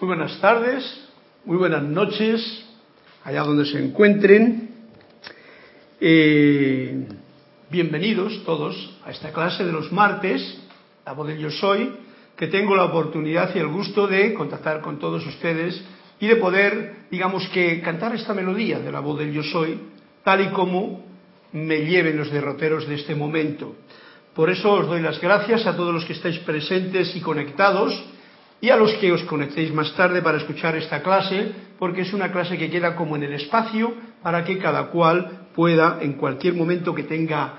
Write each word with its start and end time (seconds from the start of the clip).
Muy 0.00 0.06
buenas 0.06 0.40
tardes, 0.40 1.08
muy 1.44 1.58
buenas 1.58 1.82
noches, 1.82 2.64
allá 3.22 3.42
donde 3.42 3.66
se 3.66 3.84
encuentren. 3.84 4.70
Eh, 6.00 7.06
bienvenidos 7.68 8.42
todos 8.46 8.98
a 9.04 9.10
esta 9.10 9.30
clase 9.30 9.62
de 9.62 9.72
los 9.72 9.92
martes, 9.92 10.58
la 11.04 11.12
voz 11.12 11.28
del 11.28 11.36
yo 11.36 11.50
soy, 11.50 11.92
que 12.34 12.46
tengo 12.46 12.74
la 12.74 12.84
oportunidad 12.84 13.54
y 13.54 13.58
el 13.58 13.68
gusto 13.68 14.06
de 14.06 14.32
contactar 14.32 14.80
con 14.80 14.98
todos 14.98 15.26
ustedes 15.26 15.84
y 16.18 16.28
de 16.28 16.36
poder, 16.36 16.94
digamos 17.10 17.46
que, 17.48 17.82
cantar 17.82 18.14
esta 18.14 18.32
melodía 18.32 18.78
de 18.78 18.90
la 18.90 19.00
voz 19.00 19.18
del 19.18 19.34
yo 19.34 19.42
soy, 19.42 19.78
tal 20.24 20.40
y 20.40 20.48
como 20.48 21.04
me 21.52 21.84
lleven 21.84 22.16
los 22.16 22.30
derroteros 22.30 22.88
de 22.88 22.94
este 22.94 23.14
momento. 23.14 23.76
Por 24.34 24.48
eso 24.48 24.72
os 24.72 24.86
doy 24.86 25.02
las 25.02 25.20
gracias 25.20 25.66
a 25.66 25.76
todos 25.76 25.92
los 25.92 26.06
que 26.06 26.14
estáis 26.14 26.38
presentes 26.38 27.14
y 27.14 27.20
conectados 27.20 28.02
y 28.60 28.68
a 28.68 28.76
los 28.76 28.92
que 28.94 29.12
os 29.12 29.22
conectéis 29.24 29.72
más 29.72 29.94
tarde 29.94 30.20
para 30.20 30.38
escuchar 30.38 30.76
esta 30.76 31.02
clase, 31.02 31.52
porque 31.78 32.02
es 32.02 32.12
una 32.12 32.30
clase 32.30 32.58
que 32.58 32.70
queda 32.70 32.94
como 32.94 33.16
en 33.16 33.22
el 33.22 33.32
espacio 33.32 33.94
para 34.22 34.44
que 34.44 34.58
cada 34.58 34.88
cual 34.88 35.48
pueda, 35.54 35.98
en 36.02 36.14
cualquier 36.14 36.54
momento 36.54 36.94
que 36.94 37.04
tenga 37.04 37.54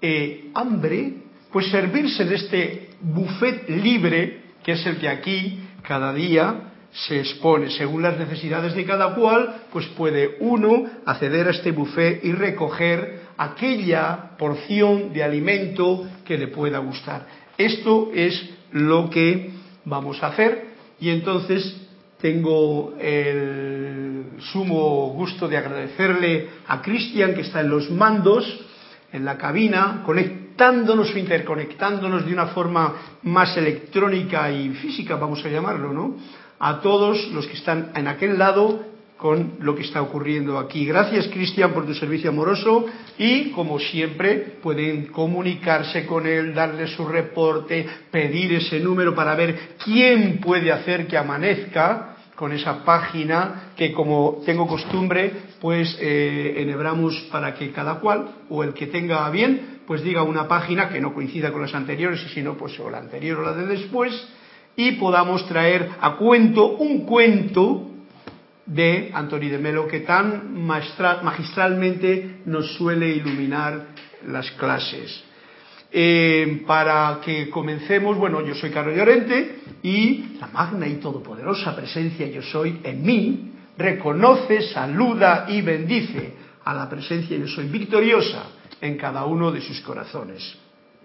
eh, 0.00 0.50
hambre, 0.54 1.14
pues 1.50 1.70
servirse 1.70 2.24
de 2.24 2.34
este 2.34 2.90
buffet 3.00 3.68
libre, 3.68 4.42
que 4.62 4.72
es 4.72 4.86
el 4.86 4.98
que 4.98 5.08
aquí 5.08 5.60
cada 5.82 6.12
día 6.12 6.70
se 6.92 7.18
expone. 7.18 7.70
Según 7.70 8.02
las 8.02 8.18
necesidades 8.18 8.74
de 8.74 8.84
cada 8.84 9.14
cual, 9.14 9.62
pues 9.72 9.86
puede 9.88 10.36
uno 10.38 10.84
acceder 11.04 11.48
a 11.48 11.50
este 11.50 11.72
buffet 11.72 12.24
y 12.24 12.32
recoger 12.32 13.24
aquella 13.36 14.36
porción 14.38 15.12
de 15.12 15.24
alimento 15.24 16.06
que 16.24 16.38
le 16.38 16.48
pueda 16.48 16.78
gustar. 16.78 17.26
Esto 17.58 18.10
es 18.14 18.50
lo 18.70 19.10
que 19.10 19.50
vamos 19.84 20.22
a 20.22 20.28
hacer 20.28 20.74
y 21.00 21.10
entonces 21.10 21.80
tengo 22.20 22.94
el 22.98 24.24
sumo 24.52 25.08
gusto 25.10 25.46
de 25.48 25.56
agradecerle 25.56 26.48
a 26.66 26.80
Cristian 26.80 27.34
que 27.34 27.42
está 27.42 27.60
en 27.60 27.70
los 27.70 27.90
mandos, 27.90 28.60
en 29.12 29.24
la 29.24 29.36
cabina, 29.36 30.02
conectándonos 30.04 31.14
o 31.14 31.18
interconectándonos 31.18 32.24
de 32.24 32.32
una 32.32 32.46
forma 32.46 32.94
más 33.24 33.56
electrónica 33.56 34.50
y 34.50 34.70
física, 34.70 35.16
vamos 35.16 35.44
a 35.44 35.48
llamarlo, 35.48 35.92
¿no? 35.92 36.16
A 36.58 36.80
todos 36.80 37.30
los 37.32 37.46
que 37.46 37.54
están 37.54 37.92
en 37.94 38.08
aquel 38.08 38.38
lado 38.38 38.93
con 39.24 39.54
lo 39.60 39.74
que 39.74 39.84
está 39.84 40.02
ocurriendo 40.02 40.58
aquí. 40.58 40.84
Gracias, 40.84 41.28
Cristian, 41.28 41.72
por 41.72 41.86
tu 41.86 41.94
servicio 41.94 42.28
amoroso 42.28 42.84
y, 43.16 43.52
como 43.52 43.78
siempre, 43.78 44.58
pueden 44.62 45.06
comunicarse 45.06 46.04
con 46.04 46.26
él, 46.26 46.52
darle 46.52 46.88
su 46.88 47.06
reporte, 47.06 47.86
pedir 48.10 48.52
ese 48.52 48.80
número 48.80 49.14
para 49.14 49.34
ver 49.34 49.76
quién 49.82 50.40
puede 50.40 50.70
hacer 50.70 51.06
que 51.06 51.16
amanezca 51.16 52.16
con 52.34 52.52
esa 52.52 52.84
página 52.84 53.72
que, 53.74 53.94
como 53.94 54.42
tengo 54.44 54.66
costumbre, 54.66 55.32
pues 55.58 55.96
eh, 56.02 56.56
enhebramos 56.58 57.18
para 57.32 57.54
que 57.54 57.72
cada 57.72 58.00
cual, 58.00 58.28
o 58.50 58.62
el 58.62 58.74
que 58.74 58.88
tenga 58.88 59.30
bien, 59.30 59.78
pues 59.86 60.02
diga 60.02 60.22
una 60.22 60.46
página 60.46 60.90
que 60.90 61.00
no 61.00 61.14
coincida 61.14 61.50
con 61.50 61.62
las 61.62 61.74
anteriores, 61.74 62.22
y 62.26 62.28
si 62.28 62.42
no, 62.42 62.58
pues 62.58 62.78
o 62.78 62.90
la 62.90 62.98
anterior 62.98 63.38
o 63.38 63.42
la 63.42 63.54
de 63.54 63.68
después, 63.68 64.12
y 64.76 64.92
podamos 64.92 65.48
traer 65.48 65.88
a 65.98 66.16
cuento 66.16 66.76
un 66.76 67.06
cuento 67.06 67.93
de 68.66 69.10
Antoni 69.12 69.48
de 69.48 69.58
Melo, 69.58 69.86
que 69.86 70.00
tan 70.00 70.64
magistralmente 70.64 72.40
nos 72.46 72.74
suele 72.74 73.08
iluminar 73.08 73.86
las 74.26 74.50
clases. 74.52 75.22
Eh, 75.96 76.64
para 76.66 77.20
que 77.24 77.48
comencemos, 77.48 78.16
bueno, 78.16 78.40
yo 78.44 78.54
soy 78.54 78.70
Carlos 78.70 78.96
Llorente 78.96 79.60
y 79.82 80.36
la 80.40 80.48
magna 80.48 80.88
y 80.88 80.94
todopoderosa 80.94 81.76
presencia 81.76 82.26
yo 82.26 82.42
soy 82.42 82.80
en 82.82 83.02
mí 83.02 83.52
reconoce, 83.76 84.62
saluda 84.62 85.46
y 85.48 85.62
bendice 85.62 86.32
a 86.64 86.74
la 86.74 86.88
presencia 86.88 87.36
yo 87.36 87.46
soy 87.46 87.66
victoriosa 87.66 88.44
en 88.80 88.96
cada 88.96 89.24
uno 89.24 89.50
de 89.50 89.60
sus 89.60 89.80
corazones. 89.80 90.56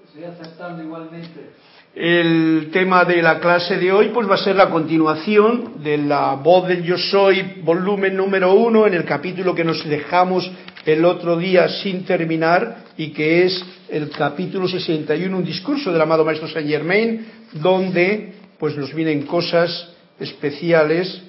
Estoy 0.06 0.24
aceptando 0.24 0.84
igualmente. 0.84 1.52
El 1.94 2.70
tema 2.72 3.04
de 3.06 3.22
la 3.22 3.40
clase 3.40 3.78
de 3.78 3.92
hoy 3.92 4.10
pues 4.10 4.30
va 4.30 4.36
a 4.36 4.38
ser 4.38 4.56
la 4.56 4.70
continuación 4.70 5.69
de 5.84 5.98
la 5.98 6.36
voz 6.36 6.68
del 6.68 6.84
yo 6.84 6.98
soy, 6.98 7.62
volumen 7.64 8.16
número 8.16 8.54
uno, 8.54 8.86
en 8.86 8.94
el 8.94 9.06
capítulo 9.06 9.56
que 9.56 9.64
nos 9.64 9.88
dejamos 9.88 10.50
el 10.86 11.06
otro 11.06 11.38
día 11.38 11.70
sin 11.70 12.04
terminar 12.06 12.84
y 12.98 13.10
que 13.12 13.46
es 13.46 13.64
el 13.90 14.10
capítulo 14.10 14.68
61, 14.68 15.38
un 15.38 15.46
discurso 15.46 15.92
del 15.92 16.02
amado 16.02 16.26
Maestro 16.26 16.50
Saint 16.50 16.70
Germain, 16.70 17.26
donde 17.54 18.34
pues 18.58 18.76
nos 18.76 18.94
vienen 18.94 19.26
cosas 19.26 19.94
especiales 20.20 21.22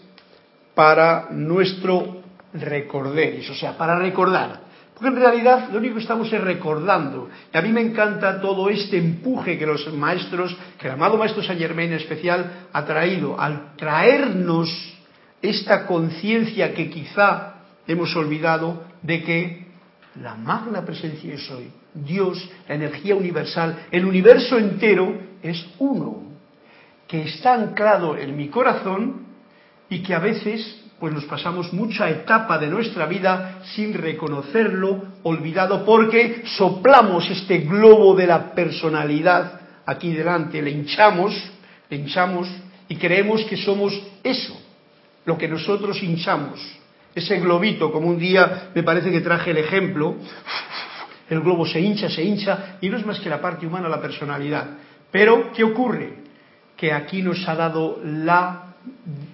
para 0.75 1.29
nuestro 1.31 2.23
recorderis, 2.53 3.49
o 3.51 3.55
sea, 3.55 3.77
para 3.77 3.99
recordar. 3.99 4.70
Porque 5.01 5.17
en 5.17 5.23
realidad 5.23 5.71
lo 5.73 5.79
único 5.79 5.95
que 5.95 6.03
estamos 6.03 6.31
es 6.31 6.41
recordando. 6.43 7.31
Y 7.53 7.57
a 7.57 7.63
mí 7.63 7.71
me 7.73 7.81
encanta 7.81 8.39
todo 8.39 8.69
este 8.69 8.99
empuje 8.99 9.57
que 9.59 9.65
los 9.65 9.91
maestros, 9.95 10.55
que 10.79 10.89
el 10.89 10.93
amado 10.93 11.17
Maestro 11.17 11.43
Saint 11.43 11.59
Germain 11.59 11.91
en 11.91 11.97
especial, 11.97 12.67
ha 12.71 12.85
traído 12.85 13.41
al 13.41 13.77
traernos 13.77 14.69
esta 15.41 15.87
conciencia 15.87 16.75
que 16.75 16.91
quizá 16.91 17.55
hemos 17.87 18.15
olvidado 18.15 18.85
de 19.01 19.23
que 19.23 19.67
la 20.21 20.35
magna 20.35 20.85
presencia 20.85 21.31
de 21.31 21.39
soy, 21.39 21.71
Dios, 21.95 22.51
la 22.69 22.75
energía 22.75 23.17
universal, 23.17 23.87
el 23.91 24.05
universo 24.05 24.59
entero 24.59 25.19
es 25.43 25.67
uno, 25.79 26.25
que 27.09 27.23
está 27.23 27.55
anclado 27.55 28.19
en 28.19 28.37
mi 28.37 28.49
corazón 28.49 29.23
y 29.89 30.03
que 30.03 30.15
a 30.15 30.19
veces 30.19 30.80
pues 31.01 31.15
nos 31.15 31.25
pasamos 31.25 31.73
mucha 31.73 32.11
etapa 32.11 32.59
de 32.59 32.67
nuestra 32.67 33.07
vida 33.07 33.63
sin 33.75 33.95
reconocerlo, 33.95 35.03
olvidado, 35.23 35.83
porque 35.87 36.43
soplamos 36.45 37.29
este 37.31 37.61
globo 37.61 38.15
de 38.15 38.27
la 38.27 38.55
personalidad 38.55 39.61
aquí 39.87 40.13
delante, 40.13 40.61
le 40.61 40.71
hinchamos, 40.71 41.35
le 41.89 41.97
hinchamos 41.97 42.49
y 42.87 42.97
creemos 42.97 43.43
que 43.47 43.57
somos 43.57 43.99
eso, 44.23 44.61
lo 45.25 45.39
que 45.39 45.49
nosotros 45.49 46.03
hinchamos, 46.03 46.61
ese 47.15 47.41
globito, 47.41 47.91
como 47.91 48.09
un 48.09 48.19
día 48.19 48.71
me 48.75 48.83
parece 48.83 49.11
que 49.11 49.23
traje 49.23 49.53
el 49.53 49.59
ejemplo, 49.59 50.17
el 51.31 51.41
globo 51.41 51.65
se 51.65 51.81
hincha, 51.81 52.11
se 52.11 52.23
hincha, 52.23 52.77
y 52.83 52.91
no 52.91 52.99
es 52.99 53.07
más 53.07 53.21
que 53.21 53.31
la 53.31 53.41
parte 53.41 53.67
humana, 53.67 53.89
la 53.89 54.03
personalidad. 54.03 54.67
Pero, 55.11 55.51
¿qué 55.53 55.65
ocurre? 55.65 56.19
Que 56.77 56.93
aquí 56.93 57.23
nos 57.23 57.49
ha 57.49 57.55
dado 57.55 58.01
la 58.05 58.70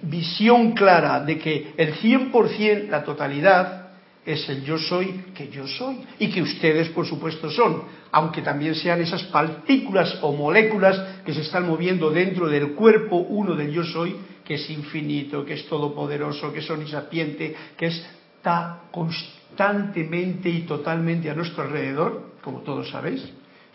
visión 0.01 0.71
clara 0.71 1.21
de 1.21 1.37
que 1.37 1.73
el 1.77 1.95
100%, 1.95 2.89
la 2.89 3.03
totalidad, 3.03 3.87
es 4.27 4.47
el 4.49 4.61
yo 4.65 4.77
soy 4.77 5.23
que 5.33 5.47
yo 5.47 5.65
soy 5.65 6.01
y 6.19 6.29
que 6.29 6.41
ustedes 6.41 6.89
por 6.89 7.05
supuesto 7.07 7.49
son, 7.49 7.83
aunque 8.11 8.41
también 8.41 8.75
sean 8.75 9.01
esas 9.01 9.23
partículas 9.23 10.19
o 10.21 10.33
moléculas 10.33 11.01
que 11.25 11.33
se 11.33 11.41
están 11.41 11.65
moviendo 11.65 12.09
dentro 12.09 12.49
del 12.49 12.73
cuerpo 12.73 13.15
uno 13.15 13.55
del 13.55 13.71
yo 13.71 13.85
soy, 13.85 14.17
que 14.43 14.55
es 14.55 14.69
infinito, 14.69 15.45
que 15.45 15.53
es 15.53 15.65
todopoderoso, 15.67 16.51
que 16.51 16.59
es 16.59 16.69
omnisapiente, 16.69 17.55
que 17.77 17.85
está 17.85 18.81
constantemente 18.91 20.49
y 20.49 20.61
totalmente 20.63 21.29
a 21.29 21.33
nuestro 21.33 21.63
alrededor, 21.63 22.33
como 22.41 22.59
todos 22.59 22.89
sabéis. 22.89 23.23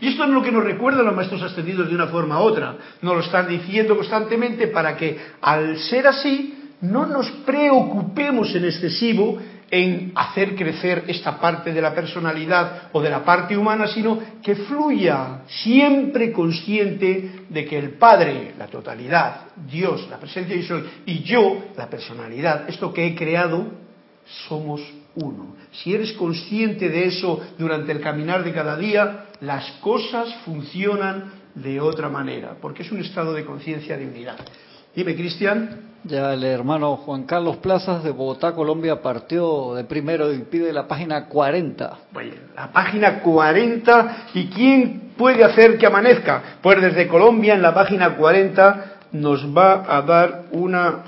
Y 0.03 0.09
esto 0.09 0.25
es 0.25 0.31
lo 0.31 0.43
que 0.43 0.51
nos 0.51 0.65
recuerdan 0.65 1.07
los 1.07 1.15
maestros 1.15 1.43
ascendidos 1.43 1.89
de 1.89 1.95
una 1.95 2.09
forma 2.09 2.41
u 2.41 2.43
otra. 2.43 2.75
Nos 3.03 3.15
lo 3.15 3.21
están 3.21 3.49
diciendo 3.49 3.97
constantemente 3.97 4.67
para 4.67 4.97
que, 4.97 5.17
al 5.41 5.79
ser 5.79 6.09
así, 6.09 6.73
no 6.81 7.07
nos 7.07 7.31
preocupemos 7.47 8.53
en 8.57 8.65
excesivo 8.65 9.39
en 9.71 10.11
hacer 10.17 10.57
crecer 10.57 11.05
esta 11.07 11.39
parte 11.39 11.73
de 11.73 11.81
la 11.81 11.95
personalidad 11.95 12.89
o 12.91 13.01
de 13.01 13.11
la 13.11 13.25
parte 13.25 13.57
humana, 13.57 13.87
sino 13.87 14.19
que 14.43 14.57
fluya 14.57 15.43
siempre 15.47 16.33
consciente 16.33 17.45
de 17.49 17.65
que 17.65 17.79
el 17.79 17.91
Padre, 17.91 18.55
la 18.59 18.67
totalidad, 18.67 19.53
Dios, 19.71 20.09
la 20.11 20.19
presencia 20.19 20.57
de 20.57 20.65
soy, 20.65 20.83
y 21.07 21.23
yo, 21.23 21.67
la 21.77 21.89
personalidad, 21.89 22.69
esto 22.69 22.93
que 22.93 23.07
he 23.07 23.15
creado, 23.15 23.69
somos 24.49 24.83
uno. 25.15 25.55
Si 25.71 25.95
eres 25.95 26.13
consciente 26.15 26.89
de 26.89 27.05
eso 27.07 27.41
durante 27.57 27.93
el 27.93 28.01
caminar 28.01 28.43
de 28.43 28.53
cada 28.53 28.77
día, 28.77 29.27
las 29.43 29.71
cosas 29.81 30.35
funcionan 30.45 31.33
de 31.55 31.81
otra 31.81 32.09
manera, 32.09 32.57
porque 32.61 32.83
es 32.83 32.93
un 32.93 33.01
estado 33.01 33.35
de 33.35 33.45
conciencia 33.45 33.97
de 33.97 34.07
unidad. 34.07 34.37
Dime, 34.95 35.15
Cristian. 35.15 35.91
Ya 36.05 36.33
el 36.33 36.43
hermano 36.45 36.97
Juan 36.97 37.25
Carlos 37.25 37.59
Plazas 37.59 38.03
de 38.03 38.11
Bogotá, 38.11 38.55
Colombia, 38.55 39.03
partió 39.03 39.75
de 39.75 39.85
primero 39.85 40.33
y 40.33 40.39
pide 40.41 40.73
la 40.73 40.89
página 40.89 41.27
40. 41.27 41.99
Bueno, 42.13 42.33
la 42.57 42.73
página 42.73 43.21
40. 43.21 44.27
¿Y 44.35 44.47
quién 44.47 45.13
puede 45.17 45.45
hacer 45.45 45.79
que 45.79 45.87
amanezca? 45.87 46.59
Pues 46.63 46.81
desde 46.81 47.07
Colombia, 47.07 47.55
en 47.55 47.63
la 47.63 47.75
página 47.75 48.17
40, 48.17 48.85
nos 49.13 49.45
va 49.57 49.85
a 49.97 50.03
dar 50.03 50.45
una 50.53 51.05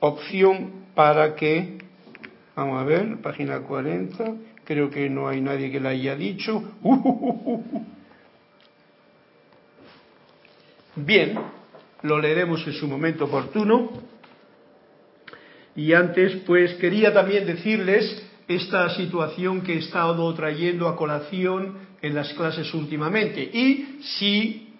opción 0.00 0.72
para 0.94 1.34
que 1.34 1.78
Vamos 2.58 2.82
a 2.82 2.84
ver, 2.84 3.18
página 3.18 3.60
40. 3.60 4.24
Creo 4.68 4.90
que 4.90 5.08
no 5.08 5.26
hay 5.26 5.40
nadie 5.40 5.72
que 5.72 5.80
la 5.80 5.88
haya 5.88 6.14
dicho. 6.14 6.62
Bien, 10.94 11.38
lo 12.02 12.18
leeremos 12.18 12.66
en 12.66 12.74
su 12.74 12.86
momento 12.86 13.24
oportuno. 13.24 13.88
Y 15.74 15.94
antes, 15.94 16.42
pues 16.44 16.74
quería 16.74 17.14
también 17.14 17.46
decirles 17.46 18.22
esta 18.46 18.90
situación 18.90 19.62
que 19.62 19.72
he 19.72 19.78
estado 19.78 20.34
trayendo 20.34 20.86
a 20.86 20.96
colación 20.96 21.78
en 22.02 22.14
las 22.14 22.34
clases 22.34 22.74
últimamente 22.74 23.40
y 23.40 24.00
si, 24.02 24.74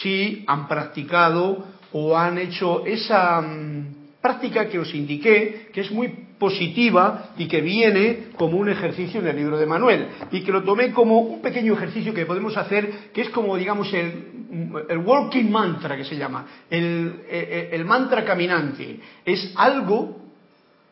si 0.00 0.44
han 0.46 0.68
practicado 0.68 1.66
o 1.90 2.16
han 2.16 2.38
hecho 2.38 2.86
esa 2.86 3.40
mm, 3.40 4.20
práctica 4.22 4.68
que 4.68 4.78
os 4.78 4.94
indiqué, 4.94 5.70
que 5.72 5.80
es 5.80 5.90
muy 5.90 6.23
positiva 6.38 7.30
y 7.38 7.46
que 7.46 7.60
viene 7.60 8.28
como 8.36 8.56
un 8.56 8.68
ejercicio 8.68 9.20
en 9.20 9.28
el 9.28 9.36
libro 9.36 9.58
de 9.58 9.66
Manuel 9.66 10.08
y 10.32 10.42
que 10.42 10.52
lo 10.52 10.62
tomé 10.62 10.92
como 10.92 11.20
un 11.20 11.42
pequeño 11.42 11.74
ejercicio 11.74 12.12
que 12.12 12.26
podemos 12.26 12.56
hacer, 12.56 13.10
que 13.12 13.22
es 13.22 13.30
como, 13.30 13.56
digamos, 13.56 13.92
el, 13.94 14.84
el 14.88 14.98
walking 14.98 15.50
mantra 15.50 15.96
que 15.96 16.04
se 16.04 16.16
llama, 16.16 16.46
el, 16.68 17.22
el, 17.30 17.68
el 17.72 17.84
mantra 17.84 18.24
caminante. 18.24 19.00
Es 19.24 19.52
algo 19.56 20.24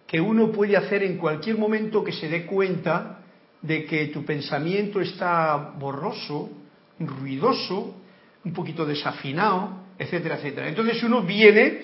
que 0.07 0.21
uno 0.21 0.53
puede 0.53 0.77
hacer 0.77 1.03
en 1.03 1.17
cualquier 1.17 1.57
momento 1.57 2.05
que 2.05 2.13
se 2.13 2.29
dé 2.29 2.45
cuenta 2.45 3.21
de 3.63 3.85
que 3.85 4.09
tu 4.09 4.25
pensamiento 4.25 5.01
está 5.01 5.73
borroso, 5.79 6.51
ruidoso, 6.99 7.97
un 8.45 8.53
poquito 8.53 8.85
desafinado, 8.85 9.83
etcétera, 9.99 10.37
etcétera. 10.37 10.69
Entonces 10.69 11.03
uno 11.03 11.23
viene, 11.23 11.83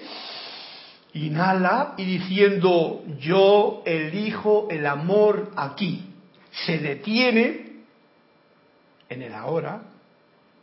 inhala 1.15 1.95
y 1.97 2.05
diciendo, 2.05 3.05
yo 3.19 3.83
elijo 3.85 4.69
el 4.71 4.87
amor 4.87 5.53
aquí. 5.57 6.05
Se 6.51 6.79
detiene 6.79 7.69
en 9.09 9.23
el 9.23 9.35
ahora 9.35 9.83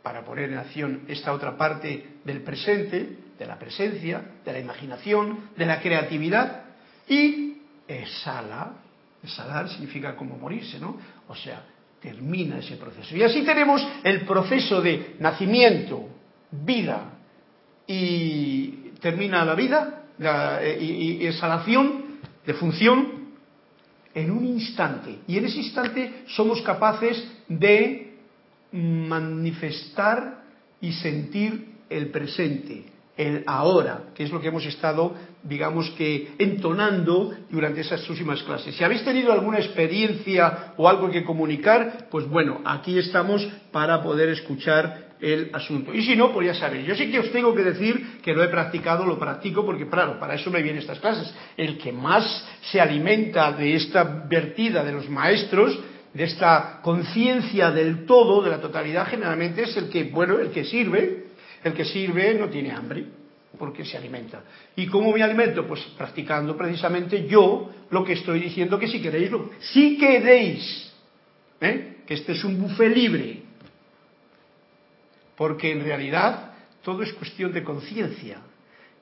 para 0.02 0.24
poner 0.24 0.50
en 0.50 0.58
acción 0.58 1.02
esta 1.08 1.32
otra 1.32 1.56
parte 1.56 2.18
del 2.24 2.42
presente, 2.42 3.18
de 3.38 3.46
la 3.46 3.58
presencia, 3.58 4.22
de 4.44 4.52
la 4.52 4.60
imaginación, 4.60 5.50
de 5.56 5.66
la 5.66 5.80
creatividad 5.80 6.64
y 7.08 7.58
exhala, 7.88 8.72
exhalar 9.22 9.68
significa 9.68 10.16
como 10.16 10.38
morirse, 10.38 10.78
¿no? 10.78 10.96
O 11.28 11.34
sea, 11.34 11.64
termina 12.00 12.58
ese 12.58 12.76
proceso. 12.76 13.16
Y 13.16 13.22
así 13.22 13.42
tenemos 13.42 13.86
el 14.04 14.22
proceso 14.22 14.80
de 14.80 15.16
nacimiento, 15.18 16.08
vida 16.50 17.10
y 17.86 18.68
termina 19.00 19.44
la 19.44 19.54
vida 19.54 20.05
eh, 20.18 20.78
y, 20.80 21.26
exhalación 21.26 22.20
de 22.46 22.54
función 22.54 23.26
en 24.14 24.30
un 24.30 24.46
instante. 24.46 25.18
Y 25.26 25.36
en 25.36 25.44
ese 25.44 25.58
instante 25.58 26.24
somos 26.28 26.62
capaces 26.62 27.22
de 27.48 28.14
manifestar 28.72 30.42
y 30.80 30.92
sentir 30.92 31.74
el 31.90 32.10
presente, 32.10 32.86
el 33.16 33.44
ahora, 33.46 34.04
que 34.14 34.24
es 34.24 34.30
lo 34.30 34.40
que 34.40 34.48
hemos 34.48 34.64
estado, 34.66 35.14
digamos 35.42 35.90
que, 35.90 36.34
entonando 36.38 37.34
durante 37.50 37.80
esas 37.80 38.08
últimas 38.08 38.42
clases. 38.42 38.74
Si 38.74 38.84
habéis 38.84 39.04
tenido 39.04 39.32
alguna 39.32 39.58
experiencia 39.58 40.74
o 40.76 40.88
algo 40.88 41.10
que 41.10 41.24
comunicar, 41.24 42.08
pues 42.10 42.26
bueno, 42.28 42.60
aquí 42.64 42.98
estamos 42.98 43.46
para 43.70 44.02
poder 44.02 44.30
escuchar 44.30 45.05
el 45.20 45.50
asunto. 45.52 45.94
Y 45.94 46.02
si 46.02 46.16
no, 46.16 46.32
pues 46.32 46.46
ya 46.48 46.54
sabéis. 46.54 46.86
Yo 46.86 46.94
sí 46.94 47.10
que 47.10 47.18
os 47.18 47.30
tengo 47.32 47.54
que 47.54 47.62
decir 47.62 48.18
que 48.22 48.34
lo 48.34 48.42
he 48.42 48.48
practicado, 48.48 49.04
lo 49.04 49.18
practico, 49.18 49.64
porque 49.64 49.88
claro, 49.88 50.18
para 50.18 50.34
eso 50.34 50.50
me 50.50 50.62
vienen 50.62 50.82
estas 50.82 51.00
clases. 51.00 51.32
El 51.56 51.78
que 51.78 51.92
más 51.92 52.46
se 52.62 52.80
alimenta 52.80 53.52
de 53.52 53.74
esta 53.74 54.04
vertida 54.04 54.84
de 54.84 54.92
los 54.92 55.08
maestros, 55.08 55.78
de 56.12 56.24
esta 56.24 56.80
conciencia 56.82 57.70
del 57.70 58.06
todo, 58.06 58.42
de 58.42 58.50
la 58.50 58.60
totalidad, 58.60 59.06
generalmente 59.06 59.62
es 59.62 59.76
el 59.76 59.88
que, 59.88 60.04
bueno, 60.04 60.38
el 60.38 60.50
que 60.50 60.64
sirve, 60.64 61.26
el 61.62 61.72
que 61.72 61.84
sirve 61.84 62.34
no 62.34 62.48
tiene 62.48 62.72
hambre 62.72 63.04
porque 63.58 63.84
se 63.84 63.96
alimenta. 63.96 64.42
¿Y 64.76 64.86
cómo 64.86 65.12
me 65.12 65.22
alimento? 65.22 65.66
Pues 65.66 65.80
practicando 65.96 66.56
precisamente 66.56 67.26
yo 67.26 67.70
lo 67.90 68.04
que 68.04 68.14
estoy 68.14 68.40
diciendo 68.40 68.78
que 68.78 68.88
si 68.88 69.00
queréis, 69.00 69.30
lo, 69.30 69.50
si 69.60 69.96
queréis, 69.96 70.92
¿eh? 71.60 71.98
que 72.06 72.14
este 72.14 72.32
es 72.32 72.44
un 72.44 72.60
buffet 72.60 72.94
libre, 72.94 73.42
porque 75.36 75.72
en 75.72 75.84
realidad 75.84 76.52
todo 76.82 77.02
es 77.02 77.12
cuestión 77.14 77.52
de 77.52 77.62
conciencia. 77.62 78.38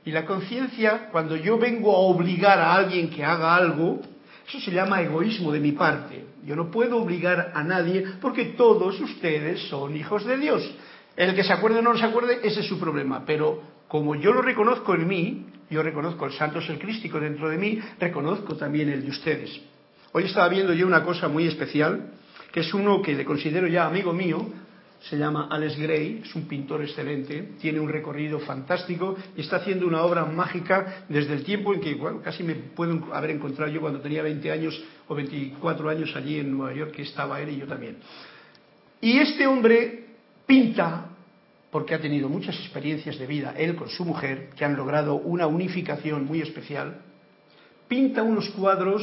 Y 0.05 0.11
la 0.11 0.27
conciencia, 0.27 1.09
cuando 1.11 1.37
yo 1.37 1.59
vengo 1.59 1.95
a 1.95 1.99
obligar 1.99 2.59
a 2.59 2.75
alguien 2.75 3.09
que 3.09 3.25
haga 3.25 3.55
algo, 3.55 4.01
eso 4.47 4.61
se 4.61 4.71
llama 4.71 5.01
egoísmo 5.01 5.51
de 5.53 5.61
mi 5.61 5.73
parte. 5.73 6.27
Yo 6.45 6.55
no 6.57 6.71
puedo 6.71 6.99
obligar 6.99 7.53
a 7.55 7.65
nadie 7.65 8.05
porque 8.21 8.47
todos 8.57 9.01
ustedes 9.01 9.61
son 9.69 9.97
hijos 9.97 10.25
de 10.25 10.37
Dios. 10.37 10.75
El 11.17 11.35
que 11.35 11.45
se 11.45 11.53
acuerde 11.53 11.79
o 11.79 11.83
no 11.83 11.97
se 11.97 12.05
acuerde, 12.05 12.41
ese 12.43 12.61
es 12.61 12.67
su 12.67 12.79
problema. 12.79 13.25
Pero 13.25 13.63
como 13.89 14.15
yo 14.15 14.33
lo 14.33 14.43
reconozco 14.43 14.95
en 14.95 15.09
mí, 15.09 15.47
yo 15.71 15.83
reconozco 15.83 16.27
el 16.27 16.33
santo 16.33 16.61
ser 16.61 16.79
crístico 16.79 17.19
dentro 17.19 17.49
de 17.49 17.57
mí, 17.57 17.81
reconozco 17.99 18.57
también 18.57 18.91
el 18.91 19.03
de 19.03 19.11
ustedes. 19.11 19.61
Hoy 20.13 20.25
estaba 20.25 20.49
viendo 20.49 20.75
yo 20.75 20.87
una 20.87 21.03
cosa 21.03 21.29
muy 21.29 21.47
especial, 21.47 22.13
que 22.53 22.61
es 22.61 22.75
uno 22.75 23.01
que 23.01 23.15
le 23.15 23.25
considero 23.25 23.67
ya 23.67 23.87
amigo 23.87 24.13
mío, 24.13 24.47
se 25.09 25.19
llama 25.19 25.49
Alex 25.51 25.79
Gray, 25.79 26.23
es 26.25 26.35
un 26.35 26.49
pintor 26.49 26.83
excelente, 26.83 27.51
tiene 27.61 27.81
un 27.81 27.89
recorrido 27.89 28.39
fantástico 28.41 29.17
y 29.37 29.43
está 29.43 29.57
haciendo 29.57 29.87
una 29.87 30.03
obra 30.03 30.25
mágica 30.25 31.05
desde 31.09 31.35
el 31.35 31.45
tiempo 31.45 31.75
en 31.75 31.81
que 31.81 31.99
casi 32.23 32.43
me 32.43 32.55
puedo 32.55 33.15
haber 33.15 33.31
encontrado 33.31 33.71
yo 33.71 33.81
cuando 33.81 34.01
tenía 34.01 34.23
20 34.23 34.51
años 34.51 34.83
o 35.07 35.15
24 35.15 35.91
años 35.91 36.15
allí 36.17 36.39
en 36.39 36.57
Nueva 36.57 36.75
York, 36.75 36.93
que 36.93 37.03
estaba 37.03 37.41
él 37.41 37.51
y 37.51 37.59
yo 37.59 37.67
también. 37.67 37.99
Y 39.01 39.19
este 39.19 39.47
hombre 39.47 40.05
Pinta, 40.47 41.07
porque 41.71 41.95
ha 41.95 42.01
tenido 42.01 42.29
muchas 42.29 42.57
experiencias 42.57 43.19
de 43.19 43.27
vida, 43.27 43.55
él 43.57 43.75
con 43.75 43.89
su 43.89 44.05
mujer, 44.05 44.51
que 44.57 44.65
han 44.65 44.77
logrado 44.77 45.15
una 45.15 45.47
unificación 45.47 46.27
muy 46.27 46.43
especial, 46.43 47.01
pinta 47.89 48.23
unos 48.23 48.51
cuadros 48.51 49.03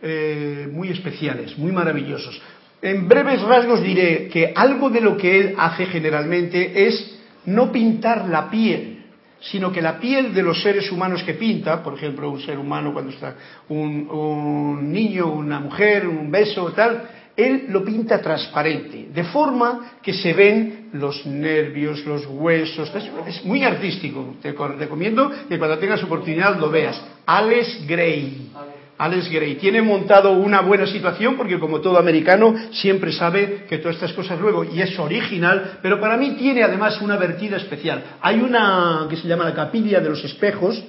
eh, 0.00 0.68
muy 0.72 0.88
especiales, 0.88 1.56
muy 1.58 1.72
maravillosos. 1.72 2.40
En 2.86 3.08
breves 3.08 3.42
rasgos 3.42 3.82
diré 3.82 4.28
que 4.28 4.52
algo 4.54 4.88
de 4.90 5.00
lo 5.00 5.16
que 5.16 5.40
él 5.40 5.54
hace 5.58 5.86
generalmente 5.86 6.86
es 6.86 7.18
no 7.46 7.72
pintar 7.72 8.28
la 8.28 8.48
piel, 8.48 9.02
sino 9.40 9.72
que 9.72 9.82
la 9.82 9.98
piel 9.98 10.32
de 10.32 10.44
los 10.44 10.62
seres 10.62 10.92
humanos 10.92 11.24
que 11.24 11.34
pinta, 11.34 11.82
por 11.82 11.94
ejemplo, 11.94 12.30
un 12.30 12.40
ser 12.40 12.56
humano 12.56 12.92
cuando 12.92 13.10
está 13.10 13.34
un, 13.70 14.92
niño, 14.92 15.26
una 15.32 15.58
mujer, 15.58 16.06
un 16.06 16.30
beso, 16.30 16.70
tal, 16.76 17.08
él 17.36 17.64
lo 17.70 17.84
pinta 17.84 18.22
transparente, 18.22 19.08
de 19.12 19.24
forma 19.24 19.94
que 20.00 20.12
se 20.12 20.32
ven 20.32 20.90
los 20.92 21.26
nervios, 21.26 22.06
los 22.06 22.24
huesos. 22.26 22.92
Es, 23.26 23.44
muy 23.44 23.64
artístico. 23.64 24.36
Te 24.40 24.52
recomiendo 24.52 25.32
que 25.48 25.58
cuando 25.58 25.76
tengas 25.78 26.04
oportunidad 26.04 26.56
lo 26.60 26.70
veas. 26.70 27.02
Alex 27.26 27.84
Gray. 27.84 28.52
Alex 28.98 29.30
Gray. 29.30 29.56
Tiene 29.56 29.82
montado 29.82 30.32
una 30.32 30.60
buena 30.60 30.86
situación 30.86 31.36
porque 31.36 31.58
como 31.58 31.80
todo 31.80 31.98
americano 31.98 32.54
siempre 32.72 33.12
sabe 33.12 33.64
que 33.68 33.78
todas 33.78 33.96
estas 33.96 34.12
cosas 34.12 34.40
luego, 34.40 34.64
y 34.64 34.80
es 34.80 34.98
original, 34.98 35.78
pero 35.82 36.00
para 36.00 36.16
mí 36.16 36.36
tiene 36.38 36.62
además 36.62 37.00
una 37.00 37.16
vertida 37.16 37.56
especial. 37.56 38.02
Hay 38.20 38.40
una 38.40 39.06
que 39.08 39.16
se 39.16 39.28
llama 39.28 39.44
la 39.44 39.54
Capilla 39.54 40.00
de 40.00 40.08
los 40.08 40.24
Espejos 40.24 40.82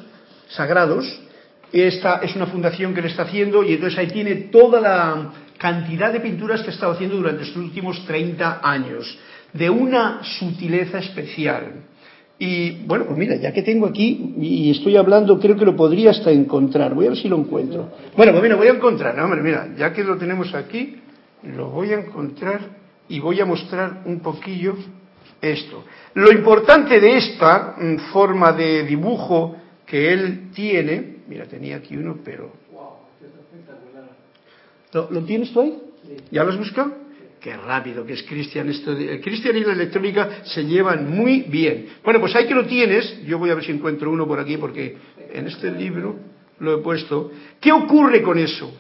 Sagrados. 0.50 1.22
Esta 1.72 2.22
es 2.24 2.36
una 2.36 2.46
fundación 2.46 2.94
que 2.94 3.02
le 3.02 3.10
está 3.10 3.24
haciendo 3.24 3.64
y 3.64 3.74
entonces 3.74 4.00
ahí 4.00 4.08
tiene 4.08 4.36
toda 4.36 4.80
la 4.80 5.32
cantidad 5.58 6.14
de 6.14 6.22
pinturas 6.22 6.62
que 6.62 6.70
ha 6.70 6.74
estado 6.74 6.94
haciendo 6.94 7.18
durante 7.18 7.44
estos 7.44 7.58
últimos 7.58 8.06
30 8.06 8.62
años, 8.64 9.18
de 9.52 9.70
una 9.70 10.24
sutileza 10.24 11.00
especial. 11.00 11.87
Y 12.40 12.86
bueno, 12.86 13.06
pues 13.06 13.18
mira, 13.18 13.36
ya 13.36 13.52
que 13.52 13.64
tengo 13.64 13.88
aquí 13.88 14.36
y 14.40 14.72
estoy 14.72 14.96
hablando, 14.96 15.40
creo 15.40 15.56
que 15.56 15.66
lo 15.66 15.76
podría 15.76 16.12
hasta 16.12 16.32
encontrar. 16.32 16.94
Voy 16.94 17.08
a 17.08 17.10
ver 17.10 17.18
si 17.18 17.28
lo 17.28 17.38
encuentro. 17.38 17.90
Bueno, 18.16 18.32
pues 18.32 18.44
mira, 18.44 18.56
voy 18.56 18.68
a 18.68 18.72
encontrar, 18.72 19.20
hombre, 19.20 19.42
mira, 19.42 19.70
ya 19.76 19.92
que 19.92 20.04
lo 20.04 20.18
tenemos 20.18 20.54
aquí, 20.54 20.98
lo 21.44 21.72
voy 21.72 21.94
a 21.94 22.00
encontrar 22.00 22.62
y 23.10 23.20
voy 23.20 23.42
a 23.42 23.46
mostrar 23.46 24.04
un 24.06 24.20
poquillo 24.20 24.76
esto. 25.42 25.84
Lo 26.14 26.32
importante 26.32 27.00
de 27.00 27.18
esta 27.18 27.76
mm, 27.78 28.12
forma 28.12 28.52
de 28.52 28.84
dibujo 28.84 29.56
que 29.86 30.14
él 30.14 30.52
tiene, 30.54 31.18
mira, 31.28 31.46
tenía 31.46 31.78
aquí 31.78 31.98
uno, 31.98 32.20
pero 32.24 32.68
¿Lo, 34.94 35.24
tienes 35.26 35.52
tú 35.52 35.62
ahí? 35.62 35.80
¿Ya 36.32 36.44
lo 36.44 36.52
has 36.52 36.58
buscado? 36.58 36.94
Qué 37.40 37.56
rápido 37.56 38.06
que 38.06 38.14
es 38.14 38.24
Cristian. 38.24 38.70
Esto 38.70 38.96
Cristian 39.24 39.56
y 39.56 39.64
la 39.64 39.74
electrónica 39.74 40.44
se 40.44 40.66
llevan 40.66 41.10
muy 41.10 41.42
bien. 41.42 41.88
Bueno, 42.04 42.20
pues 42.20 42.36
ahí 42.36 42.48
que 42.48 42.56
lo 42.56 42.66
tienes. 42.66 43.24
Yo 43.26 43.38
voy 43.38 43.50
a 43.52 43.56
ver 43.56 43.64
si 43.64 43.72
encuentro 43.72 44.12
uno 44.12 44.28
por 44.28 44.40
aquí 44.40 44.58
porque 44.58 44.98
en 45.34 45.48
este 45.48 45.72
libro 45.72 46.18
lo 46.60 46.80
he 46.80 46.82
puesto. 46.82 47.32
¿Qué 47.60 47.72
ocurre 47.72 48.22
con 48.22 48.38
eso? 48.40 48.76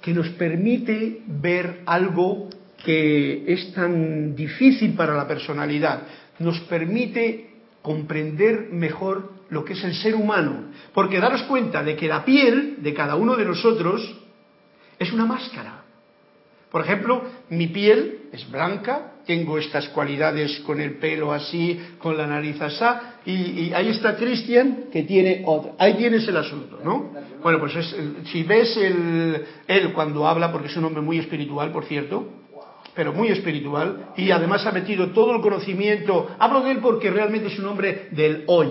Que 0.00 0.14
nos 0.14 0.28
permite 0.30 1.20
ver 1.26 1.80
algo 1.84 2.48
que 2.84 3.44
es 3.46 3.72
tan 3.74 4.34
difícil 4.34 4.94
para 4.94 5.14
la 5.14 5.28
personalidad. 5.28 6.02
Nos 6.38 6.58
permite 6.60 7.50
comprender 7.82 8.68
mejor 8.72 9.32
lo 9.50 9.64
que 9.64 9.74
es 9.74 9.84
el 9.84 9.94
ser 9.94 10.14
humano. 10.14 10.70
Porque 10.94 11.20
daros 11.20 11.42
cuenta 11.42 11.82
de 11.82 11.96
que 11.96 12.08
la 12.08 12.24
piel 12.24 12.76
de 12.78 12.94
cada 12.94 13.16
uno 13.16 13.36
de 13.36 13.44
nosotros 13.44 14.16
es 14.98 15.12
una 15.12 15.26
máscara. 15.26 15.84
Por 16.70 16.82
ejemplo, 16.82 17.24
mi 17.50 17.66
piel 17.66 18.20
es 18.32 18.48
blanca, 18.50 19.14
tengo 19.26 19.58
estas 19.58 19.88
cualidades 19.88 20.60
con 20.60 20.80
el 20.80 20.98
pelo 20.98 21.32
así, 21.32 21.78
con 21.98 22.16
la 22.16 22.26
nariz 22.26 22.60
así, 22.60 22.84
y, 23.26 23.72
ahí 23.72 23.88
está 23.88 24.16
Cristian 24.16 24.84
que 24.92 25.02
tiene 25.02 25.42
otra. 25.46 25.72
Ahí 25.78 25.94
tienes 25.94 26.26
el 26.28 26.36
asunto, 26.36 26.78
¿no? 26.84 27.12
Bueno, 27.42 27.58
pues 27.58 27.72
si 28.30 28.42
ves 28.44 28.76
el, 28.76 29.44
él 29.66 29.92
cuando 29.92 30.26
habla, 30.26 30.52
porque 30.52 30.68
es 30.68 30.76
un 30.76 30.84
hombre 30.84 31.02
muy 31.02 31.18
espiritual, 31.18 31.72
por 31.72 31.84
cierto, 31.84 32.28
pero 32.94 33.12
muy 33.12 33.28
espiritual, 33.28 34.10
y 34.16 34.30
además 34.30 34.66
ha 34.66 34.72
metido 34.72 35.10
todo 35.10 35.34
el 35.36 35.42
conocimiento, 35.42 36.34
hablo 36.38 36.62
de 36.62 36.72
él 36.72 36.78
porque 36.78 37.10
realmente 37.10 37.48
es 37.48 37.58
un 37.58 37.66
hombre 37.66 38.08
del 38.12 38.44
hoy, 38.46 38.68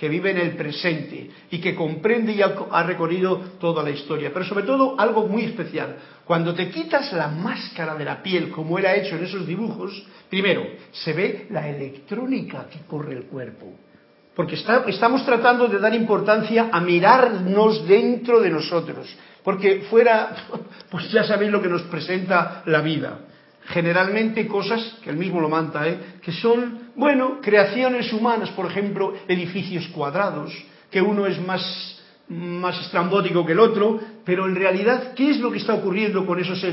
que 0.00 0.08
vive 0.08 0.30
en 0.30 0.38
el 0.38 0.56
presente 0.56 1.28
y 1.50 1.60
que 1.60 1.74
comprende 1.74 2.32
y 2.32 2.40
ha, 2.40 2.82
recorrido 2.84 3.36
toda 3.60 3.82
la 3.82 3.90
historia. 3.90 4.30
Pero 4.32 4.46
sobre 4.46 4.64
todo 4.64 4.98
algo 4.98 5.28
muy 5.28 5.42
especial. 5.44 5.94
Cuando 6.24 6.54
te 6.54 6.70
quitas 6.70 7.12
la 7.12 7.28
máscara 7.28 7.94
de 7.96 8.06
la 8.06 8.22
piel, 8.22 8.48
como 8.48 8.78
ha 8.78 8.94
hecho 8.94 9.16
en 9.16 9.24
esos 9.24 9.46
dibujos, 9.46 10.02
primero, 10.30 10.64
se 10.90 11.12
ve 11.12 11.46
la 11.50 11.68
electrónica 11.68 12.66
que 12.72 12.78
corre 12.86 13.12
el 13.12 13.24
cuerpo. 13.24 13.74
Porque 14.34 14.54
estamos 14.54 15.26
tratando 15.26 15.68
de 15.68 15.78
dar 15.78 15.94
importancia 15.94 16.70
a 16.72 16.80
mirarnos 16.80 17.86
dentro 17.86 18.40
de 18.40 18.48
nosotros. 18.48 19.14
Porque 19.44 19.82
fuera, 19.90 20.34
pues 20.90 21.12
ya 21.12 21.24
sabéis 21.24 21.52
lo 21.52 21.60
que 21.60 21.68
nos 21.68 21.82
presenta 21.82 22.62
la 22.64 22.80
vida 22.80 23.26
generalmente 23.66 24.46
cosas, 24.46 24.96
que 25.02 25.10
él 25.10 25.16
mismo 25.16 25.40
lo 25.40 25.48
manta, 25.48 25.86
¿eh? 25.86 25.98
que 26.22 26.32
son, 26.32 26.79
bueno, 26.96 27.38
creaciones 27.40 28.12
humanas, 28.12 28.50
por 28.50 28.66
ejemplo, 28.66 29.14
edificios 29.28 29.86
cuadrados, 29.88 30.52
que 30.90 31.00
uno 31.00 31.26
es 31.26 31.40
más, 31.40 32.00
más 32.28 32.80
estrambótico 32.80 33.44
que 33.44 33.52
el 33.52 33.60
otro, 33.60 34.00
pero 34.24 34.46
en 34.46 34.54
realidad, 34.54 35.14
¿qué 35.14 35.30
es 35.30 35.38
lo 35.38 35.50
que 35.50 35.58
está 35.58 35.74
ocurriendo 35.74 36.26
con 36.26 36.38
esos, 36.38 36.64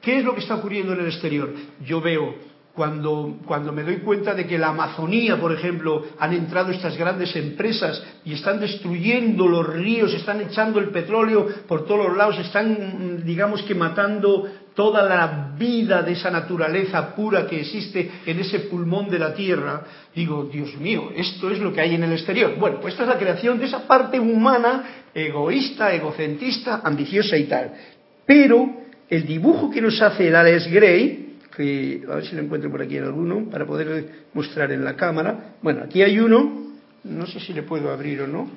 qué 0.00 0.18
es 0.18 0.24
lo 0.24 0.34
que 0.34 0.40
está 0.40 0.56
ocurriendo 0.56 0.92
en 0.92 1.00
el 1.00 1.06
exterior? 1.06 1.52
Yo 1.84 2.00
veo 2.00 2.34
cuando, 2.76 3.38
cuando, 3.46 3.72
me 3.72 3.82
doy 3.82 3.96
cuenta 3.96 4.34
de 4.34 4.46
que 4.46 4.58
la 4.58 4.68
Amazonía, 4.68 5.40
por 5.40 5.50
ejemplo, 5.50 6.04
han 6.18 6.34
entrado 6.34 6.70
estas 6.70 6.96
grandes 6.96 7.34
empresas 7.34 8.04
y 8.24 8.34
están 8.34 8.60
destruyendo 8.60 9.48
los 9.48 9.66
ríos, 9.66 10.12
están 10.12 10.42
echando 10.42 10.78
el 10.78 10.90
petróleo 10.90 11.46
por 11.66 11.86
todos 11.86 12.08
los 12.08 12.16
lados, 12.16 12.38
están, 12.38 13.24
digamos 13.24 13.62
que, 13.62 13.74
matando 13.74 14.46
toda 14.76 15.02
la 15.08 15.54
vida 15.58 16.02
de 16.02 16.12
esa 16.12 16.30
naturaleza 16.30 17.16
pura 17.16 17.46
que 17.46 17.60
existe 17.60 18.10
en 18.26 18.38
ese 18.38 18.60
pulmón 18.60 19.08
de 19.08 19.18
la 19.18 19.34
tierra, 19.34 19.82
digo, 20.14 20.44
Dios 20.44 20.76
mío, 20.76 21.10
esto 21.16 21.50
es 21.50 21.58
lo 21.58 21.72
que 21.72 21.80
hay 21.80 21.94
en 21.94 22.04
el 22.04 22.12
exterior. 22.12 22.56
Bueno, 22.58 22.78
pues 22.80 22.92
esta 22.92 23.04
es 23.04 23.08
la 23.08 23.18
creación 23.18 23.58
de 23.58 23.64
esa 23.64 23.86
parte 23.86 24.20
humana, 24.20 25.06
egoísta, 25.14 25.94
egocentrista, 25.94 26.82
ambiciosa 26.84 27.38
y 27.38 27.44
tal. 27.44 27.72
Pero 28.26 28.82
el 29.08 29.26
dibujo 29.26 29.70
que 29.70 29.80
nos 29.80 30.00
hace 30.02 30.28
el 30.28 30.36
Alex 30.36 30.70
Gray, 30.70 31.38
que 31.56 32.02
a 32.06 32.16
ver 32.16 32.26
si 32.26 32.36
lo 32.36 32.42
encuentro 32.42 32.70
por 32.70 32.82
aquí 32.82 32.98
en 32.98 33.04
alguno, 33.04 33.48
para 33.48 33.64
poder 33.64 34.26
mostrar 34.34 34.70
en 34.72 34.84
la 34.84 34.94
cámara. 34.94 35.54
Bueno, 35.62 35.84
aquí 35.84 36.02
hay 36.02 36.18
uno, 36.18 36.74
no 37.02 37.26
sé 37.26 37.40
si 37.40 37.54
le 37.54 37.62
puedo 37.62 37.90
abrir 37.90 38.20
o 38.20 38.26
no. 38.26 38.50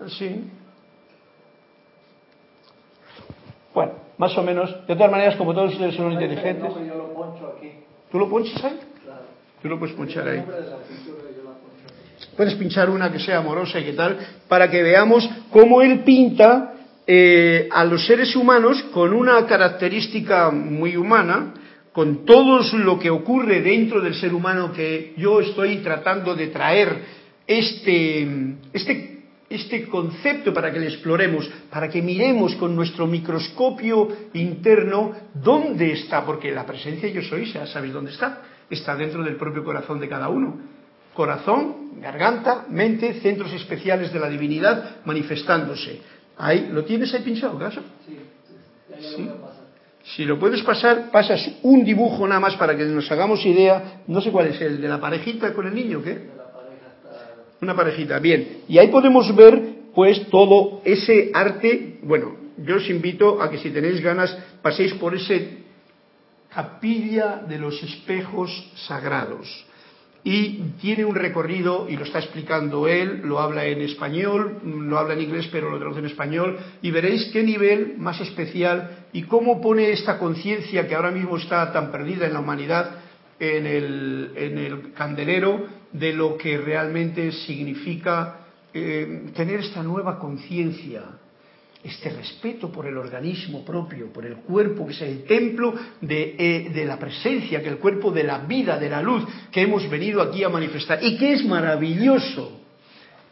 Así. 0.00 0.42
Bueno, 3.76 3.92
más 4.16 4.34
o 4.38 4.42
menos, 4.42 4.74
de 4.86 4.94
todas 4.96 5.10
maneras, 5.10 5.36
como 5.36 5.52
todos 5.52 5.74
ustedes 5.74 5.94
son 5.96 6.10
inteligentes. 6.10 6.72
¿Tú 8.10 8.18
lo 8.18 8.26
ponchas 8.30 8.64
ahí? 8.64 8.80
Claro. 9.04 9.20
Tú 9.60 9.68
lo 9.68 9.78
puedes 9.78 9.94
ponchar 9.94 10.26
ahí. 10.26 10.42
Puedes 12.38 12.54
pinchar 12.54 12.88
una 12.88 13.12
que 13.12 13.18
sea 13.18 13.36
amorosa 13.36 13.78
y 13.78 13.84
qué 13.84 13.92
tal, 13.92 14.16
para 14.48 14.70
que 14.70 14.82
veamos 14.82 15.28
cómo 15.50 15.82
él 15.82 16.04
pinta 16.04 16.72
eh, 17.06 17.68
a 17.70 17.84
los 17.84 18.06
seres 18.06 18.34
humanos 18.34 18.82
con 18.94 19.12
una 19.12 19.44
característica 19.44 20.50
muy 20.50 20.96
humana, 20.96 21.52
con 21.92 22.24
todo 22.24 22.62
lo 22.78 22.98
que 22.98 23.10
ocurre 23.10 23.60
dentro 23.60 24.00
del 24.00 24.14
ser 24.14 24.32
humano 24.32 24.72
que 24.72 25.12
yo 25.18 25.40
estoy 25.40 25.80
tratando 25.82 26.34
de 26.34 26.46
traer 26.46 26.96
este, 27.46 28.56
este 28.72 29.15
este 29.48 29.86
concepto 29.86 30.52
para 30.52 30.72
que 30.72 30.80
le 30.80 30.88
exploremos, 30.88 31.48
para 31.70 31.88
que 31.88 32.02
miremos 32.02 32.54
con 32.56 32.74
nuestro 32.74 33.06
microscopio 33.06 34.08
interno 34.34 35.12
dónde 35.34 35.92
está, 35.92 36.24
porque 36.24 36.50
la 36.50 36.66
presencia 36.66 37.08
yo 37.08 37.22
soy, 37.22 37.52
ya 37.52 37.66
sabéis 37.66 37.92
dónde 37.92 38.10
está, 38.10 38.42
está 38.68 38.96
dentro 38.96 39.22
del 39.22 39.36
propio 39.36 39.64
corazón 39.64 40.00
de 40.00 40.08
cada 40.08 40.28
uno. 40.28 40.56
Corazón, 41.14 42.00
garganta, 42.00 42.66
mente, 42.68 43.20
centros 43.20 43.52
especiales 43.52 44.12
de 44.12 44.20
la 44.20 44.28
divinidad 44.28 44.96
manifestándose. 45.04 46.00
Ahí, 46.36 46.68
¿lo 46.70 46.84
tienes 46.84 47.14
ahí 47.14 47.22
pinchado, 47.22 47.58
caso? 47.58 47.80
Sí, 48.06 48.18
¿Sí? 49.16 49.30
Si 50.14 50.24
lo 50.24 50.38
puedes 50.38 50.62
pasar, 50.62 51.10
pasas 51.10 51.48
un 51.62 51.84
dibujo 51.84 52.28
nada 52.28 52.40
más 52.40 52.54
para 52.56 52.76
que 52.76 52.84
nos 52.84 53.10
hagamos 53.10 53.44
idea, 53.44 54.02
no 54.06 54.20
sé 54.20 54.30
cuál 54.30 54.48
es 54.48 54.60
el 54.60 54.80
de 54.80 54.88
la 54.88 55.00
parejita 55.00 55.52
con 55.52 55.66
el 55.66 55.74
niño, 55.74 56.02
¿qué? 56.02 56.35
Una 57.60 57.74
parejita, 57.74 58.18
bien. 58.18 58.62
Y 58.68 58.78
ahí 58.78 58.88
podemos 58.88 59.34
ver, 59.34 59.60
pues, 59.94 60.28
todo 60.28 60.82
ese 60.84 61.30
arte. 61.32 61.98
Bueno, 62.02 62.36
yo 62.58 62.76
os 62.76 62.88
invito 62.88 63.40
a 63.40 63.50
que 63.50 63.58
si 63.58 63.70
tenéis 63.70 64.00
ganas 64.00 64.36
paséis 64.62 64.94
por 64.94 65.14
ese 65.14 65.64
capilla 66.54 67.42
de 67.46 67.58
los 67.58 67.82
espejos 67.82 68.50
sagrados. 68.86 69.66
Y 70.24 70.72
tiene 70.80 71.04
un 71.04 71.14
recorrido, 71.14 71.86
y 71.88 71.96
lo 71.96 72.04
está 72.04 72.18
explicando 72.18 72.88
él, 72.88 73.20
lo 73.24 73.38
habla 73.38 73.64
en 73.66 73.80
español, 73.80 74.58
lo 74.64 74.98
habla 74.98 75.14
en 75.14 75.20
inglés, 75.20 75.48
pero 75.52 75.70
lo 75.70 75.78
traduce 75.78 76.00
en 76.00 76.06
español, 76.06 76.58
y 76.82 76.90
veréis 76.90 77.26
qué 77.26 77.44
nivel 77.44 77.94
más 77.98 78.20
especial 78.20 79.06
y 79.12 79.22
cómo 79.22 79.60
pone 79.60 79.90
esta 79.92 80.18
conciencia 80.18 80.88
que 80.88 80.96
ahora 80.96 81.12
mismo 81.12 81.36
está 81.36 81.72
tan 81.72 81.92
perdida 81.92 82.26
en 82.26 82.32
la 82.32 82.40
humanidad 82.40 82.96
en 83.38 83.66
el, 83.66 84.32
en 84.34 84.58
el 84.58 84.92
candelero 84.94 85.66
de 85.92 86.12
lo 86.12 86.36
que 86.36 86.58
realmente 86.58 87.32
significa 87.32 88.46
eh, 88.72 89.30
tener 89.34 89.60
esta 89.60 89.82
nueva 89.82 90.18
conciencia, 90.18 91.02
este 91.82 92.10
respeto 92.10 92.70
por 92.70 92.86
el 92.86 92.96
organismo 92.98 93.64
propio, 93.64 94.12
por 94.12 94.26
el 94.26 94.36
cuerpo, 94.36 94.86
que 94.86 94.92
es 94.92 95.02
el 95.02 95.24
templo 95.24 95.74
de, 96.00 96.34
eh, 96.38 96.70
de, 96.74 96.84
la 96.84 96.98
presencia, 96.98 97.62
que 97.62 97.68
el 97.68 97.78
cuerpo 97.78 98.10
de 98.10 98.24
la 98.24 98.38
vida, 98.38 98.78
de 98.78 98.90
la 98.90 99.00
luz, 99.00 99.24
que 99.50 99.62
hemos 99.62 99.88
venido 99.88 100.20
aquí 100.20 100.42
a 100.42 100.48
manifestar 100.48 101.02
y 101.02 101.16
que 101.16 101.32
es 101.32 101.44
maravilloso. 101.44 102.60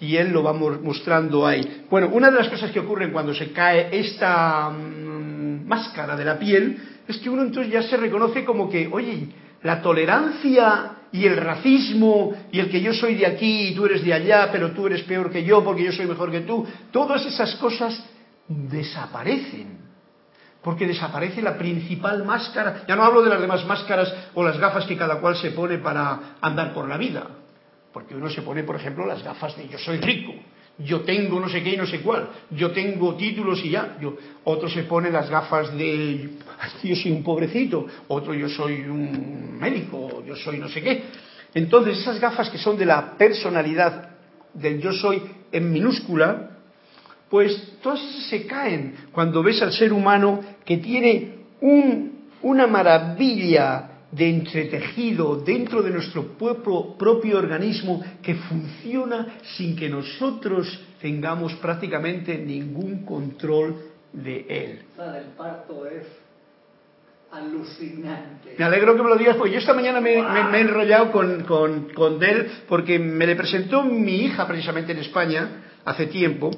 Y 0.00 0.16
él 0.16 0.30
lo 0.30 0.42
va 0.42 0.52
mostrando 0.52 1.46
ahí. 1.46 1.84
Bueno, 1.90 2.08
una 2.12 2.30
de 2.30 2.38
las 2.38 2.48
cosas 2.48 2.70
que 2.70 2.80
ocurren 2.80 3.12
cuando 3.12 3.34
se 3.34 3.52
cae 3.52 3.88
esta 3.92 4.70
mm, 4.70 5.66
máscara 5.66 6.16
de 6.16 6.24
la 6.24 6.38
piel 6.38 6.78
es 7.06 7.18
que 7.18 7.30
uno 7.30 7.42
entonces 7.42 7.72
ya 7.72 7.82
se 7.82 7.96
reconoce 7.96 8.44
como 8.44 8.68
que, 8.68 8.88
oye, 8.90 9.28
la 9.62 9.82
tolerancia 9.82 10.92
y 11.14 11.26
el 11.26 11.36
racismo 11.36 12.32
y 12.50 12.58
el 12.58 12.68
que 12.68 12.80
yo 12.80 12.92
soy 12.92 13.14
de 13.14 13.24
aquí 13.24 13.68
y 13.68 13.74
tú 13.76 13.86
eres 13.86 14.04
de 14.04 14.12
allá, 14.12 14.48
pero 14.50 14.72
tú 14.72 14.88
eres 14.88 15.04
peor 15.04 15.30
que 15.30 15.44
yo 15.44 15.62
porque 15.62 15.84
yo 15.84 15.92
soy 15.92 16.06
mejor 16.06 16.28
que 16.32 16.40
tú, 16.40 16.66
todas 16.90 17.24
esas 17.24 17.54
cosas 17.54 18.04
desaparecen. 18.48 19.78
Porque 20.60 20.88
desaparece 20.88 21.40
la 21.40 21.56
principal 21.56 22.24
máscara. 22.24 22.82
Ya 22.88 22.96
no 22.96 23.04
hablo 23.04 23.22
de 23.22 23.30
las 23.30 23.40
demás 23.40 23.64
máscaras 23.64 24.12
o 24.34 24.42
las 24.42 24.58
gafas 24.58 24.86
que 24.86 24.96
cada 24.96 25.20
cual 25.20 25.36
se 25.36 25.52
pone 25.52 25.78
para 25.78 26.36
andar 26.40 26.74
por 26.74 26.88
la 26.88 26.96
vida. 26.96 27.28
Porque 27.92 28.16
uno 28.16 28.28
se 28.28 28.42
pone, 28.42 28.64
por 28.64 28.74
ejemplo, 28.74 29.06
las 29.06 29.22
gafas 29.22 29.56
de 29.56 29.68
yo 29.68 29.78
soy 29.78 29.98
rico 29.98 30.32
yo 30.78 31.02
tengo 31.02 31.38
no 31.38 31.48
sé 31.48 31.62
qué 31.62 31.74
y 31.74 31.76
no 31.76 31.86
sé 31.86 32.00
cuál, 32.00 32.28
yo 32.50 32.72
tengo 32.72 33.14
títulos 33.14 33.64
y 33.64 33.70
ya, 33.70 33.96
yo, 34.00 34.16
otro 34.44 34.68
se 34.68 34.82
pone 34.84 35.10
las 35.10 35.30
gafas 35.30 35.76
de 35.76 36.30
yo 36.82 36.96
soy 36.96 37.12
un 37.12 37.22
pobrecito, 37.22 37.86
otro 38.08 38.34
yo 38.34 38.48
soy 38.48 38.80
un 38.82 39.58
médico, 39.58 40.22
yo 40.26 40.34
soy 40.36 40.58
no 40.58 40.68
sé 40.68 40.82
qué. 40.82 41.04
Entonces 41.54 41.98
esas 41.98 42.18
gafas 42.18 42.50
que 42.50 42.58
son 42.58 42.76
de 42.76 42.86
la 42.86 43.16
personalidad 43.16 44.10
del 44.52 44.80
yo 44.80 44.92
soy 44.92 45.22
en 45.52 45.72
minúscula, 45.72 46.50
pues 47.30 47.78
todas 47.82 48.00
se 48.28 48.46
caen 48.46 48.94
cuando 49.12 49.42
ves 49.42 49.62
al 49.62 49.72
ser 49.72 49.92
humano 49.92 50.40
que 50.64 50.78
tiene 50.78 51.34
un, 51.60 52.28
una 52.42 52.66
maravilla 52.66 53.93
de 54.14 54.28
entretejido 54.28 55.36
dentro 55.36 55.82
de 55.82 55.90
nuestro 55.90 56.38
propio, 56.38 56.96
propio, 56.96 57.38
organismo 57.38 58.02
que 58.22 58.34
funciona 58.34 59.38
sin 59.56 59.74
que 59.74 59.88
nosotros 59.88 60.80
tengamos 61.00 61.54
prácticamente 61.54 62.38
ningún 62.38 63.04
control 63.04 63.76
de 64.12 64.46
él. 64.48 64.82
El 64.98 65.24
parto 65.36 65.86
es 65.86 66.06
alucinante. 67.32 68.54
Me 68.56 68.64
alegro 68.64 68.94
que 68.94 69.02
me 69.02 69.08
lo 69.08 69.16
digas, 69.16 69.36
porque 69.36 69.52
yo 69.54 69.58
esta 69.58 69.74
mañana 69.74 70.00
me, 70.00 70.14
he 70.14 70.60
enrollado 70.60 71.10
con, 71.10 71.42
con, 71.42 71.88
con 71.92 72.22
él 72.22 72.50
porque 72.68 72.98
me 73.00 73.26
le 73.26 73.34
presentó 73.34 73.82
mi 73.82 74.24
hija 74.24 74.46
precisamente 74.46 74.92
en 74.92 74.98
España 74.98 75.64
hace 75.84 76.06
tiempo 76.06 76.52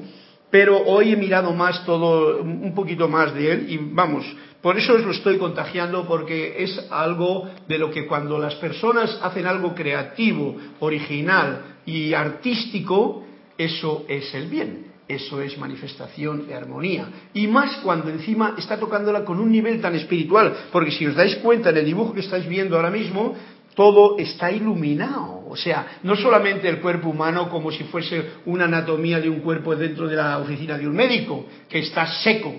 pero 0.51 0.79
hoy 0.85 1.13
he 1.13 1.17
mirado 1.17 1.53
más 1.53 1.85
todo, 1.85 2.41
un 2.41 2.75
poquito 2.75 3.09
más 3.09 3.35
de 3.35 3.53
él 3.53 3.67
y 3.69 3.79
vamos, 3.79 4.25
por 4.67 4.77
eso 4.79 4.95
os 4.95 5.05
lo 5.05 5.13
estoy 5.13 5.39
contagiando 5.39 6.07
porque 6.07 6.63
es 6.65 6.87
algo 6.91 7.49
de 7.69 7.79
lo 7.79 7.91
que 7.91 8.07
cuando 8.07 8.37
las 8.39 8.57
personas 8.57 9.17
hacen 9.23 9.47
algo 9.47 9.75
creativo, 9.75 10.57
original 10.81 11.77
y 11.87 12.15
artístico, 12.15 13.25
eso 13.57 14.05
es 14.09 14.35
el 14.35 14.49
bien, 14.49 14.87
eso 15.07 15.41
es 15.41 15.57
manifestación 15.57 16.49
de 16.49 16.55
armonía. 16.55 17.09
Y 17.33 17.47
más 17.47 17.77
cuando 17.77 18.11
encima 18.11 18.55
está 18.59 18.77
tocándola 18.77 19.25
con 19.25 19.39
un 19.39 19.53
nivel 19.53 19.81
tan 19.81 19.95
espiritual, 19.95 20.53
porque 20.73 20.91
si 20.91 21.07
os 21.07 21.15
dais 21.15 21.37
cuenta 21.37 21.71
en 21.71 21.77
el 21.77 21.85
dibujo 21.85 22.13
que 22.13 22.21
estáis 22.21 22.49
viendo 22.49 22.75
ahora 22.75 22.91
mismo, 22.91 23.37
todo 23.77 24.19
está 24.19 24.51
iluminado. 24.51 25.45
O 25.49 25.55
sea, 25.57 25.99
no 26.03 26.17
solamente 26.17 26.69
el 26.69 26.81
cuerpo 26.81 27.11
humano 27.11 27.49
como 27.49 27.71
si 27.71 27.85
fuese 27.85 28.33
una 28.47 28.65
anatomía 28.65 29.21
de 29.21 29.31
un 29.31 29.41
cuerpo 29.41 29.77
dentro 29.77 30.09
de 30.09 30.17
la 30.17 30.39
oficina 30.39 30.77
de 30.77 30.89
un 30.89 30.97
médico, 30.97 31.47
que 31.69 31.79
está 31.79 32.07
seco, 32.07 32.53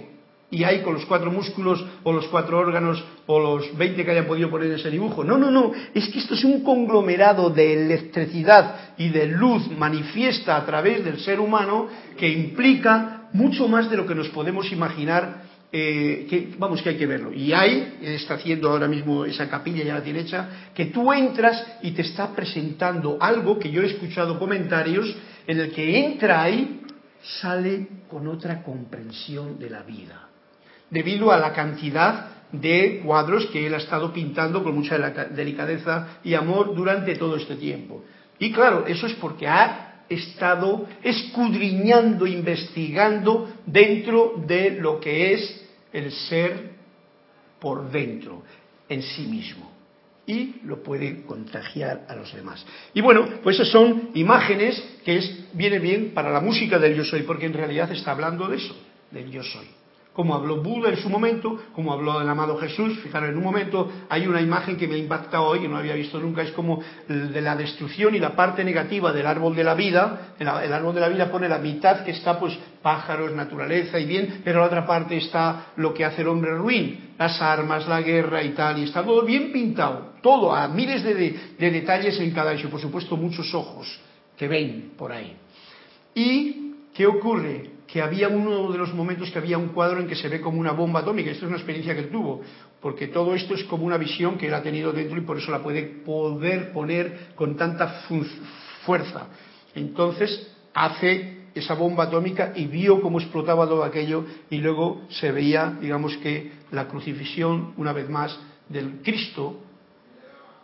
y 0.49 0.63
hay 0.63 0.81
con 0.81 0.93
los 0.93 1.05
cuatro 1.05 1.29
músculos 1.29 1.83
o 2.03 2.13
los 2.13 2.27
cuatro 2.27 2.57
órganos 2.57 3.03
o 3.25 3.39
los 3.39 3.77
20 3.77 4.05
que 4.05 4.11
hayan 4.11 4.27
podido 4.27 4.49
poner 4.49 4.69
en 4.69 4.75
ese 4.75 4.89
dibujo. 4.89 5.23
No, 5.23 5.37
no, 5.37 5.51
no, 5.51 5.73
es 5.93 6.07
que 6.07 6.19
esto 6.19 6.35
es 6.35 6.43
un 6.45 6.63
conglomerado 6.63 7.49
de 7.49 7.73
electricidad 7.83 8.93
y 8.97 9.09
de 9.09 9.27
luz 9.27 9.69
manifiesta 9.77 10.55
a 10.55 10.65
través 10.65 11.03
del 11.03 11.19
ser 11.19 11.41
humano 11.41 11.87
que 12.17 12.29
implica 12.29 13.27
mucho 13.33 13.67
más 13.67 13.89
de 13.89 13.97
lo 13.97 14.07
que 14.07 14.15
nos 14.15 14.29
podemos 14.29 14.71
imaginar. 14.71 15.46
Eh, 15.79 16.25
que, 16.27 16.55
vamos, 16.57 16.81
que 16.81 16.89
hay 16.89 16.97
que 16.97 17.05
verlo. 17.05 17.31
Y 17.31 17.53
hay, 17.53 17.99
está 18.01 18.33
haciendo 18.33 18.71
ahora 18.71 18.87
mismo 18.87 19.25
esa 19.25 19.47
capilla, 19.47 19.83
ya 19.83 19.93
la 19.93 20.03
tiene 20.03 20.21
hecha, 20.21 20.71
que 20.73 20.87
tú 20.87 21.13
entras 21.13 21.63
y 21.83 21.91
te 21.91 22.01
está 22.01 22.35
presentando 22.35 23.19
algo 23.21 23.59
que 23.59 23.69
yo 23.69 23.83
he 23.83 23.85
escuchado 23.85 24.39
comentarios 24.39 25.15
en 25.45 25.59
el 25.59 25.71
que 25.71 26.03
entra 26.03 26.41
ahí, 26.41 26.81
sale 27.41 27.87
con 28.09 28.27
otra 28.27 28.63
comprensión 28.63 29.59
de 29.59 29.69
la 29.69 29.83
vida 29.83 30.29
debido 30.89 31.31
a 31.31 31.37
la 31.37 31.53
cantidad 31.53 32.47
de 32.51 33.01
cuadros 33.05 33.45
que 33.47 33.67
él 33.67 33.75
ha 33.75 33.77
estado 33.77 34.11
pintando 34.11 34.63
con 34.63 34.73
mucha 34.73 34.97
delicadeza 34.97 36.19
y 36.23 36.33
amor 36.33 36.75
durante 36.75 37.13
todo 37.17 37.35
este 37.35 37.55
tiempo. 37.55 38.03
Y 38.39 38.51
claro, 38.51 38.87
eso 38.87 39.05
es 39.05 39.13
porque 39.13 39.47
ha 39.47 40.05
estado 40.09 40.87
escudriñando, 41.03 42.25
investigando 42.25 43.51
dentro 43.67 44.41
de 44.47 44.71
lo 44.71 44.99
que 44.99 45.33
es 45.33 45.66
el 45.97 46.11
ser 46.11 46.71
por 47.59 47.89
dentro, 47.89 48.43
en 48.87 49.01
sí 49.01 49.23
mismo. 49.23 49.71
Y 50.25 50.61
lo 50.63 50.83
puede 50.83 51.23
contagiar 51.23 52.05
a 52.09 52.15
los 52.15 52.33
demás. 52.33 52.65
Y 52.93 53.01
bueno, 53.01 53.27
pues 53.41 53.55
esas 53.55 53.69
son 53.69 54.11
imágenes 54.13 54.81
que 55.05 55.17
es, 55.17 55.45
viene 55.53 55.79
bien 55.79 56.11
para 56.13 56.31
la 56.31 56.41
música 56.41 56.77
del 56.77 56.95
yo 56.95 57.05
soy, 57.05 57.23
porque 57.23 57.45
en 57.45 57.53
realidad 57.53 57.91
está 57.91 58.11
hablando 58.11 58.47
de 58.47 58.57
eso, 58.57 58.75
del 59.11 59.31
yo 59.31 59.41
soy 59.43 59.76
como 60.17 60.33
habló 60.33 60.63
Buda 60.63 60.89
en 60.89 60.97
su 60.97 61.11
momento, 61.11 61.59
como 61.75 61.93
habló 61.93 62.19
el 62.19 62.27
amado 62.27 62.57
Jesús. 62.57 62.97
Fijaros, 63.03 63.29
en 63.29 63.37
un 63.37 63.43
momento 63.43 63.87
hay 64.09 64.25
una 64.25 64.41
imagen 64.41 64.75
que 64.75 64.87
me 64.87 64.95
ha 64.95 64.97
impactado 64.97 65.43
hoy, 65.43 65.59
que 65.59 65.67
no 65.67 65.77
había 65.77 65.93
visto 65.93 66.19
nunca, 66.19 66.41
es 66.41 66.49
como 66.53 66.81
de 67.07 67.39
la 67.39 67.55
destrucción 67.55 68.15
y 68.15 68.19
la 68.19 68.35
parte 68.35 68.63
negativa 68.63 69.13
del 69.13 69.27
árbol 69.27 69.55
de 69.55 69.63
la 69.63 69.75
vida. 69.75 70.33
El, 70.39 70.47
árbol 70.47 70.95
de 70.95 71.01
la 71.01 71.09
vida 71.09 71.29
pone 71.29 71.47
la 71.47 71.59
mitad 71.59 72.03
que 72.03 72.09
está, 72.09 72.39
pues, 72.39 72.57
pájaros, 72.81 73.31
naturaleza 73.33 73.99
y 73.99 74.07
bien, 74.07 74.41
pero 74.43 74.61
la 74.61 74.65
otra 74.65 74.87
parte 74.87 75.17
está 75.17 75.67
lo 75.75 75.93
que 75.93 76.03
hace 76.03 76.23
el 76.23 76.29
hombre 76.29 76.49
ruin, 76.55 77.13
las 77.19 77.39
armas, 77.39 77.87
la 77.87 78.01
guerra 78.01 78.41
y 78.41 78.55
tal, 78.55 78.79
y 78.79 78.85
está 78.85 79.03
todo 79.03 79.21
bien 79.23 79.51
pintado, 79.51 80.13
todo, 80.23 80.51
a 80.51 80.67
miles 80.67 81.03
de, 81.03 81.13
de 81.59 81.71
detalles 81.71 82.19
en 82.19 82.31
cada 82.31 82.53
hecho, 82.53 82.71
por 82.71 82.81
supuesto 82.81 83.15
muchos 83.17 83.53
ojos 83.53 83.99
que 84.35 84.47
ven 84.47 84.93
por 84.97 85.11
ahí. 85.11 85.37
¿Y 86.15 86.73
qué 86.95 87.05
ocurre? 87.05 87.76
Que 87.87 88.01
había 88.01 88.27
uno 88.27 88.71
de 88.71 88.77
los 88.77 88.93
momentos 88.93 89.31
que 89.31 89.39
había 89.39 89.57
un 89.57 89.69
cuadro 89.69 89.99
en 89.99 90.07
que 90.07 90.15
se 90.15 90.27
ve 90.27 90.41
como 90.41 90.59
una 90.59 90.73
bomba 90.73 90.99
atómica. 90.99 91.31
Esto 91.31 91.45
es 91.45 91.49
una 91.49 91.57
experiencia 91.57 91.93
que 91.93 92.01
él 92.01 92.09
tuvo, 92.09 92.41
porque 92.81 93.07
todo 93.07 93.33
esto 93.33 93.53
es 93.53 93.63
como 93.63 93.85
una 93.85 93.97
visión 93.97 94.37
que 94.37 94.47
él 94.47 94.53
ha 94.53 94.61
tenido 94.61 94.91
dentro 94.91 95.17
y 95.17 95.21
por 95.21 95.37
eso 95.37 95.51
la 95.51 95.63
puede 95.63 95.83
poder 95.83 96.73
poner 96.73 97.29
con 97.35 97.55
tanta 97.55 97.87
fuerza. 98.85 99.27
Entonces 99.73 100.53
hace 100.73 101.37
esa 101.55 101.73
bomba 101.73 102.03
atómica 102.03 102.53
y 102.55 102.65
vio 102.65 103.01
cómo 103.01 103.19
explotaba 103.19 103.67
todo 103.67 103.83
aquello 103.83 104.25
y 104.49 104.57
luego 104.57 105.05
se 105.09 105.31
veía, 105.31 105.77
digamos 105.81 106.17
que, 106.17 106.51
la 106.71 106.87
crucifixión, 106.87 107.73
una 107.77 107.93
vez 107.93 108.09
más, 108.09 108.37
del 108.67 109.01
Cristo 109.01 109.61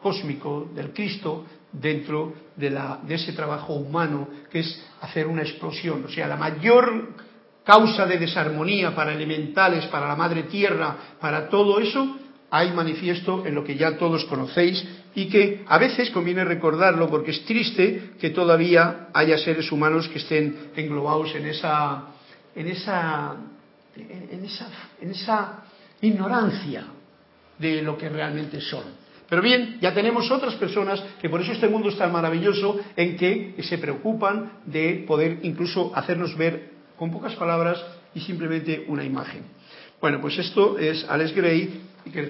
cósmico, 0.03 0.70
del 0.75 0.92
Cristo, 0.92 1.46
dentro 1.74 2.34
de, 2.56 2.70
la, 2.70 3.00
de 3.03 3.15
ese 3.15 3.34
trabajo 3.34 3.74
humano 3.74 4.27
que 4.51 4.60
es 4.60 4.86
hacer 5.01 5.27
una 5.27 5.42
explosión. 5.42 6.06
O 6.06 6.10
sea, 6.10 6.27
la 6.27 6.38
mayor 6.38 7.10
causa 7.63 8.06
de 8.06 8.18
desarmonía 8.18 8.96
para 8.96 9.13
elementales, 9.13 9.86
para 9.88 10.08
la 10.08 10.15
madre 10.15 10.44
tierra, 10.44 10.96
para 11.20 11.50
todo 11.50 11.79
eso, 11.79 12.18
hay 12.50 12.72
manifiesto 12.72 13.46
en 13.46 13.55
lo 13.55 13.64
que 13.64 13.75
ya 13.75 13.98
todos 13.98 14.25
conocéis 14.25 14.86
y 15.16 15.27
que 15.27 15.64
a 15.68 15.79
veces 15.79 16.12
conviene 16.12 16.46
recordarlo 16.46 17.09
porque 17.09 17.31
es 17.31 17.44
triste 17.46 18.12
que 18.20 18.29
todavía 18.29 19.07
haya 19.14 19.38
seres 19.40 19.72
humanos 19.72 20.07
que 20.07 20.20
estén 20.20 20.72
englobados 20.75 21.33
en 21.33 21.48
esa, 21.48 22.03
en 22.55 22.68
esa, 22.68 23.36
en 23.96 24.46
esa, 24.46 24.68
en 25.01 25.12
esa 25.12 25.64
ignorancia 26.01 26.86
de 27.57 27.81
lo 27.81 27.98
que 27.98 28.09
realmente 28.09 28.62
son. 28.62 29.02
Pero 29.29 29.42
bien, 29.42 29.77
ya 29.81 29.94
tenemos 29.94 30.29
otras 30.29 30.55
personas 30.55 31.03
que 31.22 31.29
por 31.29 31.42
eso 31.42 31.51
este 31.51 31.68
mundo 31.68 31.90
es 31.90 31.98
tan 31.98 32.12
maravilloso 32.12 32.79
en 32.96 33.18
que 33.18 33.55
se 33.64 33.77
preocupan 33.77 34.59
de 34.66 35.03
poder 35.07 35.40
incluso 35.44 35.92
hacernos 35.96 36.38
ver 36.38 36.72
con 36.98 37.12
pocas 37.12 37.36
palabras 37.36 37.83
y 38.14 38.20
simplemente 38.20 38.86
una 38.88 39.03
imagen. 39.03 39.44
Bueno, 40.00 40.20
pues 40.20 40.38
esto 40.38 40.77
es 40.77 41.05
Alex 41.09 41.33
Gray, 41.33 41.81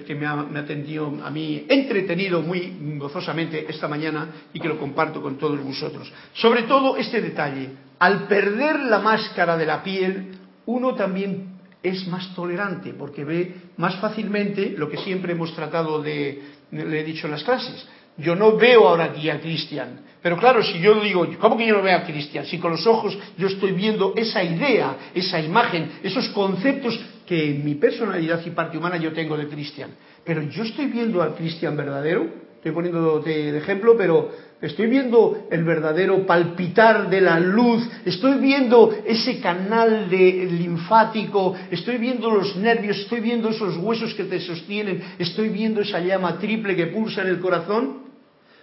que, 0.06 0.14
me, 0.14 0.26
ha, 0.26 0.36
me 0.36 0.60
atendido 0.60 1.12
a 1.24 1.30
mí 1.30 1.66
entretenido 1.68 2.40
muy 2.40 2.72
gozosamente 2.96 3.66
esta 3.68 3.88
mañana 3.88 4.28
y 4.52 4.60
que 4.60 4.68
lo 4.68 4.78
comparto 4.78 5.20
con 5.20 5.36
todos 5.36 5.62
vosotros. 5.62 6.12
Sobre 6.34 6.62
todo 6.62 6.96
este 6.96 7.20
detalle, 7.20 7.70
al 7.98 8.28
perder 8.28 8.78
la 8.80 9.00
máscara 9.00 9.56
de 9.56 9.66
la 9.66 9.82
piel, 9.82 10.38
uno 10.66 10.94
también 10.94 11.53
es 11.84 12.08
más 12.08 12.34
tolerante 12.34 12.94
porque 12.94 13.24
ve 13.24 13.54
más 13.76 13.96
fácilmente 13.96 14.74
lo 14.76 14.88
que 14.88 14.96
siempre 14.96 15.32
hemos 15.32 15.54
tratado 15.54 16.02
de, 16.02 16.42
le 16.72 17.00
he 17.00 17.04
dicho 17.04 17.26
en 17.26 17.32
las 17.32 17.44
clases. 17.44 17.86
Yo 18.16 18.34
no 18.34 18.56
veo 18.56 18.88
ahora 18.88 19.04
aquí 19.04 19.28
a 19.28 19.40
Cristian, 19.40 20.00
pero 20.22 20.38
claro, 20.38 20.62
si 20.62 20.80
yo 20.80 21.00
digo, 21.00 21.28
¿cómo 21.38 21.58
que 21.58 21.66
yo 21.66 21.76
no 21.76 21.82
veo 21.82 21.98
a 21.98 22.04
Cristian? 22.04 22.46
Si 22.46 22.58
con 22.58 22.72
los 22.72 22.86
ojos 22.86 23.16
yo 23.36 23.48
estoy 23.48 23.72
viendo 23.72 24.14
esa 24.16 24.42
idea, 24.42 24.96
esa 25.14 25.40
imagen, 25.40 25.98
esos 26.02 26.28
conceptos 26.30 26.98
que 27.26 27.50
en 27.50 27.64
mi 27.64 27.74
personalidad 27.74 28.40
y 28.46 28.50
parte 28.50 28.78
humana 28.78 28.96
yo 28.96 29.12
tengo 29.12 29.36
de 29.36 29.48
Cristian. 29.48 29.90
Pero 30.24 30.42
yo 30.42 30.62
estoy 30.62 30.86
viendo 30.86 31.22
al 31.22 31.34
Cristian 31.34 31.76
verdadero, 31.76 32.43
estoy 32.64 32.72
poniendo 32.72 33.20
de 33.20 33.58
ejemplo, 33.58 33.94
pero 33.94 34.30
estoy 34.62 34.86
viendo 34.86 35.46
el 35.50 35.64
verdadero 35.64 36.24
palpitar 36.24 37.10
de 37.10 37.20
la 37.20 37.38
luz, 37.38 37.86
estoy 38.06 38.40
viendo 38.40 38.90
ese 39.04 39.38
canal 39.38 40.08
de 40.08 40.48
linfático, 40.50 41.54
estoy 41.70 41.98
viendo 41.98 42.30
los 42.30 42.56
nervios, 42.56 43.00
estoy 43.00 43.20
viendo 43.20 43.50
esos 43.50 43.76
huesos 43.76 44.14
que 44.14 44.24
te 44.24 44.40
sostienen, 44.40 45.02
estoy 45.18 45.50
viendo 45.50 45.82
esa 45.82 46.00
llama 46.00 46.38
triple 46.38 46.74
que 46.74 46.86
pulsa 46.86 47.20
en 47.20 47.28
el 47.28 47.38
corazón. 47.38 48.04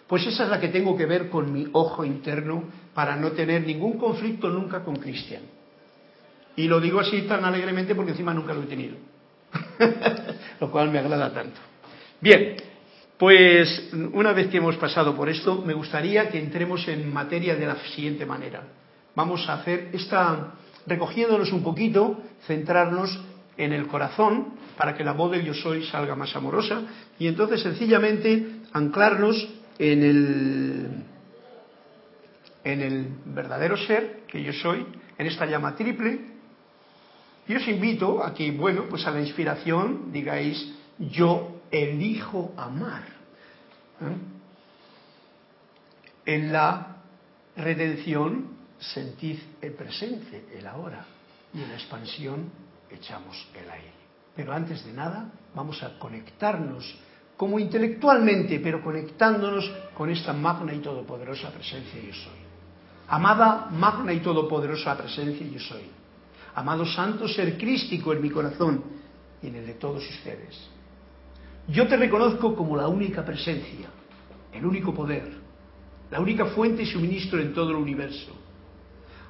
Pues 0.07 0.25
esa 0.25 0.45
es 0.45 0.49
la 0.49 0.59
que 0.59 0.69
tengo 0.69 0.97
que 0.97 1.05
ver 1.05 1.29
con 1.29 1.53
mi 1.53 1.67
ojo 1.71 2.03
interno 2.03 2.63
para 2.95 3.15
no 3.15 3.33
tener 3.33 3.67
ningún 3.67 3.99
conflicto 3.99 4.49
nunca 4.49 4.83
con 4.83 4.95
Cristian. 4.95 5.43
Y 6.55 6.67
lo 6.67 6.81
digo 6.81 6.99
así 6.99 7.21
tan 7.27 7.45
alegremente 7.45 7.93
porque 7.93 8.11
encima 8.13 8.33
nunca 8.33 8.55
lo 8.55 8.63
he 8.63 8.65
tenido. 8.65 8.95
lo 10.59 10.71
cual 10.71 10.89
me 10.89 10.97
agrada 10.97 11.31
tanto. 11.31 11.59
Bien, 12.19 12.70
pues 13.21 13.91
una 14.13 14.33
vez 14.33 14.47
que 14.49 14.57
hemos 14.57 14.77
pasado 14.77 15.15
por 15.15 15.29
esto, 15.29 15.61
me 15.63 15.75
gustaría 15.75 16.27
que 16.29 16.39
entremos 16.39 16.87
en 16.87 17.13
materia 17.13 17.55
de 17.55 17.67
la 17.67 17.75
siguiente 17.93 18.25
manera. 18.25 18.63
Vamos 19.13 19.47
a 19.47 19.53
hacer 19.53 19.89
esta, 19.93 20.55
recogiéndonos 20.87 21.51
un 21.51 21.61
poquito, 21.61 22.19
centrarnos 22.47 23.21
en 23.57 23.73
el 23.73 23.85
corazón 23.85 24.55
para 24.75 24.95
que 24.97 25.03
la 25.03 25.11
voz 25.11 25.33
del 25.33 25.45
yo 25.45 25.53
soy 25.53 25.85
salga 25.85 26.15
más 26.15 26.35
amorosa 26.35 26.81
y 27.19 27.27
entonces 27.27 27.61
sencillamente 27.61 28.43
anclarnos 28.73 29.47
en 29.77 30.03
el, 30.03 30.87
en 32.63 32.81
el 32.81 33.07
verdadero 33.25 33.77
ser 33.77 34.21
que 34.27 34.41
yo 34.41 34.51
soy, 34.51 34.83
en 35.19 35.27
esta 35.27 35.45
llama 35.45 35.75
triple. 35.75 36.21
Y 37.47 37.53
os 37.53 37.67
invito 37.67 38.23
a 38.23 38.33
que, 38.33 38.49
bueno, 38.49 38.85
pues 38.89 39.05
a 39.05 39.11
la 39.11 39.21
inspiración 39.21 40.11
digáis 40.11 40.73
yo 40.97 41.60
elijo 41.71 42.53
amar. 42.57 43.03
¿Eh? 44.01 44.15
En 46.25 46.51
la 46.51 46.97
redención 47.55 48.57
sentid 48.77 49.39
el 49.61 49.73
presente, 49.73 50.45
el 50.53 50.67
ahora, 50.67 51.05
y 51.53 51.61
en 51.61 51.69
la 51.69 51.75
expansión 51.75 52.49
echamos 52.89 53.47
el 53.55 53.69
aire. 53.69 53.93
Pero 54.35 54.53
antes 54.53 54.85
de 54.85 54.93
nada, 54.93 55.31
vamos 55.55 55.81
a 55.83 55.97
conectarnos 55.97 56.95
como 57.35 57.57
intelectualmente, 57.57 58.59
pero 58.59 58.83
conectándonos 58.83 59.69
con 59.95 60.09
esta 60.09 60.31
magna 60.31 60.73
y 60.73 60.79
todopoderosa 60.79 61.49
presencia 61.49 61.99
yo 61.99 62.13
soy. 62.13 62.39
Amada, 63.07 63.67
magna 63.71 64.13
y 64.13 64.19
todopoderosa 64.19 64.95
presencia 64.95 65.45
yo 65.47 65.59
soy. 65.59 65.83
Amado 66.55 66.85
santo 66.85 67.27
ser 67.27 67.57
crístico 67.57 68.13
en 68.13 68.21
mi 68.21 68.29
corazón 68.29 68.83
y 69.41 69.47
en 69.47 69.55
el 69.55 69.65
de 69.65 69.73
todos 69.73 70.07
ustedes. 70.07 70.69
Yo 71.71 71.87
te 71.87 71.95
reconozco 71.95 72.53
como 72.53 72.75
la 72.75 72.89
única 72.89 73.23
presencia, 73.23 73.87
el 74.51 74.65
único 74.65 74.93
poder, 74.93 75.39
la 76.09 76.19
única 76.19 76.47
fuente 76.47 76.83
y 76.83 76.85
suministro 76.85 77.39
en 77.39 77.53
todo 77.53 77.69
el 77.69 77.77
universo. 77.77 78.35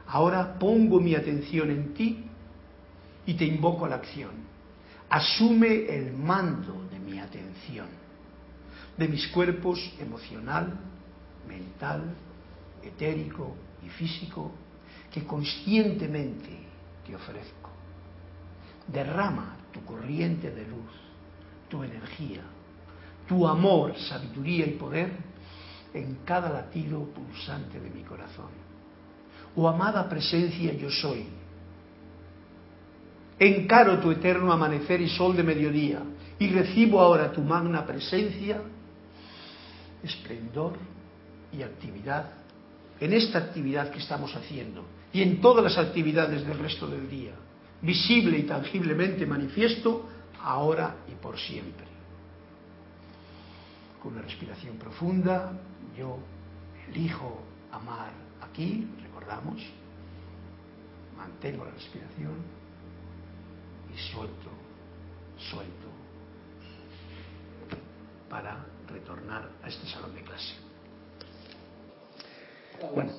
Ahora 0.08 0.58
pongo 0.58 1.00
mi 1.00 1.14
atención 1.14 1.70
en 1.70 1.94
ti 1.94 2.26
y 3.28 3.36
te 3.36 3.46
invoco 3.46 3.86
a 3.86 3.90
la 3.90 3.98
acción. 3.98 4.32
Asume 5.08 5.86
el 5.86 6.14
mando 6.14 6.88
de 6.90 6.98
mi 6.98 7.20
atención, 7.20 7.88
de 8.98 9.08
mis 9.08 9.28
cuerpos 9.28 9.94
emocional, 10.00 10.80
mental, 11.48 12.16
etérico 12.82 13.56
y 13.86 13.90
físico, 13.90 14.52
que 15.12 15.24
conscientemente 15.26 16.58
te 17.06 17.16
ofrezco. 17.16 17.70
Derrama 18.88 19.58
tu 19.72 19.86
corriente 19.86 20.50
de 20.50 20.66
luz, 20.66 21.11
tu 21.72 21.82
energía, 21.82 22.42
tu 23.28 23.48
amor, 23.48 23.98
sabiduría 23.98 24.66
y 24.68 24.72
poder 24.72 25.10
en 25.94 26.20
cada 26.26 26.50
latido 26.50 27.06
pulsante 27.06 27.80
de 27.80 27.90
mi 27.90 28.04
corazón. 28.04 28.52
Oh 29.56 29.68
amada 29.68 30.08
presencia 30.08 30.74
yo 30.74 30.92
soy. 30.92 31.26
Encaro 33.40 34.00
tu 34.00 34.12
eterno 34.12 34.52
amanecer 34.52 35.02
y 35.02 35.10
sol 35.10 35.36
de 35.36 35.44
mediodía 35.44 36.04
y 36.38 36.50
recibo 36.50 37.00
ahora 37.00 37.32
tu 37.32 37.42
magna 37.42 37.86
presencia, 37.86 38.62
esplendor 40.04 40.74
y 41.54 41.64
actividad 41.64 42.34
en 43.00 43.14
esta 43.14 43.40
actividad 43.40 43.90
que 43.92 44.00
estamos 44.00 44.36
haciendo 44.36 44.86
y 45.14 45.22
en 45.22 45.42
todas 45.42 45.64
las 45.64 45.78
actividades 45.78 46.46
del 46.46 46.60
resto 46.60 46.86
del 46.88 47.10
día, 47.10 47.34
visible 47.82 48.38
y 48.38 48.44
tangiblemente 48.44 49.26
manifiesto 49.26 50.08
ahora 50.44 50.96
y 51.08 51.16
por 51.16 51.38
siempre. 51.38 51.86
Con 54.02 54.14
una 54.14 54.22
respiración 54.24 54.78
profunda, 54.78 55.54
yo 55.98 56.18
elijo 56.90 57.42
amar 57.72 58.12
aquí, 58.42 58.88
recordamos, 59.04 59.62
mantengo 61.16 61.66
la 61.66 61.72
respiración 61.72 62.34
y 63.94 63.98
suelto, 64.12 64.50
suelto, 65.38 65.88
para 68.30 68.66
retornar 68.88 69.50
a 69.64 69.68
este 69.68 69.86
salón 69.88 70.16
de 70.16 70.24
clase. 70.24 70.71
Bueno. 72.94 73.12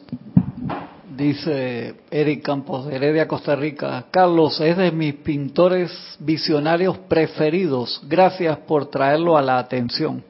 Dice 1.16 1.94
Eric 2.11 2.42
Campos 2.42 2.87
de 2.87 2.96
Heredia, 2.96 3.29
Costa 3.29 3.55
Rica. 3.55 4.07
Carlos, 4.11 4.61
es 4.61 4.77
de 4.77 4.90
mis 4.90 5.14
pintores 5.14 6.16
visionarios 6.18 6.98
preferidos. 6.98 8.03
Gracias 8.09 8.57
por 8.59 8.90
traerlo 8.90 9.37
a 9.37 9.42
la 9.42 9.59
atención. 9.59 10.25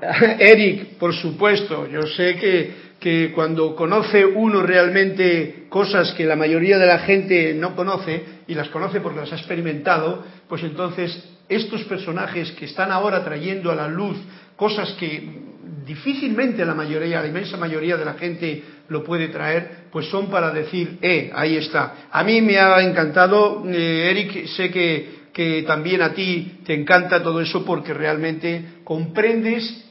Eric, 0.38 0.96
por 0.98 1.14
supuesto, 1.14 1.86
yo 1.86 2.02
sé 2.02 2.36
que, 2.36 2.74
que 2.98 3.32
cuando 3.34 3.76
conoce 3.76 4.24
uno 4.24 4.62
realmente 4.62 5.66
cosas 5.68 6.12
que 6.12 6.24
la 6.24 6.36
mayoría 6.36 6.78
de 6.78 6.86
la 6.86 7.00
gente 7.00 7.52
no 7.54 7.76
conoce, 7.76 8.40
y 8.46 8.54
las 8.54 8.68
conoce 8.70 9.00
porque 9.00 9.20
las 9.20 9.32
ha 9.32 9.36
experimentado, 9.36 10.24
pues 10.48 10.62
entonces 10.64 11.22
estos 11.48 11.84
personajes 11.84 12.52
que 12.52 12.64
están 12.64 12.90
ahora 12.90 13.22
trayendo 13.22 13.70
a 13.70 13.74
la 13.74 13.86
luz 13.86 14.16
cosas 14.56 14.92
que 14.92 15.49
difícilmente 15.90 16.64
la 16.64 16.74
mayoría, 16.74 17.20
la 17.20 17.26
inmensa 17.26 17.56
mayoría 17.56 17.96
de 17.96 18.04
la 18.04 18.14
gente 18.14 18.62
lo 18.88 19.02
puede 19.02 19.26
traer, 19.26 19.88
pues 19.90 20.06
son 20.06 20.30
para 20.30 20.52
decir, 20.52 20.98
eh, 21.02 21.32
ahí 21.34 21.56
está. 21.56 22.06
A 22.12 22.22
mí 22.22 22.40
me 22.40 22.58
ha 22.58 22.80
encantado, 22.80 23.64
eh, 23.66 24.08
Eric, 24.08 24.46
sé 24.46 24.70
que, 24.70 25.30
que 25.32 25.64
también 25.66 26.00
a 26.02 26.14
ti 26.14 26.60
te 26.64 26.74
encanta 26.74 27.20
todo 27.20 27.40
eso 27.40 27.64
porque 27.64 27.92
realmente 27.92 28.82
comprendes 28.84 29.84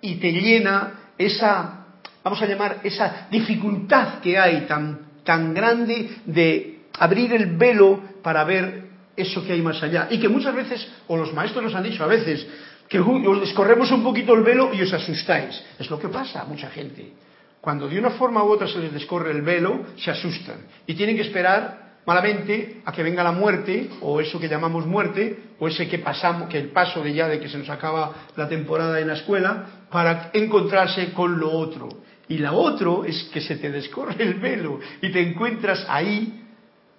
y 0.00 0.14
te 0.14 0.32
llena 0.32 1.10
esa, 1.18 1.84
vamos 2.24 2.40
a 2.40 2.46
llamar, 2.46 2.80
esa 2.82 3.28
dificultad 3.30 4.20
que 4.20 4.38
hay 4.38 4.62
tan, 4.62 5.00
tan 5.22 5.52
grande 5.52 6.08
de 6.24 6.78
abrir 6.98 7.34
el 7.34 7.56
velo 7.58 8.00
para 8.22 8.42
ver 8.44 8.84
eso 9.14 9.44
que 9.44 9.52
hay 9.52 9.60
más 9.60 9.82
allá. 9.82 10.08
Y 10.10 10.18
que 10.18 10.30
muchas 10.30 10.54
veces, 10.54 10.88
o 11.08 11.16
los 11.18 11.34
maestros 11.34 11.62
nos 11.62 11.74
han 11.74 11.82
dicho 11.82 12.02
a 12.02 12.06
veces, 12.06 12.46
que 12.92 13.00
os 13.00 13.40
descorremos 13.40 13.90
un 13.90 14.04
poquito 14.04 14.34
el 14.34 14.42
velo 14.42 14.68
y 14.74 14.82
os 14.82 14.92
asustáis. 14.92 15.56
Es 15.80 15.88
lo 15.88 15.98
que 15.98 16.12
pasa 16.12 16.42
a 16.42 16.44
mucha 16.44 16.68
gente. 16.68 17.16
Cuando 17.58 17.88
de 17.88 17.98
una 17.98 18.10
forma 18.10 18.44
u 18.44 18.52
otra 18.52 18.68
se 18.68 18.80
les 18.80 18.92
descorre 18.92 19.30
el 19.30 19.40
velo, 19.40 19.96
se 19.96 20.10
asustan 20.10 20.66
y 20.86 20.92
tienen 20.92 21.16
que 21.16 21.22
esperar 21.22 22.02
malamente 22.04 22.82
a 22.84 22.92
que 22.92 23.02
venga 23.02 23.24
la 23.24 23.32
muerte 23.32 23.88
o 24.02 24.20
eso 24.20 24.38
que 24.38 24.46
llamamos 24.46 24.84
muerte 24.84 25.54
o 25.58 25.68
ese 25.68 25.88
que 25.88 26.00
pasamos, 26.00 26.50
que 26.50 26.58
el 26.58 26.68
paso 26.68 27.02
de 27.02 27.14
ya 27.14 27.28
de 27.28 27.40
que 27.40 27.48
se 27.48 27.56
nos 27.56 27.70
acaba 27.70 28.12
la 28.36 28.46
temporada 28.46 29.00
en 29.00 29.08
la 29.08 29.14
escuela 29.14 29.86
para 29.90 30.28
encontrarse 30.34 31.14
con 31.14 31.40
lo 31.40 31.50
otro. 31.50 31.88
Y 32.28 32.38
lo 32.38 32.54
otro 32.54 33.06
es 33.06 33.24
que 33.32 33.40
se 33.40 33.56
te 33.56 33.70
descorre 33.70 34.16
el 34.18 34.34
velo 34.34 34.80
y 35.00 35.10
te 35.10 35.22
encuentras 35.22 35.86
ahí 35.88 36.41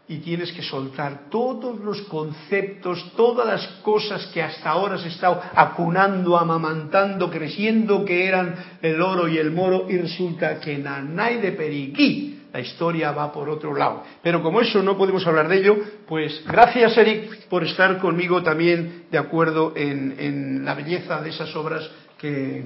y 0.07 0.17
tienes 0.17 0.51
que 0.51 0.61
soltar 0.61 1.29
todos 1.29 1.79
los 1.79 2.01
conceptos, 2.03 3.13
todas 3.15 3.47
las 3.47 3.65
cosas 3.81 4.25
que 4.27 4.43
hasta 4.43 4.69
ahora 4.69 4.95
has 4.95 5.05
estado 5.05 5.41
acunando, 5.55 6.37
amamantando, 6.37 7.29
creciendo, 7.29 8.03
que 8.03 8.27
eran 8.27 8.55
el 8.81 9.01
oro 9.01 9.27
y 9.29 9.37
el 9.37 9.51
moro, 9.51 9.87
y 9.89 9.97
resulta 9.97 10.59
que 10.59 10.73
en 10.73 10.87
Anay 10.87 11.37
de 11.37 11.53
Periquí 11.53 12.41
la 12.51 12.59
historia 12.59 13.11
va 13.11 13.31
por 13.31 13.49
otro 13.49 13.73
lado. 13.73 14.03
Pero 14.21 14.43
como 14.43 14.61
eso 14.61 14.83
no 14.83 14.97
podemos 14.97 15.25
hablar 15.25 15.47
de 15.47 15.57
ello, 15.57 15.77
pues 16.05 16.43
gracias 16.45 16.97
Eric 16.97 17.47
por 17.47 17.63
estar 17.63 17.97
conmigo 17.97 18.43
también 18.43 19.05
de 19.09 19.17
acuerdo 19.17 19.73
en, 19.75 20.15
en 20.19 20.65
la 20.65 20.75
belleza 20.75 21.21
de 21.21 21.29
esas 21.29 21.55
obras 21.55 21.89
que, 22.17 22.63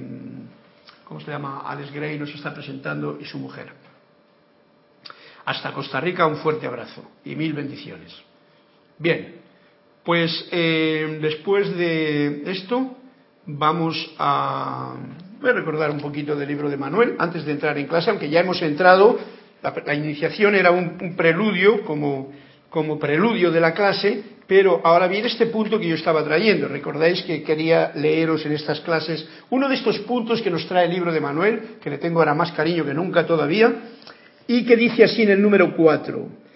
¿cómo 1.04 1.20
se 1.20 1.30
llama? 1.30 1.62
Alex 1.64 1.92
Gray 1.92 2.18
nos 2.18 2.34
está 2.34 2.52
presentando 2.52 3.16
y 3.20 3.24
su 3.24 3.38
mujer. 3.38 3.87
Hasta 5.48 5.72
Costa 5.72 5.98
Rica 5.98 6.26
un 6.26 6.36
fuerte 6.36 6.66
abrazo 6.66 7.02
y 7.24 7.34
mil 7.34 7.54
bendiciones. 7.54 8.14
Bien, 8.98 9.36
pues 10.04 10.46
eh, 10.52 11.18
después 11.22 11.74
de 11.74 12.42
esto 12.52 12.94
vamos 13.46 14.14
a... 14.18 14.94
Recordar 15.40 15.90
un 15.90 16.00
poquito 16.00 16.36
del 16.36 16.48
libro 16.48 16.68
de 16.68 16.76
Manuel 16.76 17.14
antes 17.18 17.46
de 17.46 17.52
entrar 17.52 17.78
en 17.78 17.86
clase, 17.86 18.10
aunque 18.10 18.28
ya 18.28 18.40
hemos 18.40 18.60
entrado, 18.60 19.18
la, 19.62 19.94
iniciación 19.94 20.54
era 20.54 20.70
un, 20.70 21.16
preludio, 21.16 21.82
como, 21.82 22.30
como 22.68 22.98
preludio 22.98 23.50
de 23.50 23.60
la 23.60 23.72
clase, 23.72 24.22
pero 24.46 24.82
ahora 24.84 25.08
viene 25.08 25.28
este 25.28 25.46
punto 25.46 25.78
que 25.78 25.88
yo 25.88 25.94
estaba 25.94 26.22
trayendo. 26.24 26.68
Recordáis 26.68 27.22
que 27.22 27.42
quería 27.42 27.92
leeros 27.94 28.44
en 28.44 28.52
estas 28.52 28.80
clases 28.80 29.26
uno 29.48 29.66
de 29.66 29.76
estos 29.76 29.98
puntos 30.00 30.42
que 30.42 30.50
nos 30.50 30.66
trae 30.66 30.84
el 30.84 30.92
libro 30.92 31.10
de 31.10 31.22
Manuel, 31.22 31.78
que 31.80 31.88
le 31.88 31.96
tengo 31.96 32.18
ahora 32.18 32.34
más 32.34 32.52
cariño 32.52 32.84
que 32.84 32.92
nunca 32.92 33.26
todavía, 33.26 33.72
y 34.48 34.64
que 34.64 34.76
dice 34.76 35.04
así 35.04 35.22
en 35.22 35.30
el 35.30 35.42
número 35.42 35.76
4. 35.76 36.48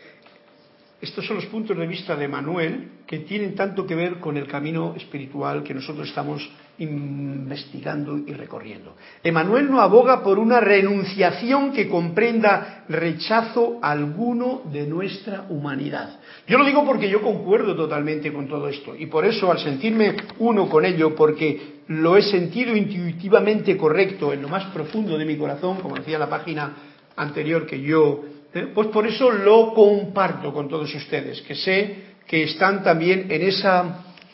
Estos 1.02 1.26
son 1.26 1.36
los 1.36 1.46
puntos 1.46 1.76
de 1.76 1.86
vista 1.86 2.16
de 2.16 2.28
Manuel 2.28 2.88
que 3.06 3.18
tienen 3.18 3.54
tanto 3.54 3.84
que 3.84 3.94
ver 3.94 4.20
con 4.20 4.36
el 4.36 4.46
camino 4.46 4.94
espiritual 4.96 5.62
que 5.62 5.74
nosotros 5.74 6.08
estamos 6.08 6.48
investigando 6.78 8.16
y 8.18 8.32
recorriendo. 8.32 8.96
Emanuel 9.22 9.70
no 9.70 9.80
aboga 9.80 10.22
por 10.22 10.38
una 10.38 10.60
renunciación 10.60 11.72
que 11.72 11.88
comprenda 11.88 12.84
rechazo 12.88 13.78
alguno 13.82 14.62
de 14.72 14.86
nuestra 14.86 15.46
humanidad. 15.50 16.20
Yo 16.46 16.56
lo 16.56 16.64
digo 16.64 16.86
porque 16.86 17.10
yo 17.10 17.20
concuerdo 17.20 17.74
totalmente 17.74 18.32
con 18.32 18.48
todo 18.48 18.68
esto 18.68 18.94
y 18.96 19.06
por 19.06 19.26
eso 19.26 19.50
al 19.50 19.58
sentirme 19.58 20.16
uno 20.38 20.68
con 20.68 20.84
ello, 20.84 21.14
porque 21.14 21.82
lo 21.88 22.16
he 22.16 22.22
sentido 22.22 22.74
intuitivamente 22.76 23.76
correcto 23.76 24.32
en 24.32 24.40
lo 24.40 24.48
más 24.48 24.66
profundo 24.72 25.18
de 25.18 25.24
mi 25.24 25.36
corazón, 25.36 25.80
como 25.80 25.96
decía 25.96 26.18
la 26.18 26.30
página 26.30 26.91
anterior 27.16 27.66
que 27.66 27.80
yo, 27.80 28.24
¿eh? 28.54 28.68
pues 28.74 28.88
por 28.88 29.06
eso 29.06 29.30
lo 29.30 29.74
comparto 29.74 30.52
con 30.52 30.68
todos 30.68 30.94
ustedes, 30.94 31.42
que 31.42 31.54
sé 31.54 32.12
que 32.26 32.44
están 32.44 32.82
también 32.82 33.26
en 33.30 33.42
ese 33.42 33.68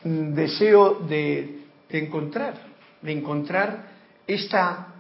mm, 0.04 0.34
deseo 0.34 0.94
de, 1.08 1.60
encontrar, 1.90 2.54
de 3.02 3.12
encontrar 3.12 3.86
esta, 4.26 4.94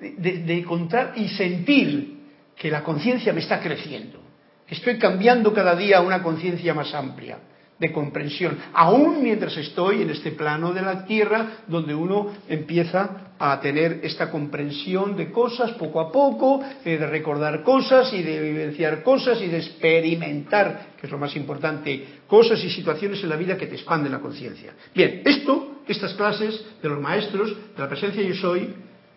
de 0.00 0.58
encontrar 0.58 1.14
y 1.16 1.28
sentir 1.28 2.14
que 2.56 2.70
la 2.70 2.82
conciencia 2.82 3.32
me 3.32 3.40
está 3.40 3.60
creciendo, 3.60 4.20
que 4.66 4.74
estoy 4.74 4.98
cambiando 4.98 5.52
cada 5.52 5.74
día 5.74 5.98
a 5.98 6.02
una 6.02 6.22
conciencia 6.22 6.72
más 6.72 6.94
amplia 6.94 7.38
de 7.84 7.92
comprensión, 7.92 8.56
aún 8.72 9.22
mientras 9.22 9.54
estoy 9.58 10.00
en 10.00 10.10
este 10.10 10.32
plano 10.32 10.72
de 10.72 10.80
la 10.80 11.04
tierra 11.04 11.58
donde 11.66 11.94
uno 11.94 12.32
empieza 12.48 13.34
a 13.38 13.60
tener 13.60 14.00
esta 14.02 14.30
comprensión 14.30 15.16
de 15.16 15.30
cosas 15.30 15.72
poco 15.72 16.00
a 16.00 16.10
poco, 16.10 16.62
eh, 16.82 16.96
de 16.96 17.06
recordar 17.06 17.62
cosas 17.62 18.10
y 18.14 18.22
de 18.22 18.40
vivenciar 18.40 19.02
cosas 19.02 19.38
y 19.42 19.48
de 19.48 19.58
experimentar, 19.58 20.94
que 20.98 21.06
es 21.06 21.12
lo 21.12 21.18
más 21.18 21.36
importante, 21.36 22.22
cosas 22.26 22.64
y 22.64 22.70
situaciones 22.70 23.22
en 23.22 23.28
la 23.28 23.36
vida 23.36 23.58
que 23.58 23.66
te 23.66 23.74
expanden 23.74 24.12
la 24.12 24.20
conciencia. 24.20 24.72
Bien, 24.94 25.20
esto, 25.26 25.82
estas 25.86 26.14
clases 26.14 26.64
de 26.82 26.88
los 26.88 27.00
maestros, 27.00 27.54
de 27.76 27.82
la 27.82 27.88
presencia 27.88 28.22
yo 28.22 28.34
soy, 28.34 28.72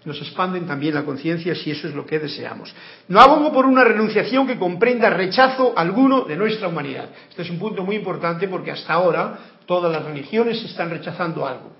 nos 0.07 0.21
expanden 0.21 0.65
también 0.65 0.95
la 0.95 1.03
conciencia 1.03 1.53
si 1.53 1.69
eso 1.69 1.89
es 1.89 1.93
lo 1.93 2.05
que 2.05 2.17
deseamos. 2.17 2.73
No 3.09 3.19
abogo 3.19 3.51
por 3.51 3.65
una 3.65 3.83
renunciación 3.83 4.47
que 4.47 4.57
comprenda 4.57 5.09
rechazo 5.09 5.73
alguno 5.75 6.21
de 6.21 6.37
nuestra 6.37 6.69
humanidad. 6.69 7.09
Este 7.29 7.41
es 7.41 7.49
un 7.49 7.59
punto 7.59 7.83
muy 7.83 7.97
importante 7.97 8.47
porque 8.47 8.71
hasta 8.71 8.93
ahora 8.93 9.37
todas 9.65 9.91
las 9.91 10.05
religiones 10.05 10.63
están 10.63 10.91
rechazando 10.91 11.45
algo. 11.45 11.73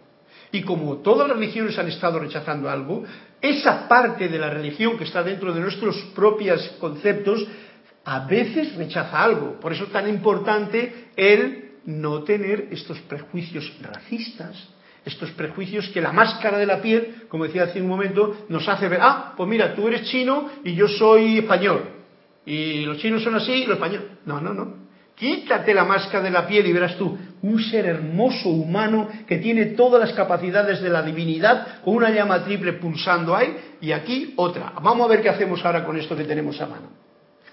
Y 0.52 0.62
como 0.62 0.98
todas 0.98 1.30
las 1.30 1.38
religiones 1.38 1.80
han 1.80 1.88
estado 1.88 2.20
rechazando 2.20 2.70
algo, 2.70 3.06
esa 3.42 3.88
parte 3.88 4.28
de 4.28 4.40
la 4.40 4.50
religión 4.50 4.98
que 4.98 5.06
está 5.06 5.24
dentro 5.24 5.54
de 5.54 5.62
nuestros 5.62 5.96
propios 6.13 6.62
conceptos 6.82 7.48
a 8.04 8.26
veces 8.26 8.76
rechaza 8.76 9.24
algo. 9.24 9.58
Por 9.62 9.72
eso 9.72 9.86
es 9.86 9.92
tan 9.92 10.10
importante 10.10 11.12
el 11.16 11.76
no 11.86 12.24
tener 12.24 12.68
estos 12.72 13.00
prejuicios 13.00 13.72
racistas, 13.82 14.68
estos 15.08 15.32
prejuicios 15.32 15.88
que 15.89 16.02
la 16.02 16.12
máscara 16.12 16.58
de 16.58 16.65
la 16.65 16.82
piel, 16.82 17.24
como 17.30 17.46
decía 17.46 17.63
hace 17.63 17.82
un 17.82 17.88
momento, 17.88 18.46
nos 18.50 18.67
hace 18.67 18.88
ver, 18.88 19.00
ah, 19.02 19.34
pues 19.36 19.50
mira, 19.50 19.74
tú 19.74 19.88
eres 19.88 20.04
chino 20.04 20.50
y 20.63 20.76
yo 20.76 20.88
soy 20.88 21.39
español. 21.39 21.84
Y 22.46 22.86
los 22.86 22.98
chinos 22.98 23.24
son 23.24 23.36
así 23.36 23.52
y 23.52 23.65
los 23.65 23.76
españoles. 23.76 24.08
No, 24.26 24.39
no, 24.39 24.54
no. 24.54 24.88
Quítate 25.15 25.74
la 25.74 25.84
máscara 25.84 26.24
de 26.24 26.30
la 26.30 26.46
piel 26.46 26.67
y 26.67 26.74
verás 26.74 26.96
tú 26.98 27.17
un 27.41 27.60
ser 27.62 27.86
hermoso 27.86 28.50
humano 28.50 29.10
que 29.28 29.38
tiene 29.38 29.67
todas 29.67 30.00
las 30.00 30.13
capacidades 30.13 30.82
de 30.82 30.89
la 30.89 31.02
divinidad 31.02 31.82
con 31.84 31.96
una 31.96 32.10
llama 32.10 32.43
triple 32.43 32.74
pulsando 32.74 33.36
ahí 33.36 33.76
y 33.82 33.91
aquí 33.91 34.34
otra. 34.36 34.74
Vamos 34.82 35.06
a 35.06 35.10
ver 35.10 35.22
qué 35.22 35.30
hacemos 35.30 35.63
ahora 35.65 35.84
con 35.84 35.98
esto 35.98 36.15
que 36.15 36.24
tenemos 36.24 36.60
a 36.62 36.67
mano. 36.67 36.89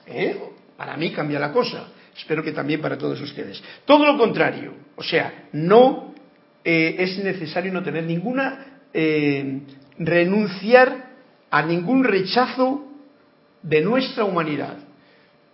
¿Eh? 0.06 0.40
Para 0.76 0.96
mí 0.96 1.10
cambia 1.10 1.38
la 1.38 1.52
cosa. 1.52 1.88
Espero 2.16 2.42
que 2.42 2.52
también 2.52 2.80
para 2.80 2.98
todos 2.98 3.20
ustedes. 3.20 3.62
Todo 3.84 4.04
lo 4.04 4.18
contrario. 4.18 4.74
O 4.96 5.02
sea, 5.02 5.48
no 5.52 6.13
eh, 6.64 6.96
es 6.98 7.22
necesario 7.22 7.72
no 7.72 7.83
tener 7.83 8.05
ninguna 8.05 8.81
eh, 8.92 9.61
renunciar 9.98 11.11
a 11.50 11.62
ningún 11.62 12.05
rechazo 12.05 12.85
de 13.62 13.81
nuestra 13.83 14.24
humanidad. 14.24 14.79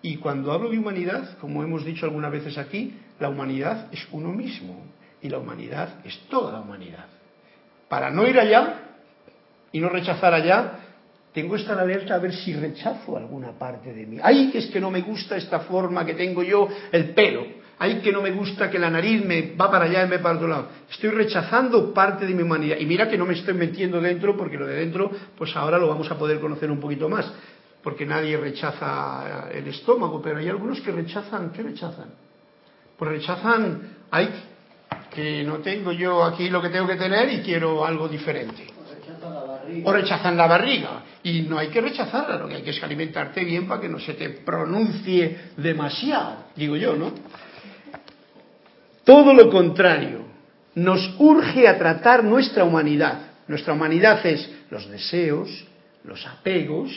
Y 0.02 0.16
cuando 0.16 0.52
hablo 0.52 0.70
de 0.70 0.78
humanidad, 0.78 1.36
como 1.38 1.62
hemos 1.62 1.84
dicho 1.84 2.06
algunas 2.06 2.32
veces 2.32 2.56
aquí, 2.56 2.94
la 3.18 3.28
humanidad 3.28 3.88
es 3.92 4.06
uno 4.12 4.32
mismo 4.32 4.86
y 5.20 5.28
la 5.28 5.38
humanidad 5.38 5.96
es 6.04 6.18
toda 6.30 6.52
la 6.52 6.60
humanidad. 6.60 7.06
Para 7.88 8.10
no 8.10 8.26
ir 8.26 8.38
allá 8.38 8.80
y 9.72 9.80
no 9.80 9.88
rechazar 9.88 10.32
allá, 10.32 10.78
tengo 11.32 11.56
esta 11.56 11.78
alerta 11.78 12.14
a 12.14 12.18
ver 12.18 12.32
si 12.32 12.54
rechazo 12.54 13.16
alguna 13.16 13.52
parte 13.52 13.92
de 13.92 14.06
mí. 14.06 14.18
Ay, 14.22 14.50
que 14.50 14.58
es 14.58 14.66
que 14.66 14.80
no 14.80 14.90
me 14.90 15.02
gusta 15.02 15.36
esta 15.36 15.60
forma 15.60 16.04
que 16.04 16.14
tengo 16.14 16.42
yo, 16.42 16.68
el 16.92 17.10
pelo. 17.10 17.59
Ay, 17.82 18.00
que 18.00 18.12
no 18.12 18.22
me 18.22 18.30
gusta 18.30 18.70
que 18.70 18.78
la 18.78 18.90
nariz 18.90 19.24
me 19.24 19.56
va 19.56 19.70
para 19.70 19.86
allá 19.86 20.04
y 20.04 20.08
me 20.08 20.18
para 20.18 20.36
otro 20.36 20.46
lado. 20.46 20.68
Estoy 20.90 21.10
rechazando 21.10 21.92
parte 21.92 22.26
de 22.26 22.34
mi 22.34 22.42
humanidad. 22.42 22.76
Y 22.78 22.86
mira 22.86 23.08
que 23.08 23.18
no 23.18 23.26
me 23.26 23.34
estoy 23.34 23.54
metiendo 23.54 24.00
dentro, 24.00 24.36
porque 24.36 24.58
lo 24.58 24.66
de 24.66 24.76
dentro, 24.76 25.10
pues 25.36 25.56
ahora 25.56 25.78
lo 25.78 25.88
vamos 25.88 26.10
a 26.10 26.18
poder 26.18 26.40
conocer 26.40 26.70
un 26.70 26.78
poquito 26.78 27.08
más 27.08 27.32
porque 27.82 28.04
nadie 28.04 28.36
rechaza 28.36 29.48
el 29.52 29.66
estómago, 29.68 30.20
pero 30.20 30.38
hay 30.38 30.48
algunos 30.48 30.80
que 30.80 30.92
rechazan, 30.92 31.50
¿qué 31.50 31.62
rechazan? 31.62 32.10
Pues 32.96 33.10
rechazan, 33.10 33.96
ay, 34.10 34.28
que 35.10 35.42
no 35.44 35.58
tengo 35.58 35.92
yo 35.92 36.22
aquí 36.24 36.50
lo 36.50 36.60
que 36.60 36.68
tengo 36.68 36.86
que 36.86 36.96
tener 36.96 37.32
y 37.32 37.40
quiero 37.42 37.84
algo 37.84 38.08
diferente. 38.08 38.66
O 39.84 39.92
rechazan 39.92 40.36
la 40.36 40.46
barriga. 40.46 41.02
Y 41.22 41.42
no 41.42 41.58
hay 41.58 41.68
que 41.68 41.80
rechazarla, 41.80 42.36
lo 42.36 42.48
que 42.48 42.56
hay 42.56 42.62
que 42.62 42.70
es 42.70 42.82
alimentarte 42.82 43.44
bien 43.44 43.66
para 43.66 43.80
que 43.80 43.88
no 43.88 43.98
se 43.98 44.14
te 44.14 44.30
pronuncie 44.30 45.52
demasiado, 45.56 46.46
digo 46.56 46.76
yo, 46.76 46.94
¿no? 46.96 47.12
Todo 49.04 49.34
lo 49.34 49.50
contrario, 49.50 50.24
nos 50.74 51.14
urge 51.18 51.66
a 51.66 51.78
tratar 51.78 52.24
nuestra 52.24 52.64
humanidad. 52.64 53.30
Nuestra 53.48 53.72
humanidad 53.72 54.24
es 54.24 54.48
los 54.70 54.88
deseos, 54.88 55.48
los 56.04 56.24
apegos, 56.26 56.90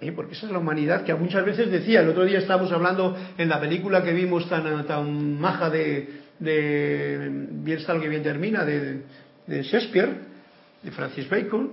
¿Eh? 0.00 0.12
porque 0.12 0.34
esa 0.34 0.46
es 0.46 0.52
la 0.52 0.58
humanidad 0.58 1.02
que 1.02 1.12
muchas 1.14 1.44
veces 1.44 1.72
decía, 1.72 2.02
el 2.02 2.08
otro 2.08 2.24
día 2.24 2.38
estábamos 2.38 2.70
hablando 2.70 3.16
en 3.36 3.48
la 3.48 3.58
película 3.58 4.02
que 4.04 4.12
vimos 4.12 4.48
tan, 4.48 4.86
tan 4.86 5.40
maja 5.40 5.68
de, 5.70 6.20
de 6.38 7.28
Bien 7.50 7.78
está 7.78 7.94
lo 7.94 8.00
que 8.00 8.08
bien 8.08 8.22
termina, 8.22 8.64
de, 8.64 9.02
de 9.44 9.62
Shakespeare, 9.64 10.10
de 10.84 10.90
Francis 10.92 11.28
Bacon, 11.28 11.70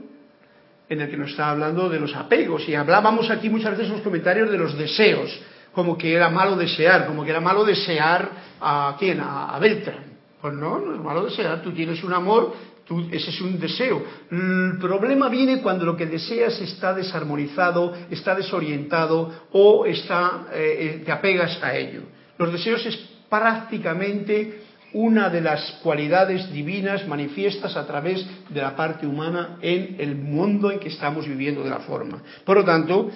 en 0.89 1.01
el 1.01 1.09
que 1.09 1.17
nos 1.17 1.31
está 1.31 1.51
hablando 1.51 1.87
de 1.87 1.99
los 1.99 2.15
apegos, 2.15 2.67
y 2.67 2.73
hablábamos 2.73 3.29
aquí 3.29 3.47
muchas 3.47 3.71
veces 3.71 3.87
en 3.87 3.93
los 3.93 4.01
comentarios 4.01 4.51
de 4.51 4.57
los 4.57 4.75
deseos, 4.75 5.29
como 5.75 5.97
que 5.97 6.13
era 6.13 6.29
malo 6.29 6.55
desear, 6.55 7.05
como 7.05 7.23
que 7.23 7.31
era 7.31 7.41
malo 7.41 7.65
desear 7.65 8.31
a 8.61 8.95
quién, 8.97 9.19
a, 9.19 9.59
Beltrán. 9.59 10.15
Pues 10.41 10.53
no, 10.53 10.79
no 10.79 10.95
es 10.95 11.01
malo 11.01 11.25
desear, 11.25 11.61
tú 11.61 11.71
tienes 11.73 12.03
un 12.03 12.13
amor 12.13 12.53
ese 13.11 13.31
es 13.31 13.41
un 13.41 13.59
deseo. 13.59 14.03
El 14.29 14.77
problema 14.79 15.27
viene 15.27 15.61
cuando 15.61 15.85
lo 15.85 15.97
que 15.97 16.05
deseas 16.05 16.59
está 16.61 16.93
desarmonizado, 16.93 17.93
está 18.11 18.35
desorientado 18.35 19.47
o 19.51 19.87
está, 19.87 20.47
eh, 20.53 20.77
eh, 20.79 21.01
te 21.03 21.11
apegas 21.11 21.61
a 21.63 21.75
ello. 21.75 22.01
Los 22.37 22.51
deseos 22.51 22.85
es 22.85 22.95
prácticamente 23.27 24.61
una 24.93 25.29
de 25.29 25.41
las 25.41 25.79
cualidades 25.83 26.51
divinas 26.53 27.07
manifiestas 27.07 27.75
a 27.75 27.87
través 27.87 28.25
de 28.49 28.61
la 28.61 28.75
parte 28.75 29.07
humana 29.07 29.57
en 29.61 29.95
el 29.99 30.15
mundo 30.15 30.71
en 30.71 30.79
que 30.79 30.89
estamos 30.89 31.27
viviendo 31.27 31.63
de 31.63 31.69
la 31.71 31.79
forma. 31.79 32.21
Por 32.45 32.57
lo 32.57 32.63
tanto, 32.63 33.09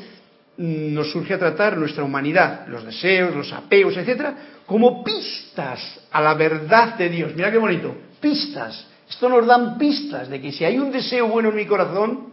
nos 0.59 1.11
surge 1.11 1.33
a 1.33 1.39
tratar 1.39 1.77
nuestra 1.77 2.03
humanidad, 2.03 2.67
los 2.67 2.85
deseos, 2.85 3.35
los 3.35 3.51
apegos, 3.53 3.97
etcétera, 3.97 4.35
como 4.65 5.03
pistas 5.03 6.01
a 6.11 6.21
la 6.21 6.33
verdad 6.35 6.95
de 6.95 7.09
Dios. 7.09 7.33
Mira 7.35 7.51
qué 7.51 7.57
bonito, 7.57 7.95
pistas 8.19 8.85
esto 9.09 9.27
nos 9.27 9.45
dan 9.47 9.77
pistas 9.77 10.29
de 10.29 10.39
que 10.39 10.51
si 10.51 10.63
hay 10.63 10.77
un 10.77 10.91
deseo 10.91 11.27
bueno 11.27 11.49
en 11.49 11.55
mi 11.55 11.65
corazón, 11.65 12.29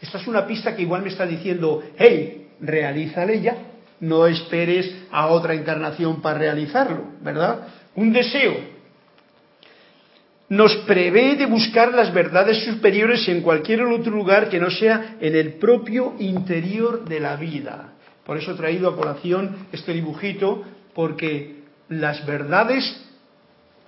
esta 0.00 0.18
es 0.18 0.26
una 0.26 0.46
pista 0.46 0.74
que 0.74 0.82
igual 0.82 1.02
me 1.02 1.10
está 1.10 1.26
diciendo, 1.26 1.82
hey, 1.96 2.48
realízale 2.60 3.40
ya, 3.42 3.56
no 4.00 4.26
esperes 4.26 5.04
a 5.10 5.26
otra 5.26 5.54
encarnación 5.54 6.22
para 6.22 6.38
realizarlo, 6.38 7.04
¿verdad? 7.20 7.68
Un 7.94 8.12
deseo 8.12 8.73
nos 10.54 10.76
prevé 10.86 11.34
de 11.34 11.46
buscar 11.46 11.92
las 11.92 12.14
verdades 12.14 12.64
superiores 12.64 13.26
en 13.28 13.42
cualquier 13.42 13.82
otro 13.82 14.12
lugar 14.12 14.48
que 14.48 14.60
no 14.60 14.70
sea 14.70 15.16
en 15.20 15.34
el 15.34 15.54
propio 15.54 16.14
interior 16.20 17.04
de 17.04 17.18
la 17.18 17.34
vida. 17.34 17.94
Por 18.24 18.38
eso 18.38 18.52
he 18.52 18.54
traído 18.54 18.88
a 18.88 18.96
colación 18.96 19.66
este 19.72 19.92
dibujito, 19.92 20.62
porque 20.94 21.64
las 21.88 22.24
verdades, 22.24 22.84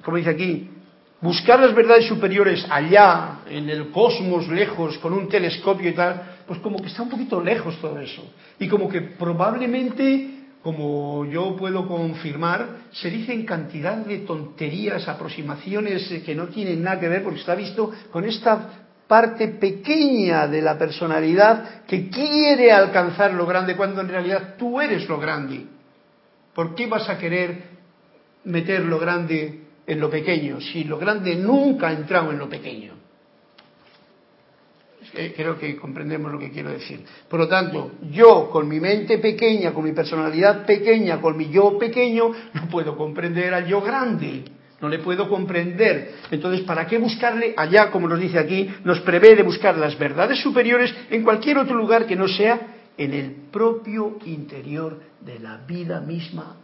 como 0.03 0.17
dice 0.17 0.31
aquí, 0.31 0.69
buscar 1.21 1.61
las 1.61 1.73
verdades 1.73 2.07
superiores 2.07 2.67
allá, 2.69 3.43
en 3.49 3.71
el 3.71 3.91
cosmos 3.91 4.49
lejos, 4.49 4.99
con 4.99 5.13
un 5.13 5.29
telescopio 5.29 5.91
y 5.91 5.95
tal, 5.95 6.37
pues 6.49 6.59
como 6.59 6.79
que 6.79 6.89
está 6.89 7.03
un 7.03 7.11
poquito 7.11 7.41
lejos 7.41 7.81
todo 7.81 8.01
eso. 8.01 8.29
Y 8.59 8.67
como 8.67 8.89
que 8.89 9.03
probablemente, 9.03 10.46
como 10.67 11.25
yo 11.27 11.55
puedo 11.55 11.87
confirmar, 11.87 12.89
se 12.91 13.09
dicen 13.09 13.47
cantidad 13.47 13.99
de 13.99 14.19
tonterías, 14.19 15.07
aproximaciones 15.07 16.13
que 16.25 16.35
no 16.35 16.49
tienen 16.49 16.83
nada 16.83 16.99
que 16.99 17.09
ver, 17.09 17.23
porque 17.23 17.39
está 17.39 17.55
visto 17.55 17.93
con 18.11 18.25
esta 18.25 18.71
parte 19.07 19.47
pequeña 19.47 20.49
de 20.49 20.61
la 20.63 20.77
personalidad 20.77 21.85
que 21.87 22.09
quiere 22.09 22.73
alcanzar 22.73 23.33
lo 23.35 23.47
grande 23.47 23.77
cuando 23.77 24.01
en 24.01 24.09
realidad 24.09 24.57
tú 24.59 24.81
eres 24.81 25.09
lo 25.09 25.21
grande. 25.21 25.67
¿Por 26.53 26.75
qué 26.75 26.89
vas 26.89 27.09
a 27.09 27.17
querer 27.17 27.63
meter 28.43 28.87
lo 28.87 28.99
grande 28.99 29.67
en 29.87 30.01
lo 30.01 30.11
pequeño, 30.11 30.61
si 30.61 30.83
lo 30.83 30.99
grande 30.99 31.37
nunca 31.37 31.91
ha 31.91 31.93
entrado 31.93 32.33
en 32.33 32.39
lo 32.41 32.49
pequeño. 32.49 32.96
Creo 35.13 35.59
que 35.59 35.77
comprendemos 35.77 36.33
lo 36.33 36.39
que 36.39 36.51
quiero 36.51 36.71
decir. 36.71 37.05
Por 37.29 37.41
lo 37.41 37.49
tanto, 37.49 37.93
yo 38.11 38.51
con 38.51 38.69
mi 38.69 38.81
mente 38.81 39.19
pequeña, 39.19 39.73
con 39.73 39.85
mi 39.85 39.93
personalidad 39.93 40.67
pequeña, 40.67 41.21
con 41.21 41.37
mi 41.37 41.49
yo 41.49 41.79
pequeño, 41.79 42.33
no 42.55 42.69
puedo 42.69 42.97
comprender 42.97 43.55
al 43.55 43.67
yo 43.67 43.81
grande. 43.81 44.45
No 44.81 44.89
le 44.89 44.99
puedo 44.99 45.29
comprender. 45.29 46.17
Entonces, 46.31 46.61
¿para 46.67 46.87
qué 46.87 46.99
buscarle 46.99 47.55
allá, 47.57 47.91
como 47.91 48.09
nos 48.09 48.21
dice 48.21 48.39
aquí? 48.39 48.69
Nos 48.85 49.01
prevé 49.01 49.35
de 49.35 49.43
buscar 49.43 49.79
las 49.79 49.99
verdades 49.99 50.39
superiores 50.41 50.95
en 51.11 51.23
cualquier 51.23 51.59
otro 51.59 51.75
lugar 51.75 52.07
que 52.07 52.15
no 52.15 52.29
sea 52.29 52.75
en 52.99 53.15
el 53.15 53.31
propio 53.51 54.19
interior 54.27 55.01
de 55.21 55.39
la 55.39 55.59
vida 55.59 56.01
misma 56.01 56.57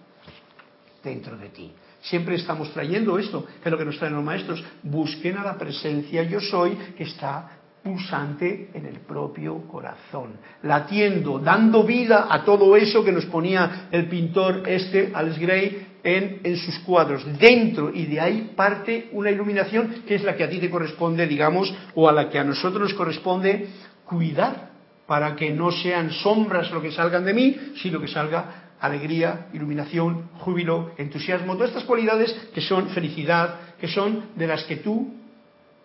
dentro 1.03 1.37
de 1.37 1.49
ti. 1.49 1.73
Siempre 2.03 2.35
estamos 2.35 2.73
trayendo 2.73 3.19
esto, 3.19 3.47
que 3.47 3.69
es 3.69 3.73
lo 3.73 3.79
que 3.79 3.85
nos 3.85 3.99
traen 3.99 4.15
los 4.15 4.25
maestros. 4.25 4.63
Busquen 4.83 5.39
a 5.39 5.45
la 5.45 5.57
presencia 5.57 6.23
yo 6.25 6.41
soy 6.41 6.77
que 6.97 7.05
está 7.05 7.62
pulsante 7.83 8.71
en 8.75 8.87
el 8.87 9.01
propio 9.01 9.67
corazón, 9.69 10.37
latiendo, 10.63 11.39
dando 11.39 11.83
vida 11.83 12.29
a 12.31 12.45
todo 12.45 12.77
eso 12.77 13.05
que 13.05 13.13
nos 13.13 13.27
ponía 13.27 13.89
el 13.91 14.07
pintor 14.07 14.63
este, 14.67 15.11
Alex 15.13 15.39
Gray, 15.39 15.87
en, 16.05 16.41
en, 16.43 16.57
sus 16.57 16.81
cuadros, 16.81 17.25
dentro, 17.39 17.93
y 17.95 18.07
de 18.07 18.21
ahí 18.21 18.53
parte 18.57 19.09
una 19.13 19.31
iluminación 19.31 20.03
que 20.07 20.17
es 20.17 20.25
la 20.25 20.37
que 20.37 20.43
a 20.43 20.51
ti 20.51 20.59
te 20.59 20.71
corresponde, 20.71 21.27
digamos, 21.27 21.73
o 21.95 22.09
a 22.09 22.13
la 22.13 22.29
que 22.29 22.39
a 22.39 22.45
nosotros 22.45 22.83
nos 22.83 22.95
corresponde 22.95 23.69
cuidar, 24.05 24.73
para 25.07 25.37
que 25.37 25.51
no 25.51 25.71
sean 25.71 26.11
sombras 26.11 26.71
lo 26.71 26.81
que 26.81 26.91
salgan 26.91 27.25
de 27.25 27.35
mí, 27.35 27.57
sino 27.77 28.01
que 28.01 28.09
salga 28.09 28.73
alegría, 28.81 29.47
iluminación, 29.53 30.31
júbilo, 30.39 30.93
entusiasmo, 30.97 31.55
todas 31.55 31.71
estas 31.71 31.85
cualidades 31.85 32.33
que 32.55 32.61
son 32.61 32.89
felicidad, 32.89 33.77
que 33.81 33.89
son 33.89 34.31
de 34.37 34.47
las 34.47 34.65
que 34.65 34.77
tú 34.77 35.15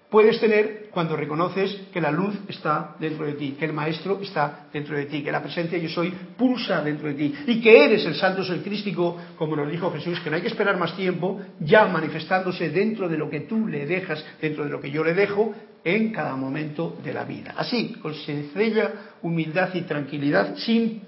puedes 0.10 0.40
tener 0.40 0.77
cuando 0.92 1.16
reconoces 1.16 1.88
que 1.92 2.02
la 2.02 2.12
luz 2.12 2.36
está 2.48 2.96
dentro 3.00 3.26
de 3.26 3.34
ti, 3.34 3.56
que 3.58 3.66
el 3.66 3.74
Maestro 3.74 4.20
está 4.22 4.68
dentro 4.72 4.96
de 4.96 5.06
ti, 5.06 5.24
que 5.24 5.32
la 5.32 5.42
presencia 5.42 5.78
yo 5.78 5.90
soy 5.90 6.12
pulsa 6.38 6.82
dentro 6.82 7.08
de 7.08 7.14
ti 7.14 7.34
y 7.48 7.62
que 7.62 7.86
eres 7.86 8.06
el 8.06 8.16
Santo 8.16 8.44
Ser 8.44 8.62
Crístico, 8.62 9.18
como 9.38 9.56
nos 9.56 9.70
dijo 9.70 9.92
Jesús, 9.92 10.20
que 10.20 10.30
no 10.30 10.36
hay 10.36 10.42
que 10.42 10.48
esperar 10.48 10.78
más 10.78 10.96
tiempo, 10.96 11.40
ya 11.60 11.86
manifestándose 11.86 12.70
dentro 12.70 13.08
de 13.08 13.18
lo 13.18 13.30
que 13.30 13.42
tú 13.42 13.68
le 13.68 13.86
dejas, 13.86 14.24
dentro 14.42 14.64
de 14.64 14.70
lo 14.70 14.82
que 14.82 14.92
yo 14.92 15.04
le 15.04 15.14
dejo, 15.14 15.54
en 15.84 16.12
cada 16.12 16.36
momento 16.36 16.98
de 17.04 17.14
la 17.14 17.24
vida. 17.24 17.54
Así, 17.56 17.94
con 18.02 18.14
sencilla 18.14 18.92
humildad 19.22 19.74
y 19.74 19.82
tranquilidad, 19.82 20.56
sin 20.58 21.02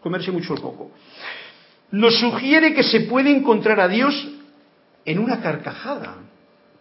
comerse 0.00 0.32
mucho 0.32 0.54
el 0.54 0.60
coco. 0.60 0.90
Nos 1.92 2.18
sugiere 2.18 2.74
que 2.74 2.82
se 2.82 3.00
puede 3.02 3.30
encontrar 3.30 3.78
a 3.80 3.88
Dios 3.88 4.28
en 5.04 5.18
una 5.18 5.40
carcajada 5.40 6.16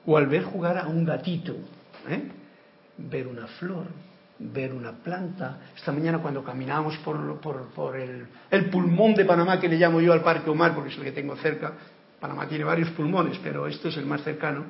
o 0.06 0.18
al 0.18 0.28
ver 0.28 0.44
jugar 0.44 0.78
a 0.78 0.88
un 0.88 1.06
gatito, 1.06 1.56
¿eh? 2.10 2.22
ver 2.98 3.28
una 3.28 3.48
flor, 3.48 3.88
ver 4.40 4.74
una 4.74 4.92
planta. 4.92 5.60
Esta 5.76 5.92
mañana 5.92 6.20
cuando 6.20 6.44
caminábamos 6.44 6.98
por, 6.98 7.18
el, 7.96 8.66
pulmón 8.70 9.16
de 9.16 9.26
Panamá, 9.26 9.60
que 9.60 9.70
le 9.70 9.78
llamo 9.78 10.02
yo 10.02 10.14
al 10.14 10.22
Parque 10.22 10.50
Omar, 10.50 10.74
porque 10.74 10.92
es 10.92 10.98
el 10.98 11.04
que 11.04 11.12
tengo 11.12 11.36
cerca, 11.38 11.74
Panamá 12.20 12.48
tiene 12.48 12.64
varios 12.64 12.90
pulmones, 12.92 13.40
pero 13.44 13.68
este 13.68 13.90
es 13.90 13.98
el 13.98 14.06
más 14.06 14.24
cercano. 14.24 14.66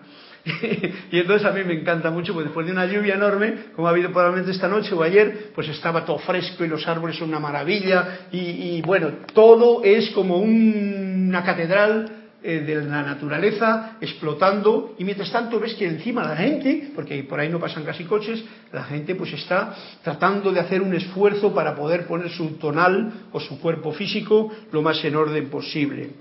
y 1.11 1.19
entonces 1.19 1.47
a 1.47 1.51
mí 1.51 1.63
me 1.63 1.73
encanta 1.73 2.11
mucho, 2.11 2.33
porque 2.33 2.49
después 2.49 2.65
de 2.65 2.71
una 2.71 2.85
lluvia 2.85 3.15
enorme, 3.15 3.55
como 3.75 3.87
ha 3.87 3.91
habido 3.91 4.11
probablemente 4.11 4.51
esta 4.51 4.67
noche 4.67 4.93
o 4.93 5.03
ayer, 5.03 5.51
pues 5.53 5.69
estaba 5.69 6.05
todo 6.05 6.17
fresco 6.19 6.65
y 6.65 6.67
los 6.67 6.87
árboles 6.87 7.17
son 7.17 7.29
una 7.29 7.39
maravilla. 7.39 8.27
Y, 8.31 8.81
bueno, 8.81 9.09
todo 9.33 9.83
es 9.83 10.09
como 10.11 10.37
una 10.37 11.43
catedral 11.43 12.14
eh, 12.47 12.59
de 12.59 12.75
la 12.75 13.01
naturaleza 13.01 13.97
explotando 13.99 14.93
y 14.99 15.03
mientras 15.03 15.31
tanto 15.31 15.59
ves 15.59 15.73
que 15.73 15.87
encima 15.87 16.23
la 16.23 16.35
gente, 16.35 16.91
porque 16.93 17.23
por 17.23 17.39
ahí 17.39 17.49
no 17.49 17.59
pasan 17.59 17.83
casi 17.83 18.03
coches, 18.03 18.43
la 18.71 18.83
gente 18.83 19.15
pues 19.15 19.33
está 19.33 19.75
tratando 20.03 20.51
de 20.51 20.59
hacer 20.59 20.83
un 20.83 20.93
esfuerzo 20.93 21.55
para 21.55 21.75
poder 21.75 22.05
poner 22.05 22.29
su 22.29 22.57
tonal 22.57 23.29
o 23.31 23.39
su 23.39 23.59
cuerpo 23.59 23.91
físico 23.93 24.51
lo 24.71 24.83
más 24.83 25.03
en 25.03 25.15
orden 25.15 25.49
posible. 25.49 26.11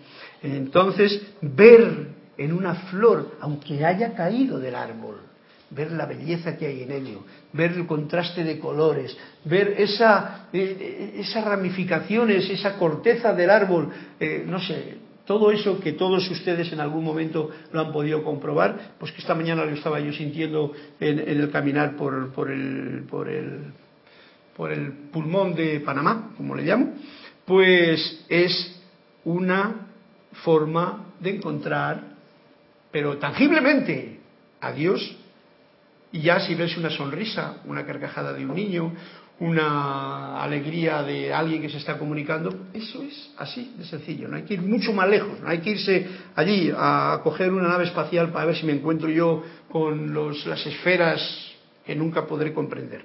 Entonces, 0.43 1.21
ver 1.43 2.09
en 2.39 2.53
una 2.55 2.75
flor, 2.75 3.37
aunque 3.43 3.85
haya 3.85 4.15
caído 4.15 4.59
del 4.59 4.77
árbol, 4.77 5.21
ver 5.69 5.93
la 5.93 6.07
belleza 6.07 6.57
que 6.57 6.67
hay 6.67 6.85
en 6.85 6.93
ello, 6.93 7.25
ver 7.53 7.73
el 7.73 7.87
contraste 7.87 8.45
de 8.45 8.59
colores, 8.59 9.15
ver 9.45 9.75
esa, 9.77 10.49
eh, 10.55 11.17
esas 11.19 11.45
ramificaciones, 11.45 12.49
esa 12.49 12.77
corteza 12.79 13.35
del 13.35 13.51
árbol, 13.51 13.91
eh, 14.19 14.43
no 14.47 14.59
sé, 14.59 15.04
todo 15.25 15.51
eso 15.51 15.81
que 15.81 15.93
todos 15.93 16.31
ustedes 16.31 16.73
en 16.73 16.81
algún 16.81 17.05
momento 17.05 17.51
lo 17.73 17.81
han 17.81 17.93
podido 17.93 18.23
comprobar, 18.23 18.95
pues 18.99 19.13
que 19.13 19.21
esta 19.21 19.35
mañana 19.35 19.65
lo 19.65 19.73
estaba 19.73 20.01
yo 20.01 20.13
sintiendo 20.13 20.73
en, 21.01 21.19
el 21.19 21.51
caminar 21.51 21.97
por, 21.97 22.15
el, 22.15 22.27
por, 23.09 23.29
el, 23.29 23.73
por 24.57 24.73
el 24.73 24.93
pulmón 25.13 25.55
de 25.55 25.81
Panamá, 25.81 26.33
como 26.37 26.55
le 26.55 26.65
llamo, 26.65 26.93
pues 27.47 28.25
es 28.29 28.81
una 29.25 29.89
forma 30.45 31.07
de 31.21 31.37
encontrar, 31.37 32.03
pero 32.91 33.17
tangiblemente, 33.19 34.21
a 34.61 34.73
Dios. 34.73 35.17
Y 36.13 36.21
ya 36.21 36.39
si 36.41 36.55
ves 36.55 36.77
una 36.77 36.91
sonrisa, 36.91 37.57
una 37.65 37.85
carcajada 37.85 38.33
de 38.33 38.47
un 38.47 38.55
niño, 38.55 38.93
una 39.40 40.42
alegría 40.42 41.03
de 41.03 41.33
alguien 41.33 41.61
que 41.61 41.68
se 41.68 41.79
está 41.79 41.99
comunicando, 41.99 42.66
eso 42.73 43.03
es 43.03 43.31
así 43.37 43.75
de 43.77 43.85
sencillo, 43.85 44.29
no 44.29 44.37
hay 44.37 44.42
que 44.44 44.55
ir 44.55 44.62
mucho 44.62 44.92
más 44.92 45.09
lejos, 45.09 45.40
no 45.40 45.49
hay 45.49 45.59
que 45.59 45.70
irse 45.70 46.07
allí 46.37 46.70
a 46.75 47.20
coger 47.23 47.53
una 47.53 47.68
nave 47.68 47.85
espacial 47.85 48.31
para 48.31 48.47
ver 48.47 48.57
si 48.57 48.64
me 48.64 48.73
encuentro 48.73 49.09
yo 49.09 49.42
con 49.70 50.14
las 50.14 50.66
esferas 50.66 51.20
que 51.85 51.97
nunca 51.97 52.27
podré 52.27 52.53
comprender. 52.53 53.05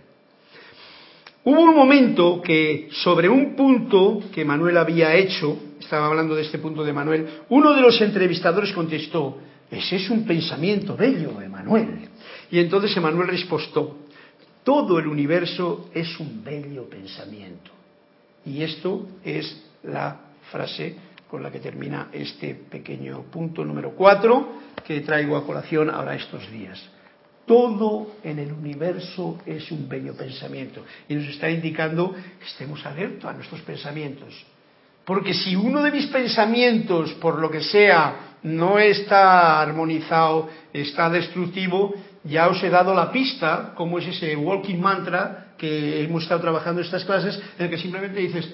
Hubo 1.44 1.62
un 1.62 1.76
momento 1.76 2.42
que 2.42 2.90
sobre 2.92 3.28
un 3.28 3.56
punto 3.56 4.22
que 4.32 4.46
Manuel 4.46 4.78
había 4.78 5.16
hecho, 5.16 5.58
estaba 5.80 6.08
hablando 6.08 6.36
de 6.36 6.44
este 6.44 6.60
punto 6.60 6.84
de 6.84 6.94
Manuel, 6.94 7.28
uno 7.50 7.74
de 7.74 7.82
los 7.82 8.00
entrevistadores 8.02 8.72
contestó, 8.74 9.40
ese 9.72 9.96
es 9.96 10.10
un 10.10 10.26
pensamiento 10.26 10.96
bello, 10.96 11.42
Emanuel. 11.42 12.10
Y 12.52 12.60
entonces 12.60 12.96
Emanuel 12.98 13.30
respondió, 13.30 14.09
todo 14.64 15.00
el 15.00 15.08
universo 15.08 15.90
es 15.94 16.20
un 16.20 16.44
bello 16.44 16.90
pensamiento. 16.90 17.72
Y 18.46 18.64
esto 18.64 19.08
es 19.24 19.64
la 19.84 20.20
frase 20.52 20.96
con 21.30 21.44
la 21.44 21.52
que 21.52 21.60
termina 21.60 22.10
este 22.12 22.56
pequeño 22.56 23.24
punto 23.24 23.64
número 23.64 23.92
cuatro 23.92 24.60
que 24.86 25.02
traigo 25.02 25.38
a 25.38 25.46
colación 25.46 25.90
ahora 25.90 26.16
estos 26.16 26.50
días. 26.52 26.82
Todo 27.46 28.16
en 28.24 28.40
el 28.40 28.52
universo 28.52 29.40
es 29.46 29.72
un 29.72 29.88
bello 29.88 30.16
pensamiento. 30.16 30.84
Y 31.08 31.16
nos 31.16 31.28
está 31.28 31.50
indicando 31.50 32.14
que 32.14 32.46
estemos 32.46 32.86
alertos 32.86 33.26
a 33.26 33.34
nuestros 33.34 33.62
pensamientos. 33.62 34.46
Porque 35.06 35.34
si 35.34 35.56
uno 35.56 35.82
de 35.82 35.92
mis 35.92 36.06
pensamientos, 36.08 37.14
por 37.14 37.40
lo 37.40 37.50
que 37.50 37.62
sea, 37.62 38.38
no 38.44 38.78
está 38.78 39.60
armonizado, 39.62 40.50
está 40.72 41.10
destructivo, 41.10 41.94
ya 42.30 42.48
os 42.48 42.62
he 42.64 42.70
dado 42.70 42.94
la 42.94 43.12
pista, 43.12 43.74
como 43.76 44.00
es 44.00 44.08
ese 44.08 44.36
walking 44.36 44.78
mantra 44.78 45.54
que 45.58 46.04
hemos 46.04 46.24
estado 46.24 46.42
trabajando 46.42 46.82
en 46.82 46.86
estas 46.86 47.04
clases, 47.04 47.42
en 47.58 47.66
el 47.66 47.70
que 47.70 47.78
simplemente 47.78 48.20
dices, 48.20 48.50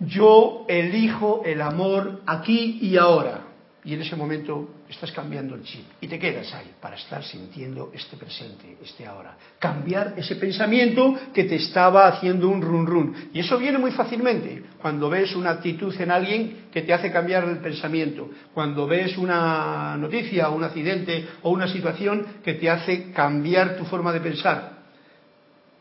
yo 0.00 0.64
elijo 0.68 1.42
el 1.44 1.62
amor 1.62 2.22
aquí 2.26 2.78
y 2.82 2.96
ahora 2.96 3.47
y 3.84 3.94
en 3.94 4.02
ese 4.02 4.16
momento 4.16 4.82
estás 4.88 5.12
cambiando 5.12 5.54
el 5.54 5.62
chip 5.62 5.84
y 6.00 6.08
te 6.08 6.18
quedas 6.18 6.52
ahí 6.52 6.72
para 6.80 6.96
estar 6.96 7.22
sintiendo 7.22 7.92
este 7.94 8.16
presente, 8.16 8.76
este 8.82 9.06
ahora. 9.06 9.36
Cambiar 9.58 10.14
ese 10.16 10.36
pensamiento 10.36 11.14
que 11.32 11.44
te 11.44 11.56
estaba 11.56 12.08
haciendo 12.08 12.48
un 12.48 12.60
run 12.60 12.86
run. 12.86 13.30
Y 13.32 13.40
eso 13.40 13.56
viene 13.56 13.78
muy 13.78 13.92
fácilmente 13.92 14.64
cuando 14.80 15.08
ves 15.08 15.34
una 15.36 15.50
actitud 15.50 15.94
en 16.00 16.10
alguien 16.10 16.66
que 16.72 16.82
te 16.82 16.92
hace 16.92 17.12
cambiar 17.12 17.44
el 17.44 17.58
pensamiento, 17.58 18.30
cuando 18.52 18.86
ves 18.86 19.16
una 19.16 19.96
noticia, 19.96 20.48
un 20.48 20.64
accidente 20.64 21.28
o 21.42 21.50
una 21.50 21.68
situación 21.68 22.26
que 22.44 22.54
te 22.54 22.68
hace 22.68 23.12
cambiar 23.12 23.76
tu 23.76 23.84
forma 23.84 24.12
de 24.12 24.20
pensar. 24.20 24.78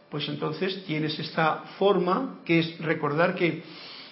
Pues 0.09 0.27
entonces 0.29 0.85
tienes 0.85 1.17
esta 1.19 1.63
forma 1.77 2.39
que 2.45 2.59
es 2.59 2.77
recordar 2.79 3.35
que 3.35 3.63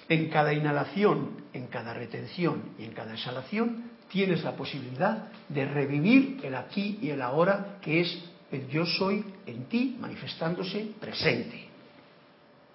en 0.09 0.29
cada 0.29 0.53
inhalación, 0.53 1.43
en 1.53 1.67
cada 1.67 1.93
retención 1.93 2.73
y 2.77 2.83
en 2.83 2.91
cada 2.91 3.13
exhalación 3.13 3.91
tienes 4.09 4.43
la 4.43 4.55
posibilidad 4.55 5.29
de 5.49 5.65
revivir 5.65 6.39
el 6.43 6.55
aquí 6.55 6.99
y 7.01 7.09
el 7.09 7.21
ahora, 7.21 7.77
que 7.81 8.01
es 8.01 8.23
el 8.51 8.67
yo 8.69 8.85
soy 8.85 9.25
en 9.45 9.65
ti 9.65 9.97
manifestándose 9.99 10.91
presente, 10.99 11.67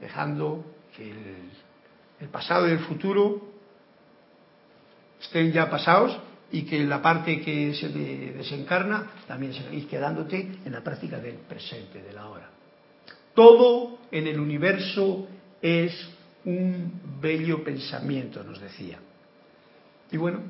dejando 0.00 0.64
que 0.96 1.12
el, 2.20 2.28
pasado 2.28 2.68
y 2.68 2.72
el 2.72 2.80
futuro 2.80 3.40
estén 5.20 5.52
ya 5.52 5.70
pasados 5.70 6.18
y 6.52 6.62
que 6.62 6.84
la 6.84 7.00
parte 7.00 7.40
que 7.40 7.74
se 7.74 7.88
desencarna 7.88 9.12
también 9.26 9.54
se 9.54 9.74
ir 9.74 9.86
quedándote 9.86 10.50
en 10.64 10.72
la 10.72 10.82
práctica 10.82 11.18
del 11.18 11.36
presente, 11.36 12.02
del 12.02 12.18
ahora. 12.18 12.50
Todo 13.34 13.98
en 14.10 14.26
el 14.26 14.40
universo 14.40 15.28
es 15.62 15.92
un 16.44 16.92
bello 17.20 17.62
pensamiento, 17.62 18.42
nos 18.42 18.60
decía. 18.60 18.98
Y 20.10 20.16
bueno, 20.16 20.40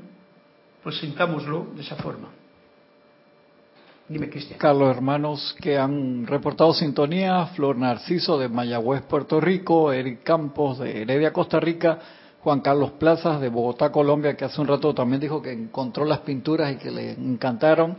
pues 0.83 0.99
sintámoslo 0.99 1.69
de 1.75 1.83
esa 1.83 1.97
forma. 1.97 2.29
Dime, 4.09 4.29
Cristian. 4.29 4.59
Carlos, 4.59 4.97
hermanos 4.97 5.55
que 5.61 5.79
han 5.79 6.27
reportado 6.27 6.75
sintonía, 6.75 7.47
Flor 7.55 7.77
Narciso 7.77 8.39
de 8.39 8.49
Mayagüez, 8.49 9.03
Puerto 9.03 9.41
Rico, 9.41 9.93
Eric 9.93 10.25
Campos 10.25 10.81
de 10.81 11.03
Heredia, 11.03 11.33
Costa 11.33 11.61
Rica, 11.61 11.99
Juan 12.41 12.61
Carlos 12.61 12.93
Plazas 12.93 13.41
de 13.41 13.49
Bogotá, 13.49 13.93
Colombia, 13.93 14.37
que 14.37 14.45
hace 14.45 14.61
un 14.61 14.67
rato 14.67 14.93
también 14.95 15.21
dijo 15.21 15.41
que 15.41 15.53
encontró 15.53 16.05
las 16.05 16.21
pinturas 16.21 16.73
y 16.73 16.77
que 16.77 16.91
le 16.91 17.13
encantaron, 17.13 17.99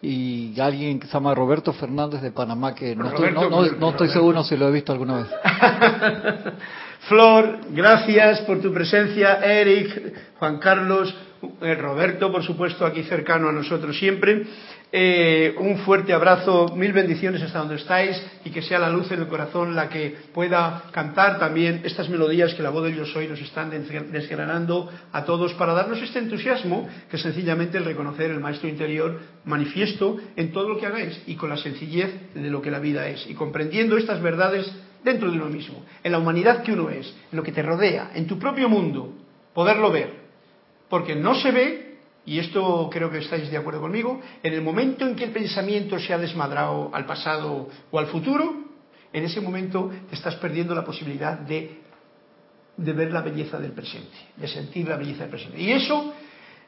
y 0.00 0.58
alguien 0.58 0.98
que 0.98 1.06
se 1.06 1.12
llama 1.12 1.34
Roberto 1.34 1.74
Fernández 1.74 2.22
de 2.22 2.30
Panamá, 2.30 2.74
que 2.74 2.96
no, 2.96 3.08
estoy, 3.08 3.32
no 3.78 3.90
estoy 3.90 4.08
seguro 4.08 4.42
si 4.42 4.56
lo 4.56 4.66
he 4.68 4.72
visto 4.72 4.92
alguna 4.92 5.16
vez. 5.16 5.26
Flor, 7.08 7.60
gracias 7.70 8.40
por 8.42 8.60
tu 8.60 8.72
presencia. 8.72 9.38
Eric, 9.42 10.12
Juan 10.38 10.58
Carlos, 10.58 11.14
eh, 11.62 11.74
Roberto, 11.74 12.30
por 12.30 12.42
supuesto, 12.42 12.84
aquí 12.84 13.02
cercano 13.04 13.48
a 13.48 13.52
nosotros 13.52 13.98
siempre. 13.98 14.44
Eh, 14.92 15.54
un 15.58 15.78
fuerte 15.78 16.12
abrazo, 16.12 16.74
mil 16.76 16.92
bendiciones 16.92 17.40
hasta 17.42 17.60
donde 17.60 17.76
estáis 17.76 18.20
y 18.44 18.50
que 18.50 18.60
sea 18.60 18.78
la 18.78 18.90
luz 18.90 19.10
en 19.12 19.20
el 19.20 19.28
corazón 19.28 19.76
la 19.76 19.88
que 19.88 20.16
pueda 20.34 20.82
cantar 20.90 21.38
también 21.38 21.82
estas 21.84 22.08
melodías 22.08 22.54
que 22.54 22.62
la 22.62 22.70
voz 22.70 22.84
de 22.84 22.96
Yo 22.96 23.06
Soy 23.06 23.28
nos 23.28 23.40
están 23.40 23.70
desgranando 23.70 24.90
a 25.12 25.24
todos 25.24 25.54
para 25.54 25.74
darnos 25.74 26.02
este 26.02 26.18
entusiasmo 26.18 26.88
que 27.08 27.16
es 27.16 27.22
sencillamente 27.22 27.78
el 27.78 27.84
reconocer 27.84 28.32
el 28.32 28.40
maestro 28.40 28.68
interior 28.68 29.20
manifiesto 29.44 30.16
en 30.34 30.50
todo 30.50 30.68
lo 30.68 30.78
que 30.78 30.86
hagáis 30.86 31.22
y 31.28 31.36
con 31.36 31.50
la 31.50 31.56
sencillez 31.56 32.34
de 32.34 32.50
lo 32.50 32.60
que 32.60 32.72
la 32.72 32.80
vida 32.80 33.08
es 33.08 33.30
y 33.30 33.34
comprendiendo 33.34 33.96
estas 33.96 34.20
verdades 34.20 34.68
dentro 35.02 35.30
de 35.30 35.36
uno 35.36 35.46
mismo, 35.46 35.82
en 36.02 36.12
la 36.12 36.18
humanidad 36.18 36.62
que 36.62 36.72
uno 36.72 36.90
es, 36.90 37.06
en 37.30 37.36
lo 37.36 37.42
que 37.42 37.52
te 37.52 37.62
rodea, 37.62 38.10
en 38.14 38.26
tu 38.26 38.38
propio 38.38 38.68
mundo, 38.68 39.12
poderlo 39.54 39.90
ver. 39.90 40.20
Porque 40.88 41.14
no 41.14 41.34
se 41.34 41.50
ve, 41.50 41.98
y 42.26 42.38
esto 42.38 42.88
creo 42.90 43.10
que 43.10 43.18
estáis 43.18 43.50
de 43.50 43.56
acuerdo 43.56 43.80
conmigo, 43.80 44.20
en 44.42 44.52
el 44.52 44.62
momento 44.62 45.06
en 45.06 45.16
que 45.16 45.24
el 45.24 45.30
pensamiento 45.30 45.98
se 45.98 46.12
ha 46.12 46.18
desmadrado 46.18 46.90
al 46.92 47.06
pasado 47.06 47.68
o 47.90 47.98
al 47.98 48.06
futuro, 48.06 48.64
en 49.12 49.24
ese 49.24 49.40
momento 49.40 49.90
te 50.08 50.14
estás 50.14 50.36
perdiendo 50.36 50.74
la 50.74 50.84
posibilidad 50.84 51.38
de, 51.38 51.80
de 52.76 52.92
ver 52.92 53.12
la 53.12 53.22
belleza 53.22 53.58
del 53.58 53.72
presente, 53.72 54.16
de 54.36 54.48
sentir 54.48 54.88
la 54.88 54.96
belleza 54.96 55.22
del 55.22 55.30
presente. 55.30 55.60
Y 55.60 55.72
eso 55.72 56.12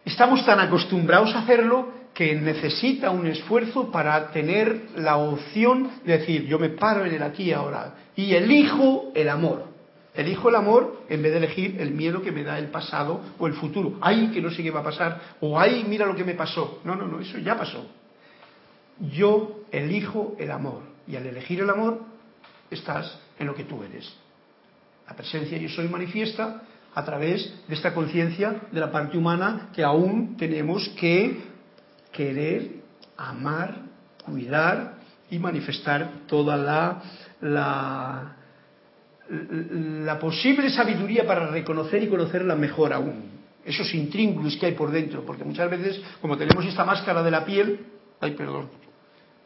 estamos 0.05 0.45
tan 0.45 0.59
acostumbrados 0.61 1.35
a 1.35 1.41
hacerlo 1.41 2.02
que 2.15 2.35
necesita 2.35 3.11
un 3.11 3.27
esfuerzo 3.27 3.91
para 3.91 4.31
tener 4.31 4.91
la 4.97 5.17
opción 5.17 5.91
de 6.05 6.19
decir, 6.19 6.47
yo 6.47 6.59
me 6.59 6.69
paro 6.71 7.05
en 7.05 7.15
el 7.15 7.23
aquí 7.23 7.45
y 7.45 7.53
ahora 7.53 7.95
y 8.17 8.35
elijo 8.35 9.13
el 9.15 9.29
amor. 9.29 9.73
Elijo 10.15 10.51
el 10.51 10.57
amor 10.57 11.05
en 11.09 11.23
vez 11.23 11.33
de 11.33 11.39
elegir 11.39 11.81
el 11.81 11.93
miedo 11.93 12.21
que 12.21 12.33
me 12.33 12.43
da 12.43 12.59
el 12.59 12.69
pasado 12.69 13.23
o 13.39 13.47
el 13.47 13.55
futuro. 13.55 13.97
Ay, 14.03 14.29
que 14.29 14.43
no 14.43 14.51
sé 14.51 14.63
qué 14.63 14.71
va 14.71 14.81
a 14.81 14.85
pasar. 14.85 15.21
O 15.41 15.59
ay, 15.59 15.87
mira 15.89 16.05
lo 16.05 16.15
que 16.15 16.25
me 16.25 16.35
pasó. 16.35 16.81
No, 16.85 16.95
no, 16.95 17.07
no, 17.07 17.21
eso 17.21 17.39
ya 17.39 17.57
pasó. 17.57 17.87
Yo 19.11 19.63
elijo 19.71 20.37
el 20.39 20.51
amor. 20.51 20.83
Y 21.09 21.17
al 21.17 21.27
elegir 21.27 21.61
el 21.61 21.71
amor, 21.71 22.01
estás 22.71 23.19
en 23.39 23.47
lo 23.47 23.55
que 23.55 23.65
tú 23.65 23.83
eres. 23.83 24.13
La 25.09 25.17
presencia 25.17 25.57
yo 25.57 25.71
soy 25.71 25.89
manifiesta 25.89 26.63
a 26.95 27.05
través 27.05 27.55
de 27.67 27.75
esta 27.75 27.95
conciencia 27.95 28.61
de 28.71 28.81
la 28.81 28.93
parte 28.93 29.17
humana 29.17 29.71
que 29.75 29.83
aún 29.83 30.37
tenemos 30.37 30.91
que 30.91 31.52
querer, 32.13 32.71
amar, 33.17 33.77
cuidar 34.25 34.95
y 35.31 35.39
manifestar 35.39 36.11
toda 36.27 36.57
la, 36.57 37.03
la, 37.41 38.37
la 39.29 40.19
posible 40.19 40.71
sabiduría 40.71 41.27
para 41.27 41.49
reconocer 41.49 42.03
y 42.03 42.09
conocerla 42.09 42.55
mejor 42.55 42.93
aún. 42.93 43.33
Esos 43.65 43.95
intríngulos 43.95 44.57
que 44.57 44.67
hay 44.67 44.73
por 44.73 44.91
dentro, 44.91 45.25
porque 45.25 45.45
muchas 45.45 45.71
veces, 45.71 46.01
como 46.21 46.37
tenemos 46.37 46.65
esta 46.65 46.85
máscara 46.85 47.23
de 47.23 47.31
la 47.31 47.45
piel, 47.45 47.87
ay, 48.21 48.33
perdón, 48.33 48.69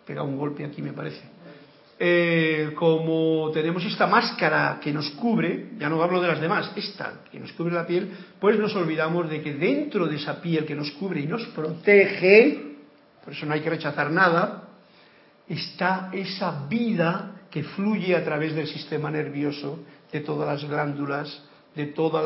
pega 0.07 0.23
un 0.23 0.37
golpe 0.37 0.65
aquí 0.65 0.83
me 0.83 0.93
parece 0.93 1.36
eh, 1.99 2.73
como 2.75 3.51
tenemos 3.55 3.85
esta 3.85 4.07
máscara 4.07 4.79
que 4.83 4.93
nos 4.93 5.11
cubre, 5.13 5.71
ya 5.79 5.89
no 5.89 6.03
hablo 6.03 6.21
de 6.21 6.29
las 6.29 6.41
demás, 6.41 6.71
esta 6.77 7.23
que 7.31 7.41
nos 7.41 7.53
cubre 7.53 7.75
la 7.75 7.87
piel, 7.87 8.11
pues 8.39 8.59
nos 8.59 8.75
olvidamos 8.77 9.31
de 9.31 9.41
que 9.41 9.55
dentro 9.55 10.07
de 10.07 10.17
esa 10.17 10.41
piel 10.41 10.67
que 10.67 10.75
nos 10.75 10.91
cubre 10.93 11.21
y 11.21 11.27
nos 11.27 11.45
protege, 11.49 12.77
por 13.25 13.33
eso 13.33 13.47
no 13.47 13.55
hay 13.55 13.61
que 13.61 13.71
rechazar 13.71 14.11
nada, 14.11 14.69
está 15.49 16.11
esa 16.13 16.67
vida 16.69 17.47
que 17.51 17.63
fluye 17.63 18.15
a 18.15 18.25
través 18.25 18.55
del 18.55 18.67
sistema 18.67 19.11
nervioso, 19.11 19.85
de 20.13 20.21
todas 20.21 20.47
las 20.47 20.69
glándulas, 20.69 21.43
de 21.77 21.89
todo 21.89 22.23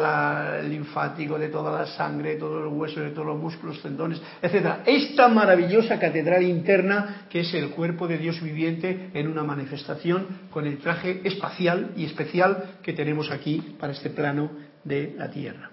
el 0.61 0.71
linfático, 0.71 1.37
de 1.37 1.49
toda 1.49 1.77
la 1.81 1.87
sangre, 1.87 2.31
de 2.31 2.37
todos 2.37 2.63
los 2.63 2.73
huesos, 2.73 3.03
de 3.03 3.11
todos 3.11 3.27
los 3.27 3.39
músculos, 3.39 3.83
tendones, 3.83 4.23
etc. 4.41 4.83
Esta 4.87 5.27
maravillosa 5.27 5.99
catedral 5.99 6.45
interna 6.45 7.27
que 7.29 7.41
es 7.41 7.53
el 7.55 7.71
cuerpo 7.71 8.07
de 8.07 8.19
Dios 8.19 8.41
viviente 8.41 9.11
en 9.13 9.27
una 9.27 9.43
manifestación 9.43 10.27
con 10.51 10.69
el 10.69 10.79
traje 10.79 11.21
espacial 11.25 11.91
y 11.97 12.05
especial 12.05 12.77
que 12.83 12.93
tenemos 12.93 13.33
aquí 13.33 13.77
para 13.81 13.93
este 13.93 14.11
plano 14.11 14.53
de 14.85 15.15
la 15.19 15.29
Tierra. 15.29 15.71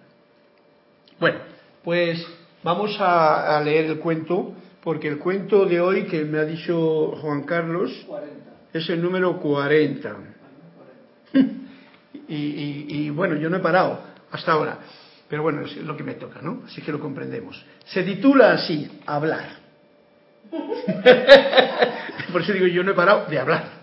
Bueno, 1.19 1.38
pues 1.84 2.25
vamos 2.63 2.97
a, 2.99 3.61
leer 3.63 3.86
el 3.86 3.99
cuento, 3.99 4.53
porque 4.84 5.07
el 5.07 5.19
cuento 5.19 5.65
de 5.65 5.80
hoy 5.80 6.05
que 6.05 6.25
me 6.25 6.39
ha 6.39 6.45
dicho 6.45 7.11
Juan 7.21 7.43
Carlos 7.43 7.91
es 8.73 8.89
el 8.89 9.03
número 9.03 9.39
40. 9.39 10.15
Y, 12.28 13.09
bueno, 13.09 13.36
yo 13.36 13.49
no 13.49 13.57
he 13.57 13.61
parado 13.61 14.01
hasta 14.32 14.51
ahora, 14.51 14.80
pero 15.30 15.43
bueno, 15.43 15.61
es 15.61 15.78
lo 15.78 15.95
que 15.95 16.03
me 16.03 16.15
toca, 16.15 16.41
¿no? 16.41 16.63
Así 16.65 16.82
que 16.82 16.91
lo 16.91 16.99
comprendemos. 16.99 17.65
Se 17.86 18.03
titula 18.03 18.51
así, 18.51 18.89
hablar. 19.05 19.49
Por 22.32 22.41
eso 22.41 22.53
digo, 22.53 22.67
yo 22.67 22.84
no 22.84 22.91
he 22.91 22.95
parado 22.95 23.25
de 23.30 23.39
hablar. 23.39 23.78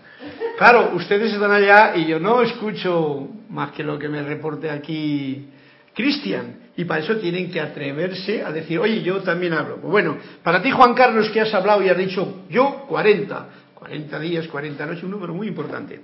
Claro, 0.57 0.91
ustedes 0.93 1.33
están 1.33 1.51
allá 1.51 1.95
y 1.95 2.05
yo 2.05 2.19
no 2.19 2.41
escucho 2.41 3.27
más 3.49 3.71
que 3.71 3.83
lo 3.83 3.99
que 3.99 4.07
me 4.07 4.23
reporte 4.23 4.69
aquí 4.69 5.49
Cristian. 5.93 6.65
Y 6.77 6.83
para 6.83 7.01
eso 7.01 7.17
tienen 7.17 7.49
que 7.49 7.59
atreverse 7.59 8.43
a 8.43 8.51
decir, 8.51 8.77
oye, 8.79 9.01
yo 9.01 9.21
también 9.21 9.53
hablo. 9.53 9.77
Pues 9.77 9.91
bueno, 9.91 10.17
para 10.43 10.61
ti, 10.61 10.71
Juan 10.71 10.93
Carlos, 10.93 11.29
que 11.29 11.39
has 11.39 11.53
hablado 11.53 11.81
y 11.81 11.89
has 11.89 11.97
dicho, 11.97 12.43
yo 12.49 12.85
40, 12.87 13.47
40 13.73 14.19
días, 14.19 14.47
40 14.47 14.85
noches, 14.85 15.03
un 15.03 15.11
número 15.11 15.33
muy 15.33 15.47
importante. 15.47 16.01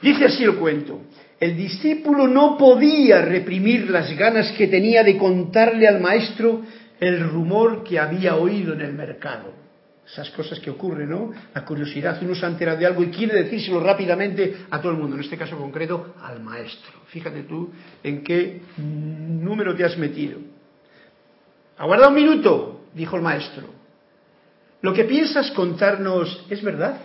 Dice 0.00 0.24
así 0.24 0.42
el 0.42 0.54
cuento. 0.54 1.02
El 1.40 1.56
discípulo 1.56 2.28
no 2.28 2.58
podía 2.58 3.22
reprimir 3.22 3.90
las 3.90 4.14
ganas 4.14 4.52
que 4.52 4.68
tenía 4.68 5.02
de 5.02 5.16
contarle 5.16 5.88
al 5.88 5.98
maestro 5.98 6.60
el 7.00 7.30
rumor 7.30 7.82
que 7.82 7.98
había 7.98 8.36
oído 8.36 8.74
en 8.74 8.82
el 8.82 8.92
mercado. 8.92 9.54
Esas 10.06 10.28
cosas 10.30 10.60
que 10.60 10.70
ocurren, 10.70 11.08
¿no? 11.08 11.30
La 11.54 11.64
curiosidad, 11.64 12.18
uno 12.20 12.34
se 12.34 12.44
entera 12.44 12.76
de 12.76 12.84
algo 12.84 13.02
y 13.02 13.10
quiere 13.10 13.42
decírselo 13.44 13.80
rápidamente 13.80 14.54
a 14.68 14.80
todo 14.82 14.92
el 14.92 14.98
mundo, 14.98 15.16
en 15.16 15.22
este 15.22 15.38
caso 15.38 15.56
concreto 15.56 16.14
al 16.22 16.42
maestro. 16.42 16.92
Fíjate 17.06 17.44
tú 17.44 17.70
en 18.02 18.22
qué 18.22 18.60
número 18.76 19.74
te 19.74 19.84
has 19.84 19.96
metido. 19.96 20.38
Aguarda 21.78 22.08
un 22.08 22.14
minuto, 22.14 22.82
dijo 22.92 23.16
el 23.16 23.22
maestro. 23.22 23.66
Lo 24.82 24.92
que 24.92 25.04
piensas 25.04 25.50
contarnos 25.52 26.46
es 26.50 26.62
verdad. 26.62 27.00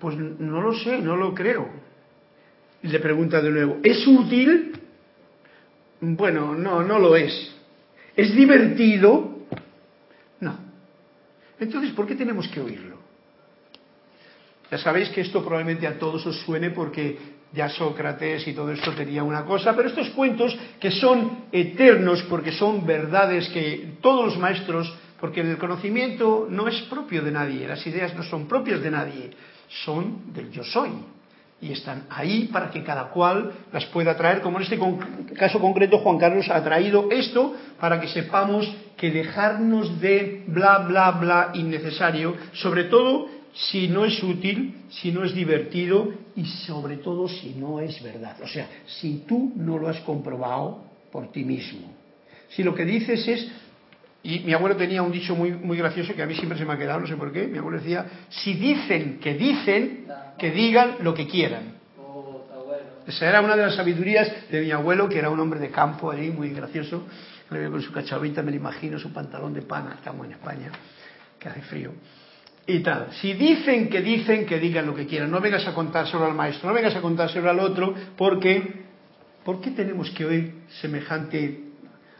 Pues 0.00 0.16
no 0.16 0.62
lo 0.62 0.72
sé, 0.72 0.98
no 0.98 1.16
lo 1.16 1.34
creo. 1.34 1.68
Le 2.82 2.98
pregunta 2.98 3.42
de 3.42 3.50
nuevo, 3.50 3.78
¿es 3.82 4.06
útil? 4.06 4.72
Bueno, 6.00 6.54
no, 6.54 6.82
no 6.82 6.98
lo 6.98 7.14
es. 7.14 7.54
¿Es 8.16 8.34
divertido? 8.34 9.46
No. 10.40 10.56
Entonces, 11.58 11.92
¿por 11.92 12.06
qué 12.06 12.14
tenemos 12.14 12.48
que 12.48 12.60
oírlo? 12.60 12.96
Ya 14.70 14.78
sabéis 14.78 15.10
que 15.10 15.20
esto 15.20 15.40
probablemente 15.44 15.86
a 15.86 15.98
todos 15.98 16.24
os 16.26 16.40
suene 16.40 16.70
porque 16.70 17.18
ya 17.52 17.68
Sócrates 17.68 18.46
y 18.46 18.54
todo 18.54 18.70
esto 18.70 18.92
tenía 18.92 19.22
una 19.22 19.44
cosa, 19.44 19.74
pero 19.74 19.88
estos 19.88 20.10
cuentos 20.10 20.56
que 20.78 20.90
son 20.92 21.46
eternos 21.52 22.22
porque 22.22 22.52
son 22.52 22.86
verdades 22.86 23.48
que 23.48 23.94
todos 24.00 24.26
los 24.26 24.38
maestros, 24.38 24.94
porque 25.18 25.40
el 25.40 25.58
conocimiento 25.58 26.46
no 26.48 26.68
es 26.68 26.80
propio 26.82 27.22
de 27.22 27.32
nadie, 27.32 27.66
las 27.66 27.84
ideas 27.86 28.14
no 28.14 28.22
son 28.22 28.46
propias 28.46 28.80
de 28.80 28.90
nadie, 28.90 29.30
son 29.84 30.32
del 30.32 30.50
yo 30.50 30.64
soy. 30.64 30.90
Y 31.62 31.72
están 31.72 32.06
ahí 32.08 32.48
para 32.50 32.70
que 32.70 32.82
cada 32.82 33.10
cual 33.10 33.52
las 33.70 33.84
pueda 33.86 34.16
traer, 34.16 34.40
como 34.40 34.56
en 34.58 34.64
este 34.64 34.78
caso 35.36 35.60
concreto 35.60 35.98
Juan 35.98 36.16
Carlos 36.16 36.48
ha 36.48 36.64
traído 36.64 37.10
esto 37.10 37.54
para 37.78 38.00
que 38.00 38.08
sepamos 38.08 38.70
que 38.96 39.10
dejarnos 39.10 40.00
de 40.00 40.44
bla, 40.46 40.78
bla, 40.78 41.10
bla 41.10 41.50
innecesario, 41.54 42.34
sobre 42.54 42.84
todo 42.84 43.28
si 43.52 43.88
no 43.88 44.04
es 44.04 44.22
útil, 44.22 44.84
si 44.88 45.12
no 45.12 45.24
es 45.24 45.34
divertido 45.34 46.12
y 46.34 46.44
sobre 46.46 46.96
todo 46.96 47.28
si 47.28 47.50
no 47.50 47.80
es 47.80 48.02
verdad. 48.02 48.36
O 48.42 48.48
sea, 48.48 48.66
si 48.86 49.24
tú 49.28 49.52
no 49.56 49.78
lo 49.78 49.88
has 49.88 50.00
comprobado 50.00 50.84
por 51.12 51.30
ti 51.30 51.44
mismo. 51.44 51.92
Si 52.50 52.62
lo 52.62 52.74
que 52.74 52.84
dices 52.84 53.26
es 53.28 53.50
y 54.22 54.40
mi 54.40 54.52
abuelo 54.52 54.76
tenía 54.76 55.02
un 55.02 55.12
dicho 55.12 55.34
muy, 55.34 55.52
muy 55.52 55.78
gracioso 55.78 56.14
que 56.14 56.22
a 56.22 56.26
mí 56.26 56.34
siempre 56.34 56.58
se 56.58 56.66
me 56.66 56.74
ha 56.74 56.78
quedado, 56.78 57.00
no 57.00 57.06
sé 57.06 57.16
por 57.16 57.32
qué. 57.32 57.46
Mi 57.46 57.58
abuelo 57.58 57.78
decía, 57.78 58.04
si 58.28 58.54
dicen 58.54 59.18
que 59.18 59.34
dicen, 59.34 60.06
que 60.38 60.50
digan 60.50 60.96
lo 61.00 61.14
que 61.14 61.26
quieran. 61.26 61.80
Esa 63.06 63.28
era 63.28 63.40
una 63.40 63.56
de 63.56 63.62
las 63.62 63.74
sabidurías 63.74 64.30
de 64.50 64.60
mi 64.60 64.70
abuelo, 64.70 65.08
que 65.08 65.18
era 65.18 65.30
un 65.30 65.40
hombre 65.40 65.58
de 65.58 65.70
campo 65.70 66.10
ahí, 66.10 66.30
muy 66.30 66.50
gracioso. 66.50 67.06
Con 67.48 67.82
su 67.82 67.92
cachavita, 67.92 68.42
me 68.42 68.50
lo 68.50 68.58
imagino, 68.58 68.98
su 68.98 69.12
pantalón 69.12 69.54
de 69.54 69.62
pana, 69.62 69.94
estamos 69.94 70.26
en 70.26 70.32
España, 70.32 70.70
que 71.38 71.48
hace 71.48 71.62
frío. 71.62 71.92
Y 72.66 72.80
tal. 72.80 73.08
Si 73.20 73.32
dicen 73.32 73.88
que 73.88 74.02
dicen, 74.02 74.46
que 74.46 74.60
digan 74.60 74.86
lo 74.86 74.94
que 74.94 75.06
quieran. 75.06 75.30
No 75.30 75.40
vengas 75.40 75.66
a 75.66 75.74
contárselo 75.74 76.26
al 76.26 76.34
maestro, 76.34 76.68
no 76.68 76.74
vengas 76.74 76.94
a 76.94 77.00
contárselo 77.00 77.50
al 77.50 77.58
otro, 77.58 77.94
porque 78.16 78.84
¿por 79.44 79.60
qué 79.60 79.70
tenemos 79.70 80.10
que 80.10 80.24
oír 80.26 80.54
semejante 80.80 81.69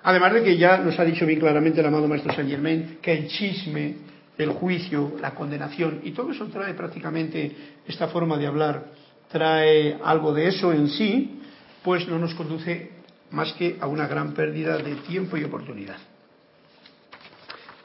Además 0.02 0.34
de 0.34 0.42
que 0.42 0.56
ya 0.56 0.78
nos 0.78 0.98
ha 0.98 1.04
dicho 1.04 1.26
bien 1.26 1.40
claramente 1.40 1.80
el 1.80 1.86
amado 1.86 2.08
Maestro 2.08 2.32
Saint 2.32 2.50
Germain 2.50 2.98
que 3.02 3.12
el 3.12 3.28
chisme, 3.28 3.96
el 4.38 4.50
juicio, 4.50 5.16
la 5.20 5.32
condenación, 5.32 6.00
y 6.02 6.12
todo 6.12 6.30
eso 6.30 6.46
trae 6.46 6.72
prácticamente, 6.74 7.54
esta 7.86 8.08
forma 8.08 8.38
de 8.38 8.46
hablar, 8.46 8.84
trae 9.30 9.98
algo 10.02 10.32
de 10.32 10.48
eso 10.48 10.72
en 10.72 10.88
sí, 10.88 11.40
pues 11.82 12.08
no 12.08 12.18
nos 12.18 12.34
conduce 12.34 12.90
más 13.30 13.52
que 13.52 13.76
a 13.80 13.86
una 13.86 14.06
gran 14.06 14.32
pérdida 14.32 14.78
de 14.78 14.94
tiempo 14.96 15.36
y 15.36 15.44
oportunidad. 15.44 15.98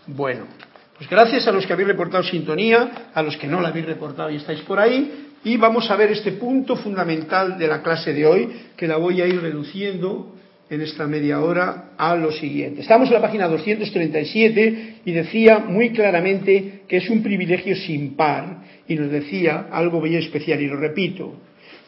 Bueno, 0.08 0.46
pues 0.98 1.10
gracias 1.10 1.48
a 1.48 1.52
los 1.52 1.66
que 1.66 1.74
habéis 1.74 1.90
reportado 1.90 2.24
sintonía, 2.24 3.10
a 3.14 3.22
los 3.22 3.36
que 3.38 3.48
no 3.48 3.60
la 3.60 3.70
habéis 3.70 3.86
reportado 3.86 4.30
y 4.30 4.38
estáis 4.38 4.62
por 4.62 4.80
ahí, 4.80 5.34
y 5.44 5.58
vamos 5.58 5.92
a 5.92 5.96
ver 5.96 6.12
este 6.12 6.32
punto 6.32 6.76
fundamental 6.78 7.58
de 7.58 7.68
la 7.68 7.84
clase 7.84 8.14
de 8.14 8.26
hoy, 8.26 8.62
que 8.78 8.88
la 8.88 8.98
voy 8.98 9.22
a 9.22 9.28
ir 9.28 9.42
reduciendo 9.42 10.35
en 10.70 10.82
esta 10.82 11.06
media 11.06 11.42
hora 11.42 11.92
a 11.98 12.16
lo 12.16 12.32
siguiente. 12.32 12.82
Estamos 12.82 13.08
en 13.08 13.14
la 13.14 13.22
página 13.22 13.48
237 13.48 15.02
y 15.06 15.12
decía 15.12 15.60
muy 15.60 15.92
claramente 15.92 16.84
que 16.88 16.98
es 16.98 17.10
un 17.10 17.22
privilegio 17.22 17.76
sin 17.76 18.16
par 18.16 18.64
y 18.88 18.96
nos 18.96 19.12
decía 19.12 19.68
algo 19.72 20.00
muy 20.00 20.16
especial 20.16 20.62
y 20.62 20.68
lo 20.68 20.78
repito. 20.78 21.36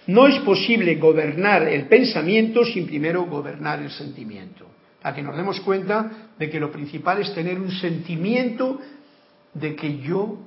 No 0.08 0.28
es 0.28 0.40
posible 0.40 0.96
gobernar 0.96 1.68
el 1.68 1.88
pensamiento 1.88 2.64
sin 2.66 2.86
primero 2.86 3.26
gobernar 3.26 3.82
el 3.82 3.90
sentimiento. 3.90 4.66
Para 5.02 5.16
que 5.16 5.22
nos 5.22 5.36
demos 5.36 5.60
cuenta 5.62 6.30
de 6.38 6.50
que 6.50 6.60
lo 6.60 6.72
principal 6.72 7.22
es 7.22 7.34
tener 7.34 7.60
un 7.60 7.72
sentimiento 7.72 8.80
de 9.54 9.76
que 9.76 10.00
yo 10.00 10.40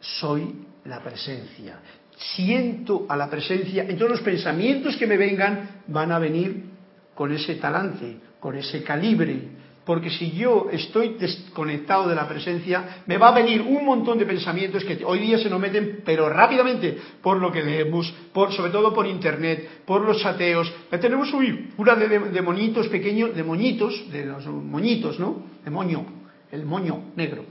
soy 0.00 0.54
la 0.84 1.02
presencia. 1.02 1.78
Siento 2.16 3.06
a 3.08 3.16
la 3.16 3.28
presencia, 3.28 3.82
entonces 3.82 4.10
los 4.10 4.20
pensamientos 4.20 4.96
que 4.96 5.06
me 5.06 5.16
vengan 5.16 5.82
van 5.88 6.12
a 6.12 6.18
venir 6.18 6.73
con 7.14 7.32
ese 7.32 7.56
talante, 7.56 8.18
con 8.40 8.56
ese 8.56 8.82
calibre, 8.82 9.48
porque 9.84 10.10
si 10.10 10.32
yo 10.32 10.68
estoy 10.72 11.14
desconectado 11.14 12.08
de 12.08 12.14
la 12.14 12.26
presencia, 12.26 13.02
me 13.06 13.18
va 13.18 13.28
a 13.28 13.34
venir 13.34 13.60
un 13.60 13.84
montón 13.84 14.18
de 14.18 14.24
pensamientos 14.24 14.82
que 14.84 15.04
hoy 15.04 15.18
día 15.18 15.38
se 15.38 15.50
nos 15.50 15.60
meten, 15.60 16.00
pero 16.04 16.28
rápidamente, 16.28 16.96
por 17.22 17.38
lo 17.38 17.52
que 17.52 17.62
leemos, 17.62 18.12
por, 18.32 18.52
sobre 18.52 18.72
todo 18.72 18.94
por 18.94 19.06
internet, 19.06 19.82
por 19.84 20.00
los 20.00 20.24
ateos. 20.24 20.72
Ya 20.90 20.98
tenemos 20.98 21.32
una 21.76 21.94
de, 21.96 22.18
de, 22.18 22.42
monitos 22.42 22.88
pequeños, 22.88 23.34
de 23.34 23.44
moñitos, 23.44 24.10
de 24.10 24.24
los 24.24 24.46
moñitos, 24.46 25.18
¿no? 25.18 25.42
De 25.62 25.70
moño, 25.70 26.06
el 26.50 26.64
moño 26.64 27.12
negro. 27.16 27.44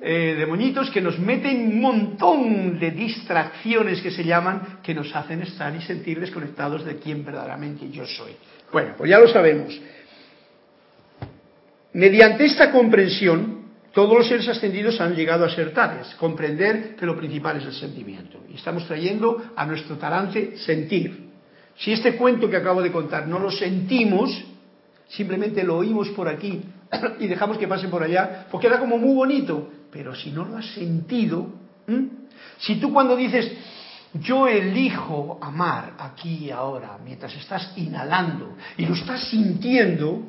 Eh, 0.00 0.34
de 0.36 0.46
moñitos 0.46 0.90
que 0.90 1.00
nos 1.00 1.18
meten 1.18 1.56
un 1.72 1.80
montón 1.80 2.78
de 2.78 2.90
distracciones 2.90 4.02
que 4.02 4.10
se 4.10 4.24
llaman, 4.24 4.80
que 4.82 4.94
nos 4.94 5.14
hacen 5.16 5.42
estar 5.42 5.74
y 5.74 5.80
sentir 5.80 6.20
desconectados 6.20 6.84
de 6.84 6.96
quién 6.96 7.24
verdaderamente 7.24 7.88
yo 7.90 8.04
soy. 8.06 8.32
Bueno, 8.70 8.94
pues 8.96 9.10
ya 9.10 9.18
lo 9.18 9.28
sabemos. 9.28 9.80
Mediante 11.94 12.44
esta 12.44 12.70
comprensión, 12.70 13.64
todos 13.92 14.18
los 14.18 14.28
seres 14.28 14.46
ascendidos 14.48 15.00
han 15.00 15.14
llegado 15.14 15.46
a 15.46 15.48
ser 15.48 15.72
tales, 15.72 16.14
comprender 16.16 16.94
que 16.96 17.06
lo 17.06 17.16
principal 17.16 17.56
es 17.56 17.64
el 17.64 17.72
sentimiento. 17.72 18.44
Y 18.52 18.56
estamos 18.56 18.86
trayendo 18.86 19.42
a 19.56 19.64
nuestro 19.64 19.96
talante 19.96 20.58
sentir. 20.58 21.30
Si 21.78 21.92
este 21.92 22.16
cuento 22.16 22.50
que 22.50 22.58
acabo 22.58 22.82
de 22.82 22.92
contar 22.92 23.26
no 23.26 23.38
lo 23.38 23.50
sentimos, 23.50 24.44
simplemente 25.08 25.64
lo 25.64 25.78
oímos 25.78 26.10
por 26.10 26.28
aquí 26.28 26.62
y 27.20 27.26
dejamos 27.26 27.56
que 27.56 27.66
pase 27.66 27.88
por 27.88 28.02
allá, 28.02 28.46
pues 28.50 28.62
queda 28.62 28.78
como 28.78 28.98
muy 28.98 29.14
bonito. 29.14 29.70
Pero 29.96 30.14
si 30.14 30.30
no 30.30 30.44
lo 30.44 30.58
has 30.58 30.66
sentido, 30.74 31.48
si 32.58 32.76
tú 32.78 32.92
cuando 32.92 33.16
dices, 33.16 33.50
yo 34.12 34.46
elijo 34.46 35.38
amar 35.40 35.94
aquí 35.98 36.44
y 36.44 36.50
ahora, 36.50 36.98
mientras 37.02 37.34
estás 37.34 37.72
inhalando 37.76 38.58
y 38.76 38.84
lo 38.84 38.94
estás 38.94 39.26
sintiendo, 39.30 40.20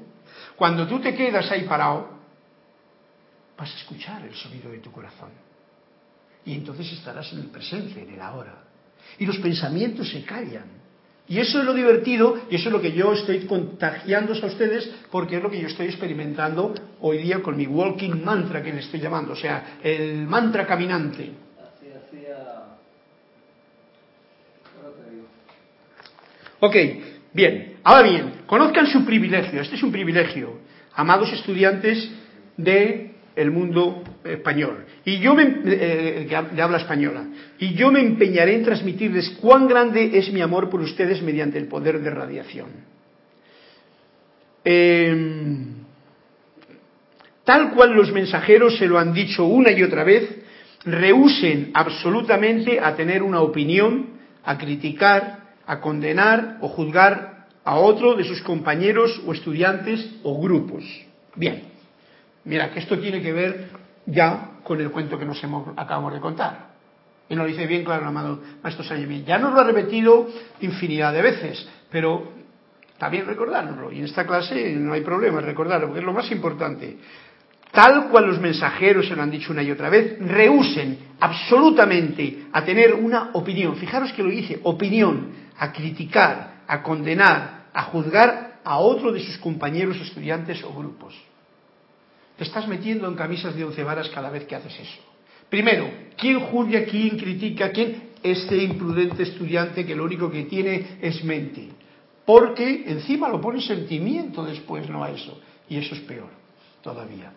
cuando 0.56 0.88
tú 0.88 1.02
te 1.02 1.14
quedas 1.14 1.52
ahí 1.52 1.64
parado, 1.64 2.18
vas 3.58 3.74
a 3.74 3.78
escuchar 3.78 4.24
el 4.24 4.34
sonido 4.36 4.72
de 4.72 4.80
tu 4.80 4.90
corazón. 4.90 5.32
Y 6.46 6.54
entonces 6.54 6.90
estarás 6.94 7.34
en 7.34 7.40
el 7.40 7.48
presente, 7.48 8.04
en 8.04 8.14
el 8.14 8.22
ahora. 8.22 8.64
Y 9.20 9.26
los 9.26 9.38
pensamientos 9.40 10.10
se 10.10 10.24
callan. 10.24 10.77
Y 11.30 11.40
eso 11.40 11.60
es 11.60 11.66
lo 11.66 11.74
divertido 11.74 12.38
y 12.50 12.56
eso 12.56 12.70
es 12.70 12.74
lo 12.74 12.82
que 12.82 12.94
yo 12.94 13.12
estoy 13.12 13.46
contagiando 13.46 14.34
a 14.34 14.46
ustedes 14.46 14.90
porque 15.12 15.38
es 15.38 15.44
lo 15.44 15.50
que 15.50 15.60
yo 15.60 15.68
estoy 15.68 15.88
experimentando 15.88 16.74
hoy 17.02 17.18
día 17.18 17.42
con 17.42 17.58
mi 17.58 17.68
walking 17.68 18.24
mantra 18.24 18.64
que 18.64 18.72
le 18.72 18.80
estoy 18.80 19.02
llamando, 19.02 19.34
o 19.34 19.36
sea, 19.36 19.80
el 19.84 20.26
mantra 20.26 20.66
caminante. 20.66 21.32
Ok, 26.60 26.76
bien, 27.34 27.78
ahora 27.84 28.10
bien, 28.10 28.34
conozcan 28.46 28.88
su 28.88 29.06
privilegio, 29.06 29.62
este 29.62 29.76
es 29.76 29.84
un 29.84 29.92
privilegio, 29.92 30.60
amados 30.96 31.32
estudiantes 31.34 32.10
del 32.56 33.07
el 33.38 33.52
mundo 33.52 34.04
español, 34.24 34.86
y 35.06 35.20
yo 35.20 35.36
me, 35.36 35.62
eh, 35.66 36.28
habla 36.60 36.78
española, 36.78 37.24
y 37.60 37.76
yo 37.76 37.92
me 37.92 38.02
empeñaré 38.02 38.56
en 38.56 38.64
transmitirles 38.64 39.30
cuán 39.40 39.68
grande 39.68 40.18
es 40.18 40.34
mi 40.34 40.42
amor 40.42 40.70
por 40.70 40.82
ustedes 40.82 41.22
mediante 41.22 41.60
el 41.60 41.68
poder 41.68 42.02
de 42.02 42.10
radiación. 42.10 42.68
Em, 44.66 45.76
tal 47.46 47.72
cual 47.72 47.94
los 47.94 48.12
mensajeros 48.12 48.78
se 48.78 48.88
lo 48.88 48.98
han 48.98 49.14
dicho 49.14 49.46
una 49.46 49.72
y 49.72 49.84
otra 49.84 50.04
vez, 50.04 50.28
rehúsen 50.84 51.72
absolutamente 51.74 52.80
a 52.80 52.96
tener 52.96 53.22
una 53.22 53.42
opinión, 53.42 54.18
a 54.44 54.58
criticar, 54.58 55.54
a 55.66 55.80
condenar 55.80 56.58
o 56.62 56.70
juzgar 56.70 57.46
a 57.64 57.76
otro 57.76 58.16
de 58.16 58.24
sus 58.24 58.42
compañeros 58.42 59.22
o 59.28 59.34
estudiantes 59.34 60.16
o 60.24 60.42
grupos. 60.42 60.84
Bien, 61.36 61.77
mira 62.48 62.72
que 62.72 62.80
esto 62.80 62.98
tiene 62.98 63.22
que 63.22 63.34
ver 63.34 63.70
ya 64.06 64.52
con 64.64 64.80
el 64.82 64.90
cuento 64.90 65.20
que 65.20 65.26
nos 65.26 65.44
hemos, 65.44 65.68
acabamos 65.78 66.14
de 66.14 66.20
contar. 66.20 66.68
Y 67.30 67.36
nos 67.36 67.46
lo 67.46 67.52
dice 67.52 67.68
bien 67.68 67.84
claro 67.84 68.08
amado 68.08 68.42
Maestro 68.64 68.84
Saint 68.84 69.26
Ya 69.26 69.38
nos 69.38 69.54
lo 69.54 69.60
ha 69.60 69.64
repetido 69.66 70.28
infinidad 70.62 71.14
de 71.14 71.22
veces, 71.22 71.68
pero 71.92 72.32
también 72.98 73.26
recordárnoslo. 73.26 73.92
Y 73.92 74.00
en 74.00 74.06
esta 74.06 74.26
clase 74.26 74.74
no 74.76 74.94
hay 74.94 75.02
problema 75.02 75.42
recordarlo, 75.42 75.88
porque 75.88 76.00
es 76.00 76.06
lo 76.06 76.14
más 76.14 76.32
importante. 76.32 76.98
Tal 77.72 78.08
cual 78.08 78.28
los 78.28 78.40
mensajeros 78.40 79.08
se 79.08 79.16
lo 79.16 79.22
han 79.22 79.30
dicho 79.30 79.52
una 79.52 79.62
y 79.62 79.72
otra 79.72 79.90
vez, 79.90 80.18
rehúsen 80.20 80.98
absolutamente 81.20 82.48
a 82.54 82.64
tener 82.64 82.94
una 82.94 83.32
opinión. 83.34 83.76
Fijaros 83.76 84.14
que 84.14 84.24
lo 84.24 84.30
dice, 84.30 84.60
opinión, 84.64 85.32
a 85.60 85.74
criticar, 85.74 86.62
a 86.66 86.82
condenar, 86.82 87.66
a 87.74 87.84
juzgar 87.84 88.60
a 88.64 88.78
otro 88.78 89.12
de 89.12 89.20
sus 89.20 89.38
compañeros, 89.38 89.98
estudiantes 89.98 90.64
o 90.64 90.74
grupos. 90.74 91.14
Te 92.38 92.44
estás 92.44 92.68
metiendo 92.68 93.08
en 93.08 93.16
camisas 93.16 93.56
de 93.56 93.66
once 93.66 93.84
varas 93.84 94.10
cada 94.10 94.30
vez 94.30 94.46
que 94.46 94.56
haces 94.56 94.80
eso. 94.80 95.02
Primero, 95.50 95.90
¿quién 96.18 96.40
juzga, 96.40 96.86
quién 96.86 97.18
critica, 97.18 97.72
quién? 97.72 98.08
Este 98.22 98.58
imprudente 98.58 99.24
estudiante 99.24 99.86
que 99.86 99.96
lo 99.96 100.04
único 100.04 100.30
que 100.30 100.44
tiene 100.44 100.98
es 101.02 101.24
mente. 101.24 101.70
Porque 102.26 102.84
encima 102.88 103.30
lo 103.30 103.40
pone 103.40 103.62
sentimiento 103.62 104.44
después, 104.44 104.90
no 104.90 105.04
a 105.04 105.12
eso. 105.12 105.40
Y 105.70 105.78
eso 105.78 105.96
es 105.96 106.02
peor 106.02 106.30
todavía. 106.82 107.32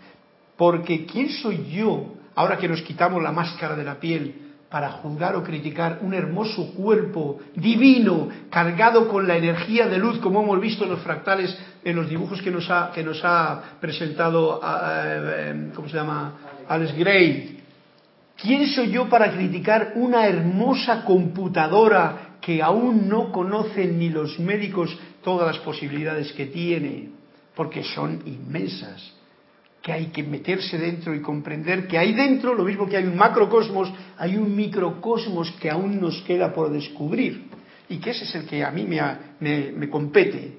Porque 0.56 1.06
¿quién 1.06 1.30
soy 1.30 1.70
yo, 1.70 2.14
ahora 2.34 2.58
que 2.58 2.68
nos 2.68 2.82
quitamos 2.82 3.22
la 3.22 3.32
máscara 3.32 3.76
de 3.76 3.84
la 3.84 3.98
piel, 3.98 4.34
para 4.70 4.92
juzgar 4.92 5.34
o 5.34 5.42
criticar 5.42 5.98
un 6.02 6.14
hermoso 6.14 6.72
cuerpo 6.74 7.40
divino, 7.56 8.28
cargado 8.50 9.08
con 9.08 9.26
la 9.26 9.36
energía 9.36 9.88
de 9.88 9.98
luz, 9.98 10.18
como 10.18 10.42
hemos 10.42 10.60
visto 10.60 10.84
en 10.84 10.90
los 10.90 11.00
fractales, 11.00 11.58
en 11.84 11.96
los 11.96 12.08
dibujos 12.08 12.42
que 12.42 12.50
nos 12.50 12.70
ha, 12.70 12.90
que 12.94 13.02
nos 13.02 13.20
ha 13.24 13.76
presentado, 13.80 14.60
eh, 14.62 15.70
¿cómo 15.74 15.88
se 15.88 15.96
llama? 15.96 16.34
Alex 16.68 16.96
Gray. 16.96 17.60
¿Quién 18.36 18.66
soy 18.68 18.90
yo 18.90 19.08
para 19.08 19.32
criticar 19.32 19.92
una 19.96 20.26
hermosa 20.26 21.04
computadora 21.04 22.36
que 22.40 22.62
aún 22.62 23.08
no 23.08 23.30
conocen 23.32 23.98
ni 23.98 24.08
los 24.08 24.38
médicos 24.38 24.96
todas 25.22 25.54
las 25.54 25.64
posibilidades 25.64 26.32
que 26.32 26.46
tiene? 26.46 27.10
Porque 27.54 27.82
son 27.82 28.22
inmensas 28.24 29.12
que 29.82 29.92
hay 29.92 30.06
que 30.06 30.22
meterse 30.22 30.78
dentro 30.78 31.14
y 31.14 31.20
comprender 31.20 31.86
que 31.86 31.96
hay 31.96 32.12
dentro, 32.12 32.54
lo 32.54 32.64
mismo 32.64 32.86
que 32.86 32.98
hay 32.98 33.04
un 33.04 33.16
macrocosmos, 33.16 33.90
hay 34.18 34.36
un 34.36 34.54
microcosmos 34.54 35.50
que 35.52 35.70
aún 35.70 36.00
nos 36.00 36.20
queda 36.22 36.52
por 36.52 36.70
descubrir 36.70 37.48
y 37.88 37.98
que 37.98 38.10
ese 38.10 38.24
es 38.24 38.34
el 38.34 38.46
que 38.46 38.62
a 38.62 38.70
mí 38.70 38.84
me, 38.84 39.72
me, 39.72 39.88
compete. 39.88 40.58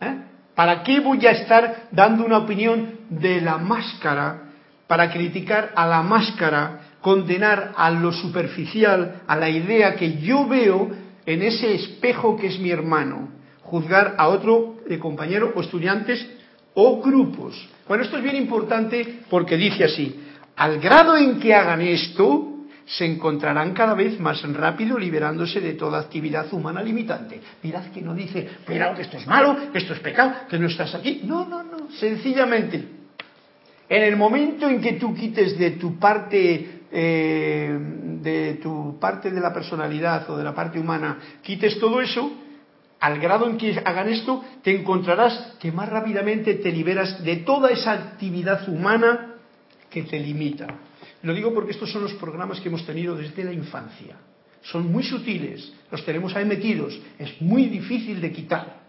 ¿Eh? 0.00 0.22
¿Para 0.54 0.82
qué 0.82 1.00
voy 1.00 1.26
a 1.26 1.30
estar 1.30 1.88
dando 1.90 2.24
una 2.24 2.38
opinión 2.38 3.00
de 3.08 3.40
la 3.40 3.58
máscara 3.58 4.50
para 4.86 5.10
criticar 5.10 5.72
a 5.74 5.86
la 5.86 6.02
máscara, 6.02 6.80
condenar 7.00 7.72
a 7.76 7.90
lo 7.90 8.12
superficial, 8.12 9.22
a 9.26 9.36
la 9.36 9.48
idea 9.48 9.94
que 9.94 10.18
yo 10.18 10.46
veo 10.46 10.90
en 11.24 11.42
ese 11.42 11.74
espejo 11.74 12.36
que 12.36 12.48
es 12.48 12.58
mi 12.58 12.70
hermano, 12.70 13.30
juzgar 13.62 14.14
a 14.18 14.28
otro 14.28 14.76
de 14.86 14.98
compañero 14.98 15.52
o 15.54 15.60
estudiantes 15.62 16.28
o 16.74 17.00
grupos. 17.00 17.68
Bueno, 17.88 18.04
esto 18.04 18.18
es 18.18 18.22
bien 18.22 18.36
importante 18.36 19.20
porque 19.30 19.56
dice 19.56 19.84
así, 19.84 20.20
al 20.56 20.78
grado 20.78 21.16
en 21.16 21.40
que 21.40 21.54
hagan 21.54 21.80
esto, 21.80 22.51
se 22.86 23.04
encontrarán 23.04 23.72
cada 23.72 23.94
vez 23.94 24.18
más 24.20 24.42
rápido 24.52 24.98
liberándose 24.98 25.60
de 25.60 25.74
toda 25.74 26.00
actividad 26.00 26.52
humana 26.52 26.82
limitante. 26.82 27.40
Mirad 27.62 27.86
que 27.86 28.02
no 28.02 28.14
dice, 28.14 28.48
pero 28.66 28.94
que 28.94 29.02
esto 29.02 29.16
es 29.16 29.26
malo, 29.26 29.56
que 29.72 29.78
esto 29.78 29.94
es 29.94 30.00
pecado, 30.00 30.32
que 30.48 30.58
no 30.58 30.66
estás 30.66 30.94
aquí. 30.94 31.22
No, 31.24 31.46
no, 31.46 31.62
no, 31.62 31.90
sencillamente. 31.92 32.84
En 33.88 34.02
el 34.02 34.16
momento 34.16 34.68
en 34.68 34.80
que 34.80 34.94
tú 34.94 35.14
quites 35.14 35.58
de 35.58 35.72
tu 35.72 35.98
parte 35.98 36.82
eh, 36.94 37.78
de 38.20 38.54
tu 38.62 38.98
parte 39.00 39.30
de 39.30 39.40
la 39.40 39.52
personalidad 39.52 40.28
o 40.30 40.36
de 40.36 40.44
la 40.44 40.54
parte 40.54 40.78
humana, 40.78 41.18
quites 41.42 41.80
todo 41.80 42.00
eso, 42.00 42.30
al 43.00 43.18
grado 43.18 43.48
en 43.48 43.56
que 43.56 43.80
hagan 43.84 44.10
esto, 44.10 44.44
te 44.62 44.78
encontrarás 44.78 45.56
que 45.58 45.72
más 45.72 45.88
rápidamente 45.88 46.54
te 46.54 46.70
liberas 46.70 47.24
de 47.24 47.36
toda 47.36 47.70
esa 47.70 47.92
actividad 47.92 48.68
humana 48.68 49.36
que 49.90 50.02
te 50.02 50.20
limita. 50.20 50.66
Lo 51.22 51.34
digo 51.34 51.54
porque 51.54 51.72
estos 51.72 51.90
son 51.90 52.02
los 52.02 52.14
programas 52.14 52.60
que 52.60 52.68
hemos 52.68 52.84
tenido 52.84 53.14
desde 53.14 53.44
la 53.44 53.52
infancia. 53.52 54.16
Son 54.62 54.90
muy 54.90 55.02
sutiles, 55.02 55.72
los 55.90 56.04
tenemos 56.04 56.34
ahí 56.36 56.44
metidos, 56.44 56.98
es 57.18 57.40
muy 57.40 57.66
difícil 57.66 58.20
de 58.20 58.32
quitar. 58.32 58.82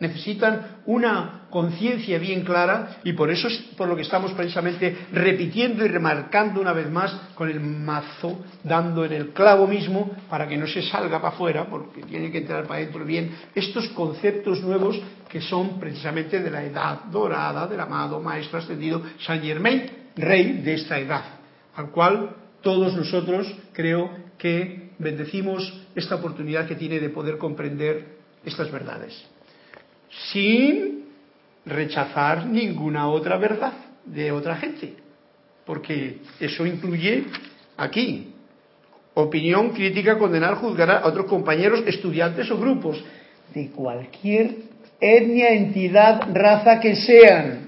Necesitan 0.00 0.82
una 0.86 1.46
conciencia 1.50 2.18
bien 2.18 2.42
clara 2.42 2.96
y 3.04 3.12
por 3.12 3.30
eso 3.30 3.46
es 3.46 3.56
por 3.76 3.88
lo 3.88 3.94
que 3.94 4.02
estamos 4.02 4.32
precisamente 4.32 5.06
repitiendo 5.12 5.84
y 5.84 5.88
remarcando 5.88 6.60
una 6.60 6.72
vez 6.72 6.90
más 6.90 7.12
con 7.34 7.48
el 7.48 7.60
mazo, 7.60 8.44
dando 8.64 9.04
en 9.04 9.12
el 9.12 9.28
clavo 9.28 9.66
mismo 9.68 10.10
para 10.28 10.48
que 10.48 10.56
no 10.56 10.66
se 10.66 10.82
salga 10.82 11.22
para 11.22 11.34
afuera, 11.34 11.66
porque 11.70 12.02
tiene 12.02 12.32
que 12.32 12.38
entrar 12.38 12.66
para 12.66 12.80
adentro 12.80 13.04
bien, 13.04 13.30
estos 13.54 13.88
conceptos 13.90 14.60
nuevos 14.62 15.00
que 15.28 15.40
son 15.40 15.78
precisamente 15.78 16.40
de 16.40 16.50
la 16.50 16.64
edad 16.64 17.04
dorada 17.04 17.68
del 17.68 17.80
amado 17.80 18.20
Maestro 18.20 18.58
Ascendido 18.58 19.00
Saint 19.24 19.44
Germain, 19.44 19.90
rey 20.16 20.60
de 20.60 20.74
esta 20.74 20.98
edad, 20.98 21.33
al 21.76 21.90
cual 21.90 22.36
todos 22.62 22.94
nosotros 22.94 23.52
creo 23.72 24.10
que 24.38 24.90
bendecimos 24.98 25.82
esta 25.94 26.16
oportunidad 26.16 26.66
que 26.66 26.76
tiene 26.76 27.00
de 27.00 27.10
poder 27.10 27.38
comprender 27.38 28.16
estas 28.44 28.70
verdades 28.70 29.24
sin 30.32 31.04
rechazar 31.66 32.46
ninguna 32.46 33.08
otra 33.08 33.36
verdad 33.36 33.72
de 34.04 34.32
otra 34.32 34.56
gente, 34.56 34.94
porque 35.64 36.18
eso 36.40 36.66
incluye 36.66 37.24
aquí 37.76 38.34
opinión, 39.14 39.70
crítica, 39.70 40.18
condenar, 40.18 40.56
juzgar 40.56 40.90
a 40.90 41.06
otros 41.06 41.26
compañeros, 41.26 41.82
estudiantes 41.86 42.50
o 42.50 42.58
grupos 42.58 43.02
de 43.54 43.70
cualquier 43.70 44.56
etnia, 45.00 45.54
entidad, 45.54 46.28
raza 46.32 46.80
que 46.80 46.96
sean. 46.96 47.63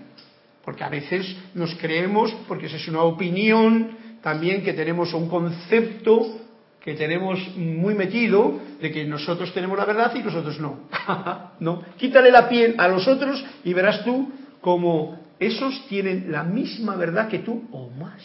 Porque 0.66 0.82
a 0.82 0.88
veces 0.88 1.36
nos 1.54 1.76
creemos, 1.76 2.34
porque 2.48 2.66
esa 2.66 2.76
es 2.76 2.88
una 2.88 3.02
opinión 3.02 3.96
también 4.20 4.64
que 4.64 4.72
tenemos 4.72 5.14
un 5.14 5.28
concepto 5.28 6.40
que 6.80 6.94
tenemos 6.94 7.38
muy 7.56 7.94
metido 7.94 8.58
de 8.80 8.90
que 8.90 9.04
nosotros 9.04 9.54
tenemos 9.54 9.78
la 9.78 9.84
verdad 9.84 10.12
y 10.16 10.24
nosotros 10.24 10.58
no. 10.58 10.88
no. 11.60 11.82
Quítale 11.96 12.32
la 12.32 12.48
piel 12.48 12.74
a 12.78 12.88
los 12.88 13.06
otros 13.06 13.44
y 13.62 13.72
verás 13.72 14.04
tú 14.04 14.28
como 14.60 15.20
esos 15.38 15.86
tienen 15.88 16.32
la 16.32 16.42
misma 16.42 16.96
verdad 16.96 17.28
que 17.28 17.38
tú 17.38 17.62
o 17.70 17.88
más. 17.90 18.22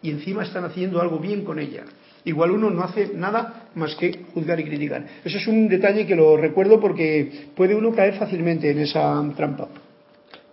Y 0.00 0.10
encima 0.10 0.44
están 0.44 0.64
haciendo 0.64 1.00
algo 1.00 1.18
bien 1.18 1.44
con 1.44 1.58
ella. 1.58 1.82
Igual 2.24 2.52
uno 2.52 2.70
no 2.70 2.84
hace 2.84 3.10
nada 3.12 3.70
más 3.74 3.96
que 3.96 4.24
juzgar 4.34 4.60
y 4.60 4.64
criticar. 4.64 5.04
Eso 5.24 5.38
es 5.38 5.48
un 5.48 5.68
detalle 5.68 6.06
que 6.06 6.14
lo 6.14 6.36
recuerdo 6.36 6.78
porque 6.78 7.48
puede 7.56 7.74
uno 7.74 7.92
caer 7.92 8.14
fácilmente 8.14 8.70
en 8.70 8.78
esa 8.78 9.20
trampa. 9.36 9.68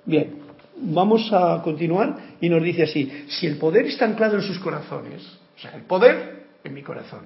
Bien, 0.06 0.45
vamos 0.78 1.32
a 1.32 1.62
continuar 1.64 2.18
y 2.42 2.50
nos 2.50 2.64
dice 2.64 2.84
así, 2.84 3.26
si 3.30 3.48
el 3.48 3.58
poder 3.58 3.86
está 3.86 4.06
anclado 4.06 4.36
en 4.36 4.42
sus 4.42 4.60
corazones, 4.60 5.24
o 5.58 5.60
sea, 5.60 5.72
el 5.76 5.84
poder 5.84 6.46
en 6.64 6.74
mi 6.74 6.82
corazón, 6.82 7.22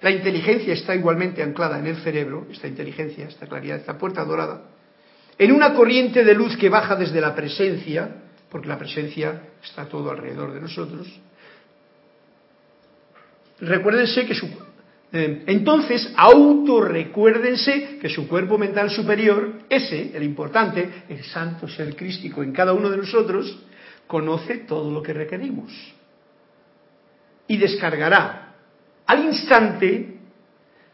la 0.00 0.10
inteligencia 0.10 0.72
está 0.72 0.94
igualmente 0.94 1.42
anclada 1.42 1.78
en 1.78 1.86
el 1.86 1.96
cerebro, 1.96 2.46
esta 2.50 2.68
inteligencia, 2.68 3.26
esta 3.26 3.46
claridad, 3.46 3.78
esta 3.78 3.98
puerta 3.98 4.24
dorada, 4.24 4.62
en 5.38 5.52
una 5.52 5.74
corriente 5.74 6.24
de 6.24 6.34
luz 6.34 6.56
que 6.56 6.68
baja 6.68 6.96
desde 6.96 7.20
la 7.20 7.34
presencia, 7.34 8.08
porque 8.50 8.68
la 8.68 8.78
presencia 8.78 9.42
está 9.62 9.86
todo 9.86 10.10
alrededor 10.10 10.52
de 10.52 10.60
nosotros, 10.60 11.08
recuérdense 13.60 14.26
que 14.26 14.34
su 14.34 14.48
entonces 15.12 16.12
autorrecuérdense 16.16 17.98
que 18.00 18.08
su 18.08 18.26
cuerpo 18.28 18.58
mental 18.58 18.90
superior, 18.90 19.60
ese, 19.68 20.10
el 20.14 20.22
importante, 20.24 21.04
el 21.08 21.22
santo 21.24 21.68
ser 21.68 21.94
crístico 21.94 22.42
en 22.42 22.52
cada 22.52 22.72
uno 22.72 22.90
de 22.90 22.98
nosotros, 22.98 23.58
conoce 24.06 24.58
todo 24.58 24.90
lo 24.90 25.02
que 25.02 25.12
requerimos 25.12 25.72
y 27.48 27.56
descargará 27.56 28.54
al 29.06 29.24
instante 29.24 30.16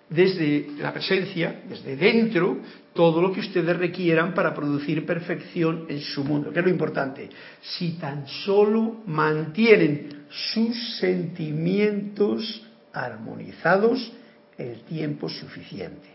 desde 0.08 0.66
la 0.78 0.92
presencia, 0.92 1.62
desde 1.66 1.96
dentro, 1.96 2.58
todo 2.92 3.22
lo 3.22 3.32
que 3.32 3.40
ustedes 3.40 3.74
requieran 3.78 4.34
para 4.34 4.54
producir 4.54 5.06
perfección 5.06 5.86
en 5.88 6.00
su 6.00 6.22
mundo, 6.22 6.52
que 6.52 6.58
es 6.58 6.64
lo 6.64 6.70
importante. 6.70 7.30
Si 7.62 7.92
tan 7.92 8.26
solo 8.28 9.00
mantienen 9.06 10.26
sus 10.28 10.98
sentimientos 10.98 12.62
armonizados 12.92 14.12
el 14.58 14.82
tiempo 14.82 15.28
suficiente. 15.28 16.08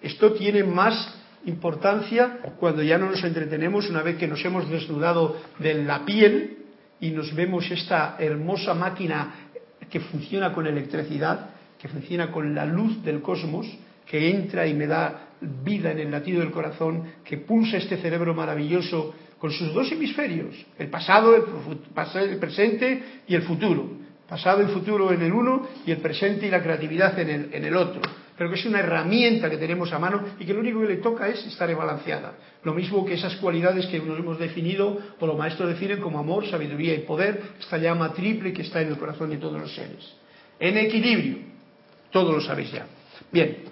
Esto 0.00 0.32
tiene 0.32 0.64
más 0.64 1.14
importancia 1.44 2.38
cuando 2.58 2.82
ya 2.82 2.98
no 2.98 3.10
nos 3.10 3.22
entretenemos 3.24 3.90
una 3.90 4.02
vez 4.02 4.16
que 4.16 4.28
nos 4.28 4.44
hemos 4.44 4.68
desnudado 4.68 5.36
de 5.58 5.82
la 5.82 6.04
piel 6.04 6.58
y 7.00 7.10
nos 7.10 7.34
vemos 7.34 7.68
esta 7.70 8.16
hermosa 8.18 8.74
máquina 8.74 9.34
que 9.90 10.00
funciona 10.00 10.52
con 10.52 10.66
electricidad, 10.66 11.50
que 11.78 11.88
funciona 11.88 12.30
con 12.30 12.54
la 12.54 12.64
luz 12.64 13.02
del 13.02 13.20
cosmos, 13.20 13.66
que 14.06 14.30
entra 14.30 14.66
y 14.66 14.74
me 14.74 14.86
da 14.86 15.28
vida 15.40 15.90
en 15.90 15.98
el 15.98 16.10
latido 16.10 16.40
del 16.40 16.52
corazón, 16.52 17.04
que 17.24 17.38
pulsa 17.38 17.76
este 17.76 17.96
cerebro 17.96 18.34
maravilloso 18.34 19.14
con 19.38 19.50
sus 19.50 19.74
dos 19.74 19.90
hemisferios, 19.90 20.54
el 20.78 20.88
pasado, 20.88 21.34
el, 21.34 22.36
presente 22.38 23.02
y 23.26 23.34
el 23.34 23.42
futuro. 23.42 24.01
Pasado 24.32 24.62
y 24.62 24.66
futuro 24.68 25.12
en 25.12 25.20
el 25.20 25.30
uno 25.30 25.68
y 25.84 25.90
el 25.90 25.98
presente 25.98 26.46
y 26.46 26.50
la 26.50 26.62
creatividad 26.62 27.18
en 27.18 27.64
el, 27.66 27.76
otro. 27.76 28.00
Pero 28.34 28.48
que 28.48 28.58
es 28.58 28.64
una 28.64 28.78
herramienta 28.78 29.50
que 29.50 29.58
tenemos 29.58 29.92
a 29.92 29.98
mano 29.98 30.22
y 30.40 30.46
que 30.46 30.54
lo 30.54 30.60
único 30.60 30.80
que 30.80 30.86
le 30.86 30.96
toca 30.96 31.28
es 31.28 31.44
estar 31.44 31.70
balanceada. 31.76 32.32
Lo 32.64 32.72
mismo 32.72 33.04
que 33.04 33.12
esas 33.12 33.36
cualidades 33.36 33.84
que 33.88 33.98
nos 33.98 34.18
hemos 34.18 34.38
definido, 34.38 34.98
o 35.20 35.26
los 35.26 35.36
maestros 35.36 35.68
definen 35.68 36.00
como 36.00 36.18
amor, 36.18 36.46
sabiduría 36.48 36.94
y 36.94 37.00
poder, 37.00 37.42
esta 37.60 37.76
llama 37.76 38.14
triple 38.14 38.54
que 38.54 38.62
está 38.62 38.80
en 38.80 38.88
el 38.88 38.96
corazón 38.96 39.28
de 39.28 39.36
todos 39.36 39.60
los 39.60 39.74
seres. 39.74 40.14
En 40.58 40.78
equilibrio. 40.78 41.36
Todos 42.10 42.34
lo 42.34 42.40
sabéis 42.40 42.72
ya. 42.72 42.86
Bien, 43.30 43.64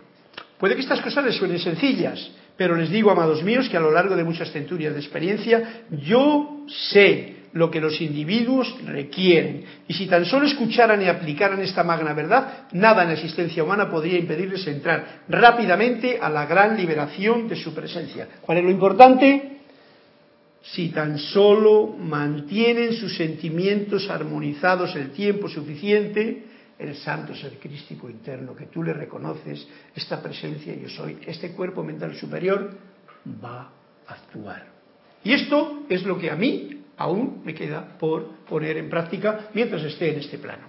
puede 0.58 0.74
que 0.74 0.82
estas 0.82 1.00
cosas 1.00 1.24
les 1.24 1.36
suenen 1.36 1.58
sencillas, 1.58 2.32
pero 2.58 2.76
les 2.76 2.90
digo, 2.90 3.10
amados 3.10 3.42
míos, 3.42 3.66
que 3.70 3.78
a 3.78 3.80
lo 3.80 3.90
largo 3.90 4.14
de 4.14 4.24
muchas 4.24 4.52
centurias 4.52 4.92
de 4.92 5.00
experiencia, 5.00 5.84
yo 5.88 6.66
sé 6.68 7.39
lo 7.52 7.70
que 7.70 7.80
los 7.80 8.00
individuos 8.00 8.76
requieren. 8.84 9.64
Y 9.88 9.94
si 9.94 10.06
tan 10.06 10.24
solo 10.24 10.46
escucharan 10.46 11.02
y 11.02 11.06
aplicaran 11.06 11.60
esta 11.60 11.82
magna 11.82 12.12
verdad, 12.12 12.68
nada 12.72 13.02
en 13.02 13.08
la 13.08 13.14
existencia 13.14 13.64
humana 13.64 13.90
podría 13.90 14.18
impedirles 14.18 14.66
entrar 14.66 15.22
rápidamente 15.28 16.18
a 16.20 16.28
la 16.30 16.46
gran 16.46 16.76
liberación 16.76 17.48
de 17.48 17.56
su 17.56 17.74
presencia. 17.74 18.28
¿Cuál 18.40 18.58
es 18.58 18.64
lo 18.64 18.70
importante? 18.70 19.58
Si 20.62 20.90
tan 20.90 21.18
solo 21.18 21.88
mantienen 21.98 22.92
sus 22.92 23.16
sentimientos 23.16 24.08
armonizados 24.10 24.94
el 24.94 25.10
tiempo 25.10 25.48
suficiente, 25.48 26.44
el 26.78 26.96
santo 26.96 27.34
ser 27.34 27.58
crístico 27.58 28.08
interno 28.08 28.54
que 28.54 28.66
tú 28.66 28.82
le 28.82 28.92
reconoces, 28.92 29.66
esta 29.94 30.22
presencia 30.22 30.74
yo 30.74 30.88
soy, 30.88 31.18
este 31.26 31.52
cuerpo 31.52 31.82
mental 31.82 32.14
superior, 32.14 32.70
va 33.42 33.70
a 34.06 34.12
actuar. 34.14 34.66
Y 35.24 35.32
esto 35.32 35.82
es 35.88 36.04
lo 36.04 36.18
que 36.18 36.30
a 36.30 36.36
mí 36.36 36.79
aún 37.00 37.40
me 37.44 37.54
queda 37.54 37.96
por 37.98 38.44
poner 38.46 38.76
en 38.76 38.90
práctica 38.90 39.48
mientras 39.54 39.82
esté 39.82 40.12
en 40.12 40.18
este 40.20 40.36
plano. 40.36 40.64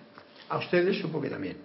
A 0.48 0.58
ustedes 0.58 0.98
supongo 0.98 1.24
que 1.24 1.30
también. 1.30 1.58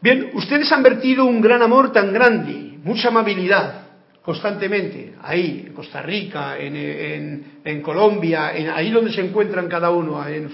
Bien, 0.00 0.30
ustedes 0.34 0.70
han 0.72 0.82
vertido 0.82 1.24
un 1.24 1.40
gran 1.40 1.62
amor 1.62 1.90
tan 1.90 2.12
grande, 2.12 2.78
mucha 2.84 3.08
amabilidad, 3.08 3.86
constantemente, 4.20 5.14
ahí, 5.22 5.64
en 5.68 5.72
Costa 5.72 6.02
Rica, 6.02 6.58
en, 6.58 7.80
Colombia, 7.82 8.48
ahí 8.48 8.90
donde 8.90 9.12
se 9.12 9.22
encuentran 9.22 9.68
cada 9.68 9.90
uno, 9.90 10.26
en 10.28 10.50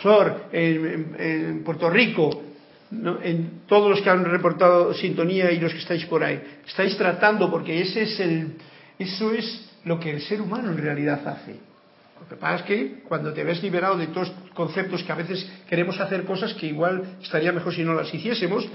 Flor, 0.00 0.46
en, 0.50 1.62
Puerto 1.62 1.90
Rico, 1.90 2.42
en 2.90 3.60
todos 3.66 3.90
los 3.90 4.00
que 4.00 4.08
han 4.08 4.24
reportado 4.24 4.94
sintonía 4.94 5.52
y 5.52 5.60
los 5.60 5.72
que 5.72 5.80
estáis 5.80 6.06
por 6.06 6.24
ahí. 6.24 6.40
Estáis 6.66 6.96
tratando, 6.96 7.50
porque 7.50 7.82
ese 7.82 8.02
es 8.04 8.18
el, 8.20 8.52
eso 8.98 9.30
es 9.32 9.70
lo 9.84 10.00
que 10.00 10.10
el 10.10 10.22
ser 10.22 10.40
humano 10.40 10.70
en 10.70 10.78
realidad 10.78 11.20
hace. 11.28 11.75
Lo 12.20 12.28
que 12.28 12.36
pasa 12.36 12.56
es 12.56 12.62
que 12.62 13.02
cuando 13.08 13.32
te 13.32 13.44
ves 13.44 13.62
liberado 13.62 13.96
de 13.96 14.08
todos 14.08 14.32
conceptos 14.54 15.02
que 15.02 15.12
a 15.12 15.16
veces 15.16 15.48
queremos 15.68 16.00
hacer 16.00 16.24
cosas 16.24 16.54
que 16.54 16.66
igual 16.66 17.18
estaría 17.22 17.52
mejor 17.52 17.74
si 17.74 17.84
no 17.84 17.94
las 17.94 18.12
hiciésemos, 18.12 18.68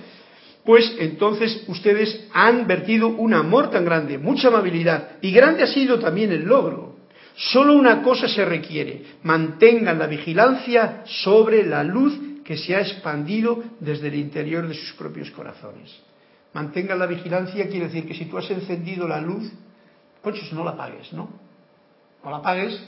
pues 0.63 0.95
entonces 0.99 1.63
ustedes 1.67 2.27
han 2.33 2.67
vertido 2.67 3.07
un 3.07 3.33
amor 3.33 3.71
tan 3.71 3.83
grande, 3.83 4.17
mucha 4.17 4.49
amabilidad, 4.49 5.17
y 5.21 5.31
grande 5.31 5.63
ha 5.63 5.67
sido 5.67 5.99
también 5.99 6.31
el 6.31 6.43
logro. 6.43 6.97
Solo 7.35 7.73
una 7.73 8.03
cosa 8.03 8.27
se 8.27 8.45
requiere, 8.45 9.03
mantengan 9.23 9.97
la 9.97 10.07
vigilancia 10.07 11.03
sobre 11.05 11.65
la 11.65 11.83
luz 11.83 12.19
que 12.43 12.57
se 12.57 12.75
ha 12.75 12.81
expandido 12.81 13.63
desde 13.79 14.09
el 14.09 14.15
interior 14.15 14.67
de 14.67 14.75
sus 14.75 14.93
propios 14.93 15.31
corazones. 15.31 15.91
Mantengan 16.53 16.99
la 16.99 17.05
vigilancia 17.05 17.67
quiere 17.67 17.87
decir 17.87 18.05
que 18.05 18.13
si 18.13 18.25
tú 18.25 18.37
has 18.37 18.49
encendido 18.51 19.07
la 19.07 19.21
luz, 19.21 19.51
pues 20.21 20.51
no 20.51 20.63
la 20.63 20.71
apagues, 20.71 21.13
¿no? 21.13 21.29
No 22.23 22.29
la 22.29 22.37
apagues, 22.37 22.79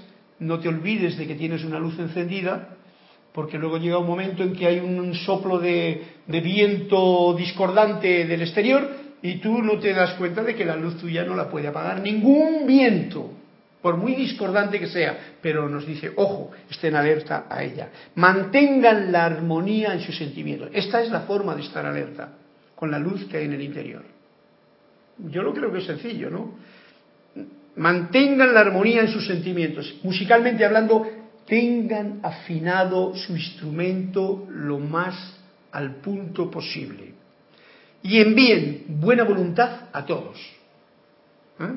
no 0.43 0.59
te 0.59 0.69
olvides 0.69 1.17
de 1.17 1.27
que 1.27 1.35
tienes 1.35 1.63
una 1.63 1.79
luz 1.79 1.97
encendida 1.99 2.77
porque 3.33 3.57
luego 3.57 3.77
llega 3.77 3.97
un 3.97 4.07
momento 4.07 4.43
en 4.43 4.53
que 4.53 4.67
hay 4.67 4.79
un 4.79 5.13
soplo 5.15 5.59
de, 5.59 6.03
viento 6.27 7.35
discordante 7.37 8.25
del 8.25 8.41
exterior 8.43 8.87
y 9.21 9.39
tú 9.39 9.61
no 9.61 9.79
te 9.79 9.93
das 9.93 10.13
cuenta 10.13 10.43
de 10.43 10.55
que 10.55 10.63
la 10.63 10.75
luz 10.75 10.97
tuya 10.97 11.23
no 11.23 11.35
la 11.35 11.49
puede 11.49 11.67
apagar 11.67 11.99
ningún 11.99 12.67
viento, 12.67 13.31
por 13.81 13.97
muy 13.97 14.13
discordante 14.15 14.79
que 14.79 14.87
sea, 14.87 15.35
pero 15.41 15.67
nos 15.67 15.85
dice, 15.85 16.11
ojo, 16.15 16.51
estén 16.69 16.95
alerta 16.95 17.47
a 17.49 17.63
ella, 17.63 17.89
mantengan 18.15 19.11
la 19.11 19.25
armonía 19.25 19.93
en 19.93 20.01
sus 20.01 20.17
sentimientos. 20.17 20.69
Esta 20.71 21.01
es 21.01 21.09
la 21.09 21.21
forma 21.21 21.55
de 21.55 21.63
estar 21.63 21.85
alerta, 21.85 22.33
con 22.75 22.91
la 22.91 22.99
luz 22.99 23.25
que 23.25 23.37
hay 23.37 23.45
en 23.45 23.53
el 23.53 23.61
interior. 23.61 24.03
Yo 25.29 25.41
lo 25.41 25.53
creo 25.53 25.71
que 25.71 25.79
es 25.79 25.85
sencillo, 25.85 26.29
¿no? 26.29 26.55
Mantengan 27.75 28.53
la 28.53 28.61
armonía 28.61 29.01
en 29.01 29.07
sus 29.07 29.25
sentimientos. 29.25 29.95
Musicalmente 30.03 30.63
hablando, 30.63 31.07
tengan 31.47 32.19
afinado 32.23 33.15
su 33.15 33.35
instrumento 33.35 34.47
lo 34.49 34.79
más 34.79 35.39
al 35.71 35.95
punto 35.95 36.49
posible 36.51 37.13
y 38.03 38.19
envíen 38.19 38.85
buena 38.87 39.23
voluntad 39.23 39.89
a 39.91 40.05
todos. 40.05 40.37
¿eh? 41.59 41.73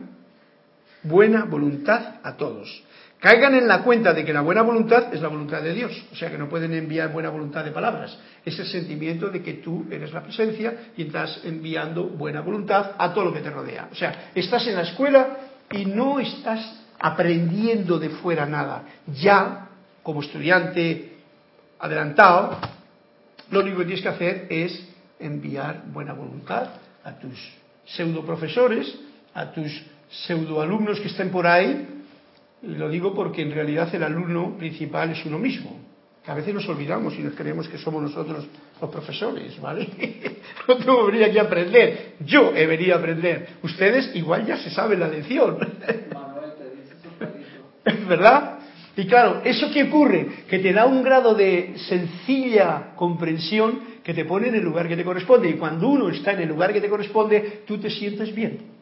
Buena 1.04 1.44
voluntad 1.44 2.16
a 2.22 2.36
todos. 2.36 2.82
Caigan 3.18 3.54
en 3.54 3.66
la 3.66 3.82
cuenta 3.82 4.12
de 4.12 4.24
que 4.24 4.32
la 4.32 4.42
buena 4.42 4.62
voluntad 4.62 5.14
es 5.14 5.22
la 5.22 5.28
voluntad 5.28 5.62
de 5.62 5.72
Dios, 5.72 6.04
o 6.12 6.16
sea 6.16 6.30
que 6.30 6.36
no 6.36 6.48
pueden 6.48 6.74
enviar 6.74 7.12
buena 7.12 7.30
voluntad 7.30 7.64
de 7.64 7.70
palabras. 7.70 8.18
Es 8.44 8.58
el 8.58 8.66
sentimiento 8.66 9.30
de 9.30 9.42
que 9.42 9.54
tú 9.54 9.86
eres 9.90 10.12
la 10.12 10.22
presencia 10.22 10.90
y 10.96 11.04
estás 11.04 11.40
enviando 11.44 12.04
buena 12.04 12.42
voluntad 12.42 12.92
a 12.98 13.14
todo 13.14 13.26
lo 13.26 13.32
que 13.32 13.40
te 13.40 13.50
rodea. 13.50 13.88
O 13.90 13.94
sea, 13.94 14.30
estás 14.34 14.66
en 14.66 14.74
la 14.74 14.82
escuela 14.82 15.38
y 15.72 15.84
no 15.84 16.20
estás 16.20 16.80
aprendiendo 16.98 17.98
de 17.98 18.10
fuera 18.10 18.46
nada. 18.46 18.84
Ya, 19.20 19.68
como 20.02 20.22
estudiante 20.22 21.18
adelantado, 21.78 22.58
lo 23.50 23.60
único 23.60 23.78
que 23.78 23.84
tienes 23.84 24.02
que 24.02 24.08
hacer 24.08 24.46
es 24.50 24.88
enviar 25.18 25.84
buena 25.92 26.12
voluntad 26.12 26.68
a 27.04 27.12
tus 27.18 27.38
pseudo 27.84 28.24
profesores, 28.24 28.98
a 29.34 29.52
tus 29.52 29.84
pseudo 30.10 30.60
alumnos 30.60 31.00
que 31.00 31.08
estén 31.08 31.30
por 31.30 31.46
ahí, 31.46 32.04
y 32.62 32.74
lo 32.74 32.88
digo 32.88 33.14
porque 33.14 33.42
en 33.42 33.52
realidad 33.52 33.94
el 33.94 34.02
alumno 34.02 34.56
principal 34.56 35.10
es 35.10 35.24
uno 35.24 35.38
mismo. 35.38 35.85
Que 36.26 36.32
a 36.32 36.34
veces 36.34 36.52
nos 36.52 36.68
olvidamos 36.68 37.14
y 37.14 37.20
nos 37.20 37.34
creemos 37.34 37.68
que 37.68 37.78
somos 37.78 38.02
nosotros 38.02 38.44
los 38.80 38.90
profesores, 38.90 39.60
¿vale? 39.60 39.88
no 40.84 41.02
habría 41.02 41.30
que 41.30 41.38
aprender. 41.38 42.14
Yo 42.18 42.52
he 42.52 42.66
venido 42.66 42.96
a 42.96 42.98
aprender. 42.98 43.50
Ustedes 43.62 44.10
igual 44.16 44.44
ya 44.44 44.56
se 44.56 44.70
saben 44.70 44.98
la 44.98 45.06
lección. 45.06 45.56
¿Verdad? 48.08 48.58
Y 48.96 49.06
claro, 49.06 49.42
¿eso 49.44 49.70
qué 49.72 49.84
ocurre? 49.84 50.26
Que 50.48 50.58
te 50.58 50.72
da 50.72 50.86
un 50.86 51.04
grado 51.04 51.32
de 51.32 51.74
sencilla 51.88 52.94
comprensión 52.96 53.82
que 54.02 54.12
te 54.12 54.24
pone 54.24 54.48
en 54.48 54.56
el 54.56 54.64
lugar 54.64 54.88
que 54.88 54.96
te 54.96 55.04
corresponde. 55.04 55.48
Y 55.48 55.54
cuando 55.54 55.86
uno 55.86 56.08
está 56.08 56.32
en 56.32 56.40
el 56.40 56.48
lugar 56.48 56.72
que 56.72 56.80
te 56.80 56.88
corresponde, 56.88 57.62
tú 57.68 57.78
te 57.78 57.88
sientes 57.88 58.34
bien. 58.34 58.75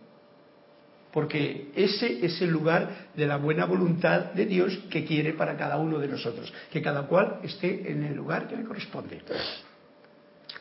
Porque 1.14 1.68
ese 1.76 2.26
es 2.26 2.42
el 2.42 2.50
lugar 2.50 3.10
de 3.14 3.24
la 3.24 3.36
buena 3.36 3.66
voluntad 3.66 4.32
de 4.32 4.46
Dios 4.46 4.76
que 4.90 5.04
quiere 5.04 5.34
para 5.34 5.56
cada 5.56 5.76
uno 5.76 6.00
de 6.00 6.08
nosotros. 6.08 6.52
Que 6.72 6.82
cada 6.82 7.02
cual 7.02 7.38
esté 7.44 7.88
en 7.92 8.02
el 8.02 8.16
lugar 8.16 8.48
que 8.48 8.56
le 8.56 8.64
corresponde. 8.64 9.22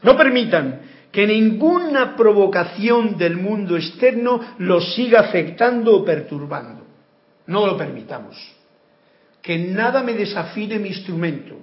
No 0.03 0.15
permitan 0.15 0.81
que 1.11 1.25
ninguna 1.25 2.15
provocación 2.15 3.17
del 3.17 3.37
mundo 3.37 3.75
externo 3.75 4.39
los 4.59 4.93
siga 4.93 5.21
afectando 5.21 5.95
o 5.95 6.05
perturbando. 6.05 6.85
No 7.47 7.65
lo 7.65 7.75
permitamos 7.75 8.37
que 9.41 9.57
nada 9.57 10.01
me 10.01 10.13
desafine 10.13 10.79
mi 10.79 10.89
instrumento. 10.89 11.57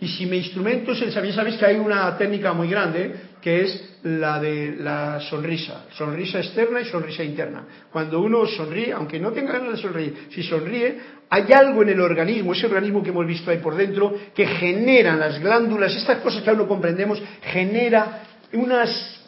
Y 0.00 0.08
si 0.08 0.26
mi 0.26 0.36
instrumento, 0.36 0.94
sabéis, 0.94 1.34
sabéis 1.34 1.56
que 1.56 1.66
hay 1.66 1.76
una 1.76 2.16
técnica 2.16 2.52
muy 2.52 2.68
grande 2.68 3.14
que 3.42 3.62
es 3.62 3.89
la 4.04 4.40
de 4.40 4.76
la 4.78 5.20
sonrisa, 5.20 5.86
sonrisa 5.92 6.38
externa 6.38 6.80
y 6.80 6.86
sonrisa 6.86 7.22
interna. 7.22 7.64
Cuando 7.92 8.20
uno 8.20 8.46
sonríe, 8.46 8.92
aunque 8.92 9.18
no 9.20 9.32
tenga 9.32 9.52
ganas 9.52 9.72
de 9.72 9.82
sonreír, 9.82 10.28
si 10.30 10.42
sonríe, 10.42 10.98
hay 11.28 11.52
algo 11.52 11.82
en 11.82 11.90
el 11.90 12.00
organismo, 12.00 12.52
ese 12.52 12.66
organismo 12.66 13.02
que 13.02 13.10
hemos 13.10 13.26
visto 13.26 13.50
ahí 13.50 13.58
por 13.58 13.76
dentro, 13.76 14.14
que 14.34 14.46
genera 14.46 15.16
las 15.16 15.38
glándulas, 15.38 15.94
estas 15.94 16.18
cosas 16.18 16.42
que 16.42 16.50
aún 16.50 16.60
no 16.60 16.68
comprendemos, 16.68 17.22
genera 17.42 18.22
unas 18.52 19.18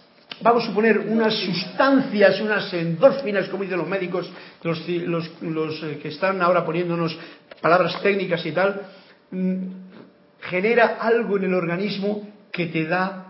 vamos 0.41 0.65
a 0.65 0.67
suponer 0.67 0.99
unas 0.99 1.35
sustancias, 1.35 2.41
unas 2.41 2.73
endorfinas, 2.75 3.49
como 3.49 3.63
dicen 3.63 3.79
los 3.79 3.89
médicos, 3.89 4.31
los, 4.63 4.89
los, 4.89 5.83
eh, 5.83 5.99
que 6.03 6.09
están 6.09 6.41
ahora 6.43 6.65
poniéndonos 6.65 7.17
palabras 7.61 8.01
técnicas 8.03 8.45
y 8.47 8.53
tal, 8.53 8.83
mm, 9.31 9.67
genera 10.41 10.99
algo 11.01 11.37
en 11.37 11.45
el 11.45 11.55
organismo 11.55 12.29
que 12.51 12.67
te 12.67 12.87
da 12.87 13.22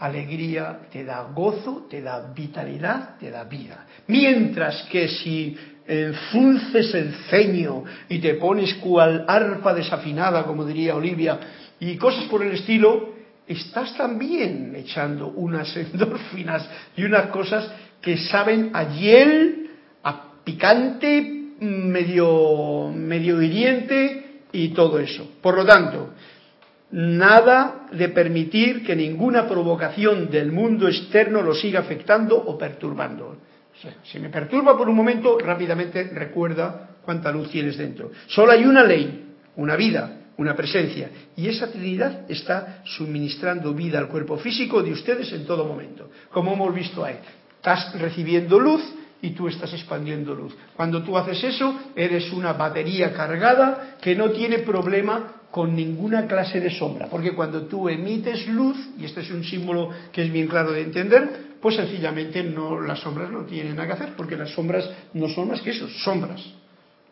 alegría, 0.00 0.80
te 0.90 1.04
da 1.04 1.30
gozo, 1.34 1.86
te 1.88 2.00
da 2.00 2.32
vitalidad, 2.34 3.18
te 3.18 3.30
da 3.30 3.44
vida. 3.44 3.86
Mientras 4.06 4.82
que 4.84 5.08
si 5.08 5.56
enfunces 5.86 6.94
el 6.94 7.14
ceño 7.28 7.84
y 8.08 8.18
te 8.18 8.34
pones 8.34 8.74
cual 8.74 9.24
arpa 9.28 9.74
desafinada, 9.74 10.44
como 10.44 10.64
diría 10.64 10.96
Olivia, 10.96 11.38
y 11.78 11.96
cosas 11.96 12.24
por 12.24 12.42
el 12.42 12.52
estilo, 12.52 13.14
estás 13.46 13.96
también 13.96 14.74
echando 14.74 15.28
unas 15.28 15.76
endorfinas 15.76 16.68
y 16.96 17.04
unas 17.04 17.26
cosas 17.26 17.70
que 18.00 18.16
saben 18.16 18.70
a 18.72 18.84
hiel, 18.84 19.70
a 20.02 20.32
picante, 20.42 21.20
medio, 21.60 22.90
medio 22.94 23.42
hiriente 23.42 24.42
y 24.52 24.68
todo 24.68 24.98
eso. 24.98 25.32
Por 25.42 25.56
lo 25.56 25.66
tanto, 25.66 26.14
nada 26.92 27.86
de 27.92 28.08
permitir 28.08 28.84
que 28.84 28.96
ninguna 28.96 29.46
provocación 29.46 30.30
del 30.30 30.50
mundo 30.50 30.88
externo 30.88 31.42
lo 31.42 31.54
siga 31.54 31.80
afectando 31.80 32.36
o 32.36 32.58
perturbando. 32.58 33.36
si 34.04 34.18
me 34.18 34.28
perturba 34.28 34.76
por 34.76 34.88
un 34.88 34.96
momento, 34.96 35.38
rápidamente 35.38 36.04
recuerda 36.12 36.96
cuánta 37.02 37.30
luz 37.32 37.50
tienes 37.50 37.76
dentro. 37.78 38.10
Solo 38.26 38.52
hay 38.52 38.64
una 38.64 38.84
ley, 38.84 39.34
una 39.56 39.76
vida, 39.76 40.20
una 40.36 40.54
presencia. 40.54 41.10
Y 41.36 41.48
esa 41.48 41.70
Trinidad 41.70 42.30
está 42.30 42.82
suministrando 42.84 43.72
vida 43.72 43.98
al 43.98 44.08
cuerpo 44.08 44.36
físico 44.36 44.82
de 44.82 44.92
ustedes 44.92 45.32
en 45.32 45.46
todo 45.46 45.64
momento. 45.64 46.10
Como 46.30 46.52
hemos 46.52 46.74
visto 46.74 47.04
ahí. 47.04 47.18
Estás 47.56 47.98
recibiendo 47.98 48.58
luz 48.58 48.82
y 49.22 49.30
tú 49.30 49.48
estás 49.48 49.72
expandiendo 49.72 50.34
luz. 50.34 50.56
Cuando 50.74 51.02
tú 51.02 51.16
haces 51.16 51.44
eso, 51.44 51.78
eres 51.94 52.32
una 52.32 52.54
batería 52.54 53.12
cargada 53.12 53.96
que 54.00 54.14
no 54.14 54.30
tiene 54.30 54.60
problema 54.60 55.39
con 55.50 55.74
ninguna 55.74 56.26
clase 56.26 56.60
de 56.60 56.70
sombra. 56.70 57.06
Porque 57.08 57.32
cuando 57.32 57.62
tú 57.66 57.88
emites 57.88 58.46
luz, 58.48 58.76
y 58.98 59.04
este 59.04 59.20
es 59.20 59.30
un 59.30 59.42
símbolo 59.42 59.90
que 60.12 60.22
es 60.22 60.32
bien 60.32 60.46
claro 60.46 60.72
de 60.72 60.82
entender, 60.82 61.56
pues 61.60 61.76
sencillamente 61.76 62.42
no, 62.42 62.80
las 62.80 63.00
sombras 63.00 63.30
no 63.30 63.44
tienen 63.44 63.76
nada 63.76 63.88
que 63.88 63.92
hacer, 63.94 64.16
porque 64.16 64.36
las 64.36 64.50
sombras 64.50 64.88
no 65.14 65.28
son 65.28 65.48
más 65.48 65.60
que 65.60 65.70
eso, 65.70 65.88
sombras 65.88 66.40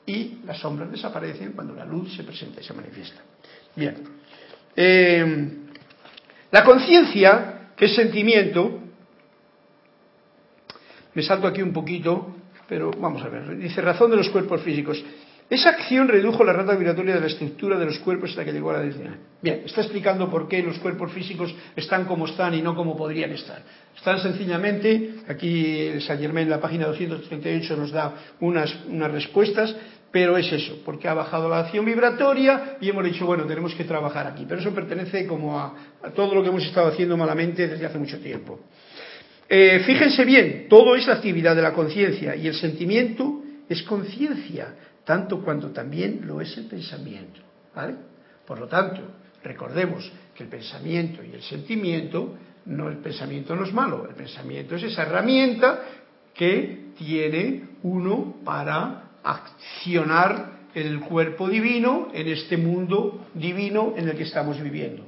y 0.07 0.39
las 0.47 0.59
sombras 0.59 0.91
desaparecen 0.91 1.53
cuando 1.53 1.74
la 1.74 1.84
luz 1.84 2.16
se 2.16 2.24
presenta 2.24 2.61
y 2.61 2.64
se 2.64 2.72
manifiesta. 2.72 3.20
Bien. 3.76 3.97
Eh, 4.74 5.49
la 6.51 6.64
conciencia, 6.64 7.72
que 7.76 7.84
es 7.84 7.95
sentimiento, 7.95 8.80
me 11.12 11.22
salto 11.22 11.47
aquí 11.47 11.61
un 11.61 11.72
poquito, 11.72 12.34
pero 12.66 12.91
vamos 12.93 13.22
a 13.22 13.28
ver. 13.28 13.59
Dice 13.59 13.82
razón 13.82 14.11
de 14.11 14.16
los 14.16 14.30
cuerpos 14.30 14.62
físicos. 14.62 15.05
Esa 15.51 15.70
acción 15.70 16.09
redujo 16.09 16.44
la 16.44 16.53
rata 16.53 16.74
vibratoria 16.74 17.14
de 17.14 17.20
la 17.20 17.26
estructura 17.26 17.78
de 17.78 17.86
los 17.86 17.99
cuerpos 18.01 18.30
hasta 18.30 18.44
que 18.44 18.53
llegó 18.53 18.70
a 18.70 18.74
la 18.74 18.80
densidad. 18.80 19.14
Bien, 19.40 19.62
está 19.64 19.80
explicando 19.80 20.30
por 20.30 20.46
qué 20.46 20.62
los 20.62 20.78
cuerpos 20.78 21.11
físicos 21.12 21.55
están 21.74 22.05
como 22.05 22.26
están 22.26 22.53
y 22.55 22.61
no 22.61 22.74
como 22.74 22.94
podrían 22.94 23.32
estar. 23.32 23.62
Están 23.96 24.20
sencillamente, 24.20 25.14
aquí 25.26 26.01
Saint 26.01 26.20
Germain 26.20 26.44
en 26.44 26.51
la 26.51 26.61
página 26.61 26.86
238 26.86 27.76
nos 27.76 27.90
da 27.90 28.14
unas, 28.40 28.74
unas 28.88 29.11
respuestas, 29.11 29.74
pero 30.11 30.36
es 30.36 30.53
eso, 30.53 30.82
porque 30.84 31.09
ha 31.09 31.14
bajado 31.14 31.49
la 31.49 31.61
acción 31.61 31.84
vibratoria 31.84 32.76
y 32.80 32.90
hemos 32.90 33.05
dicho, 33.05 33.24
bueno, 33.24 33.44
tenemos 33.44 33.74
que 33.74 33.84
trabajar 33.84 34.26
aquí. 34.26 34.44
Pero 34.46 34.61
eso 34.61 34.74
pertenece 34.74 35.26
como 35.26 35.59
a, 35.59 35.74
todo 36.14 36.34
lo 36.34 36.42
que 36.42 36.49
hemos 36.51 36.64
estado 36.64 36.88
haciendo 36.88 37.16
malamente 37.16 37.68
desde 37.68 37.86
hace 37.86 37.99
mucho 37.99 38.18
tiempo. 38.18 38.61
Eh, 39.49 39.82
fíjense 39.86 40.26
bien, 40.26 40.66
todo 40.68 40.94
es 40.94 41.09
actividad 41.09 41.57
de 41.57 41.62
la 41.62 41.72
conciencia 41.72 42.36
y 42.36 42.46
el 42.46 42.55
sentimiento 42.55 43.42
es 43.68 43.82
conciencia, 43.82 44.74
tanto 45.09 45.40
cuanto 45.40 45.70
también 45.70 46.20
lo 46.26 46.38
es 46.42 46.54
el 46.59 46.66
pensamiento. 46.66 47.40
¿vale? 47.74 47.94
Por 48.46 48.61
lo 48.61 48.68
tanto, 48.68 49.00
recordemos 49.42 50.12
que 50.34 50.42
el 50.42 50.50
pensamiento 50.50 51.24
y 51.24 51.32
el 51.32 51.40
sentimiento, 51.40 52.36
no 52.66 52.90
el 52.90 52.98
pensamiento 52.98 53.56
no 53.56 53.64
es 53.64 53.72
malo, 53.72 54.06
el 54.06 54.14
pensamiento 54.14 54.76
es 54.76 54.82
esa 54.82 55.04
herramienta 55.04 55.80
que 56.34 56.92
tiene 56.98 57.70
uno 57.84 58.36
para 58.44 59.12
accionar 59.22 60.59
el 60.74 61.00
cuerpo 61.00 61.48
divino 61.48 62.09
en 62.12 62.28
este 62.28 62.59
mundo 62.59 63.28
divino 63.32 63.94
en 63.96 64.11
el 64.11 64.14
que 64.14 64.24
estamos 64.24 64.61
viviendo. 64.61 65.04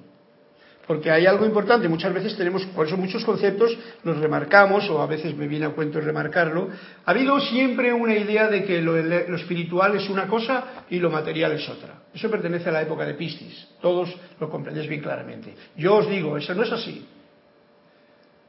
Porque 0.90 1.08
hay 1.08 1.24
algo 1.24 1.46
importante, 1.46 1.88
muchas 1.88 2.12
veces 2.12 2.36
tenemos, 2.36 2.66
por 2.66 2.84
eso 2.84 2.96
muchos 2.96 3.24
conceptos 3.24 3.78
los 4.02 4.18
remarcamos, 4.18 4.90
o 4.90 5.00
a 5.00 5.06
veces 5.06 5.36
me 5.36 5.46
viene 5.46 5.66
a 5.66 5.68
cuento 5.68 6.00
remarcarlo. 6.00 6.68
Ha 7.04 7.12
habido 7.12 7.38
siempre 7.38 7.92
una 7.92 8.16
idea 8.16 8.48
de 8.48 8.64
que 8.64 8.82
lo, 8.82 9.00
lo, 9.00 9.36
espiritual 9.36 9.94
es 9.94 10.10
una 10.10 10.26
cosa 10.26 10.84
y 10.90 10.98
lo 10.98 11.08
material 11.08 11.52
es 11.52 11.68
otra. 11.68 11.94
Eso 12.12 12.28
pertenece 12.28 12.70
a 12.70 12.72
la 12.72 12.82
época 12.82 13.06
de 13.06 13.14
Piscis, 13.14 13.68
todos 13.80 14.12
lo 14.40 14.50
comprendéis 14.50 14.88
bien 14.88 15.00
claramente. 15.00 15.54
Yo 15.76 15.94
os 15.94 16.10
digo, 16.10 16.36
eso 16.36 16.56
no 16.56 16.64
es 16.64 16.72
así. 16.72 17.06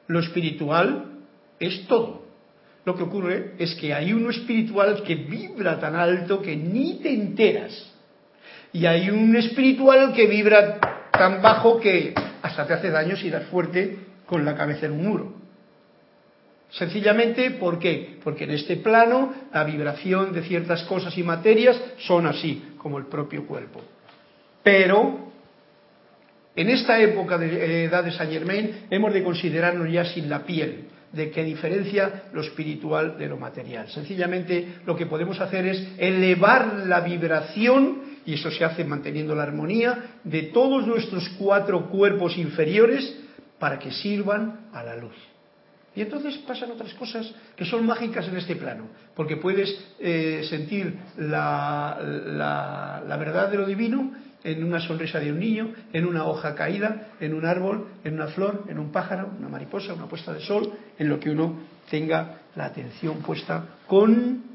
Lo 0.08 0.20
espiritual 0.20 1.20
es 1.60 1.86
todo. 1.86 2.24
Lo 2.86 2.96
que 2.96 3.04
ocurre 3.04 3.54
es 3.60 3.76
que 3.76 3.94
hay 3.94 4.14
uno 4.14 4.32
espiritual 4.32 5.04
que 5.04 5.14
vibra 5.14 5.80
tan 5.80 5.96
alto 5.96 6.42
que 6.42 6.56
ni 6.56 6.96
te 7.04 7.14
enteras. 7.14 7.94
Y 8.74 8.88
hay 8.88 9.12
un 9.12 9.36
espiritual 9.36 10.12
que 10.14 10.26
vibra 10.26 11.01
tan 11.12 11.42
bajo 11.42 11.80
que 11.80 12.14
hasta 12.42 12.66
te 12.66 12.74
hace 12.74 12.90
daño 12.90 13.16
si 13.16 13.30
das 13.30 13.46
fuerte 13.46 13.98
con 14.26 14.46
la 14.46 14.56
cabeza 14.56 14.86
en 14.86 14.94
un 14.94 15.04
muro. 15.04 15.34
Sencillamente, 16.72 17.52
¿por 17.52 17.80
qué? 17.80 18.18
Porque 18.24 18.46
en 18.46 18.52
este 18.52 18.78
plano 18.78 19.34
la 19.54 19.66
vibración 19.66 20.32
de 20.32 20.42
ciertas 20.44 20.84
cosas 20.84 21.18
y 21.18 21.24
materias 21.24 21.80
son 21.98 22.26
así, 22.26 22.76
como 22.78 22.98
el 22.98 23.08
propio 23.08 23.46
cuerpo. 23.46 23.82
Pero 24.64 25.32
en 26.56 26.70
esta 26.70 27.00
época 27.00 27.38
de 27.38 27.86
edad 27.86 28.04
de 28.04 28.12
Saint 28.12 28.32
Germain 28.32 28.86
hemos 28.90 29.14
de 29.14 29.24
considerarnos 29.24 29.92
ya 29.92 30.06
sin 30.06 30.30
la 30.30 30.46
piel, 30.46 30.86
de 31.12 31.30
que 31.30 31.44
diferencia 31.44 32.24
lo 32.32 32.42
espiritual 32.42 33.18
de 33.18 33.28
lo 33.28 33.36
material. 33.36 33.90
Sencillamente 33.90 34.76
lo 34.86 34.96
que 34.96 35.08
podemos 35.08 35.42
hacer 35.42 35.66
es 35.66 35.88
elevar 35.98 36.86
la 36.88 37.02
vibración, 37.02 38.11
y 38.26 38.34
eso 38.34 38.52
se 38.52 38.64
hace 38.64 38.84
manteniendo 38.84 39.36
la 39.36 39.44
armonía, 39.44 40.18
de 40.24 40.44
todos 40.44 40.86
nuestros 40.86 41.30
cuatro 41.38 41.90
cuerpos 41.90 42.38
inferiores 42.38 43.18
para 43.60 43.80
que 43.80 43.92
sirvan 43.92 44.70
a 44.74 44.84
la 44.84 44.96
luz. 44.96 45.16
Y 45.96 46.02
entonces 46.02 46.38
pasan 46.48 46.72
otras 46.72 46.94
cosas 46.94 47.34
que 47.56 47.66
son 47.66 47.86
mágicas 47.86 48.28
en 48.28 48.38
este 48.38 48.56
plano, 48.56 48.86
porque 49.14 49.36
puedes 49.36 49.78
eh, 50.00 50.42
sentir 50.50 50.98
la, 51.18 52.00
la, 52.02 53.18
verdad 53.18 53.50
de 53.50 53.58
lo 53.58 53.66
divino 53.66 54.14
en 54.44 54.64
una 54.64 54.80
sonrisa 54.80 55.20
de 55.20 55.32
un 55.32 55.40
niño, 55.40 55.74
en 55.92 56.06
una 56.06 56.26
hoja 56.26 56.56
caída, 56.56 57.10
en 57.20 57.34
un 57.34 57.46
árbol, 57.46 57.88
en 58.06 58.14
una 58.14 58.28
flor, 58.28 58.64
en 58.70 58.80
un 58.80 58.92
pájaro, 58.92 59.32
una 59.38 59.50
mariposa, 59.50 59.94
una 59.94 60.08
puesta 60.08 60.34
de 60.34 60.40
sol, 60.40 60.72
en 60.98 61.10
lo 61.10 61.20
que 61.20 61.30
uno 61.30 61.60
tenga 61.90 62.40
la 62.56 62.66
atención 62.66 63.18
puesta 63.18 63.66
con 63.86 64.51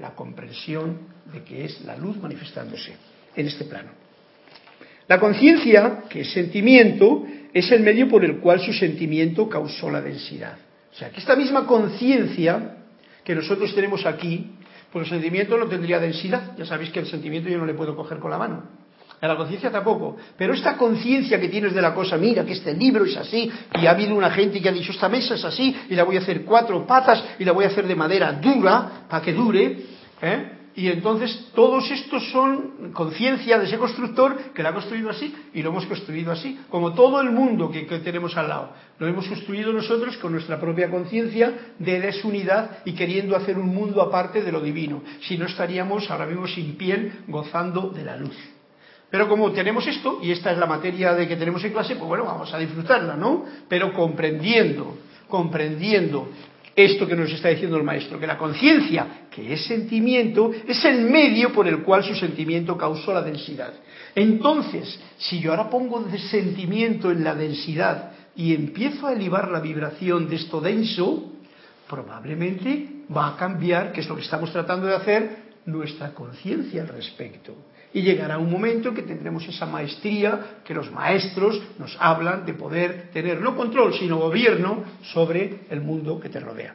la 0.00 0.14
comprensión 0.14 0.98
de 1.32 1.42
que 1.42 1.64
es 1.64 1.84
la 1.84 1.96
luz 1.96 2.16
manifestándose 2.18 2.94
en 3.36 3.46
este 3.46 3.64
plano. 3.64 3.90
La 5.06 5.20
conciencia, 5.20 6.04
que 6.08 6.22
es 6.22 6.32
sentimiento, 6.32 7.24
es 7.52 7.70
el 7.70 7.82
medio 7.82 8.08
por 8.08 8.24
el 8.24 8.38
cual 8.38 8.60
su 8.60 8.72
sentimiento 8.72 9.48
causó 9.48 9.90
la 9.90 10.00
densidad. 10.00 10.56
O 10.92 10.96
sea, 10.96 11.10
que 11.10 11.20
esta 11.20 11.36
misma 11.36 11.66
conciencia 11.66 12.76
que 13.22 13.34
nosotros 13.34 13.74
tenemos 13.74 14.06
aquí, 14.06 14.52
pues 14.92 15.06
el 15.06 15.14
sentimiento 15.14 15.58
no 15.58 15.66
tendría 15.66 15.98
densidad. 15.98 16.56
Ya 16.56 16.64
sabéis 16.64 16.90
que 16.90 17.00
el 17.00 17.06
sentimiento 17.06 17.48
yo 17.48 17.58
no 17.58 17.66
le 17.66 17.74
puedo 17.74 17.96
coger 17.96 18.18
con 18.18 18.30
la 18.30 18.38
mano. 18.38 18.83
La 19.28 19.36
conciencia 19.36 19.70
tampoco. 19.70 20.16
Pero 20.36 20.52
esta 20.52 20.76
conciencia 20.76 21.40
que 21.40 21.48
tienes 21.48 21.74
de 21.74 21.80
la 21.80 21.94
cosa, 21.94 22.16
mira 22.16 22.44
que 22.44 22.52
este 22.52 22.74
libro 22.74 23.04
es 23.04 23.16
así, 23.16 23.50
y 23.80 23.86
ha 23.86 23.90
habido 23.90 24.14
una 24.14 24.30
gente 24.30 24.60
que 24.60 24.68
ha 24.68 24.72
dicho, 24.72 24.92
esta 24.92 25.08
mesa 25.08 25.34
es 25.34 25.44
así, 25.44 25.74
y 25.88 25.94
la 25.94 26.04
voy 26.04 26.16
a 26.16 26.20
hacer 26.20 26.44
cuatro 26.44 26.86
patas, 26.86 27.24
y 27.38 27.44
la 27.44 27.52
voy 27.52 27.64
a 27.64 27.68
hacer 27.68 27.86
de 27.86 27.94
madera 27.94 28.32
dura, 28.32 29.06
para 29.08 29.24
que 29.24 29.32
dure, 29.32 29.78
¿eh? 30.20 30.50
Y 30.76 30.88
entonces 30.88 31.50
todos 31.54 31.88
estos 31.88 32.30
son 32.32 32.92
conciencia 32.92 33.58
de 33.58 33.66
ese 33.66 33.78
constructor 33.78 34.36
que 34.52 34.60
lo 34.60 34.70
ha 34.70 34.74
construido 34.74 35.08
así 35.08 35.32
y 35.54 35.62
lo 35.62 35.70
hemos 35.70 35.86
construido 35.86 36.32
así, 36.32 36.58
como 36.68 36.94
todo 36.94 37.20
el 37.20 37.30
mundo 37.30 37.70
que, 37.70 37.82
tenemos 38.00 38.36
al 38.36 38.48
lado. 38.48 38.70
Lo 38.98 39.06
hemos 39.06 39.28
construido 39.28 39.72
nosotros 39.72 40.16
con 40.16 40.32
nuestra 40.32 40.58
propia 40.58 40.90
conciencia 40.90 41.74
de 41.78 42.00
desunidad 42.00 42.78
y 42.84 42.92
queriendo 42.92 43.36
hacer 43.36 43.56
un 43.56 43.72
mundo 43.72 44.02
aparte 44.02 44.42
de 44.42 44.50
lo 44.50 44.60
divino. 44.60 45.02
Si 45.20 45.38
no 45.38 45.46
estaríamos 45.46 46.10
ahora 46.10 46.26
mismo 46.26 46.48
sin 46.48 46.74
piel 46.74 47.20
gozando 47.28 47.90
de 47.90 48.04
la 48.04 48.16
luz. 48.16 48.53
Pero 49.14 49.28
como 49.28 49.52
tenemos 49.52 49.86
esto, 49.86 50.18
y 50.20 50.32
esta 50.32 50.50
es 50.50 50.58
la 50.58 50.66
materia 50.66 51.14
de 51.14 51.28
que 51.28 51.36
tenemos 51.36 51.62
en 51.62 51.70
clase, 51.70 51.94
pues 51.94 52.08
bueno, 52.08 52.24
vamos 52.24 52.52
a 52.52 52.58
disfrutarla, 52.58 53.14
¿no? 53.14 53.44
Pero 53.68 53.92
comprendiendo, 53.92 54.98
comprendiendo 55.28 56.30
esto 56.74 57.06
que 57.06 57.14
nos 57.14 57.30
está 57.30 57.50
diciendo 57.50 57.76
el 57.76 57.84
maestro, 57.84 58.18
que 58.18 58.26
la 58.26 58.36
conciencia, 58.36 59.28
que 59.30 59.52
es 59.52 59.66
sentimiento, 59.66 60.50
es 60.66 60.84
el 60.84 61.02
medio 61.02 61.52
por 61.52 61.68
el 61.68 61.84
cual 61.84 62.02
su 62.02 62.16
sentimiento 62.16 62.76
causó 62.76 63.14
la 63.14 63.22
densidad. 63.22 63.72
Entonces, 64.16 64.98
si 65.16 65.38
yo 65.38 65.52
ahora 65.52 65.70
pongo 65.70 66.00
de 66.00 66.18
sentimiento 66.18 67.12
en 67.12 67.22
la 67.22 67.36
densidad 67.36 68.10
y 68.34 68.52
empiezo 68.52 69.06
a 69.06 69.12
elevar 69.12 69.48
la 69.48 69.60
vibración 69.60 70.28
de 70.28 70.34
esto 70.34 70.60
denso, 70.60 71.30
probablemente 71.88 72.88
va 73.16 73.28
a 73.28 73.36
cambiar, 73.36 73.92
que 73.92 74.00
es 74.00 74.08
lo 74.08 74.16
que 74.16 74.22
estamos 74.22 74.50
tratando 74.50 74.88
de 74.88 74.96
hacer, 74.96 75.36
nuestra 75.66 76.12
conciencia 76.12 76.82
al 76.82 76.88
respecto. 76.88 77.54
Y 77.94 78.02
llegará 78.02 78.38
un 78.38 78.50
momento 78.50 78.90
en 78.90 78.94
que 78.96 79.02
tendremos 79.02 79.46
esa 79.48 79.66
maestría 79.66 80.58
que 80.64 80.74
los 80.74 80.90
maestros 80.90 81.62
nos 81.78 81.96
hablan 82.00 82.44
de 82.44 82.54
poder 82.54 83.10
tener 83.12 83.40
no 83.40 83.56
control, 83.56 83.94
sino 83.94 84.18
gobierno 84.18 84.84
sobre 85.14 85.60
el 85.70 85.80
mundo 85.80 86.20
que 86.20 86.28
te 86.28 86.40
rodea. 86.40 86.74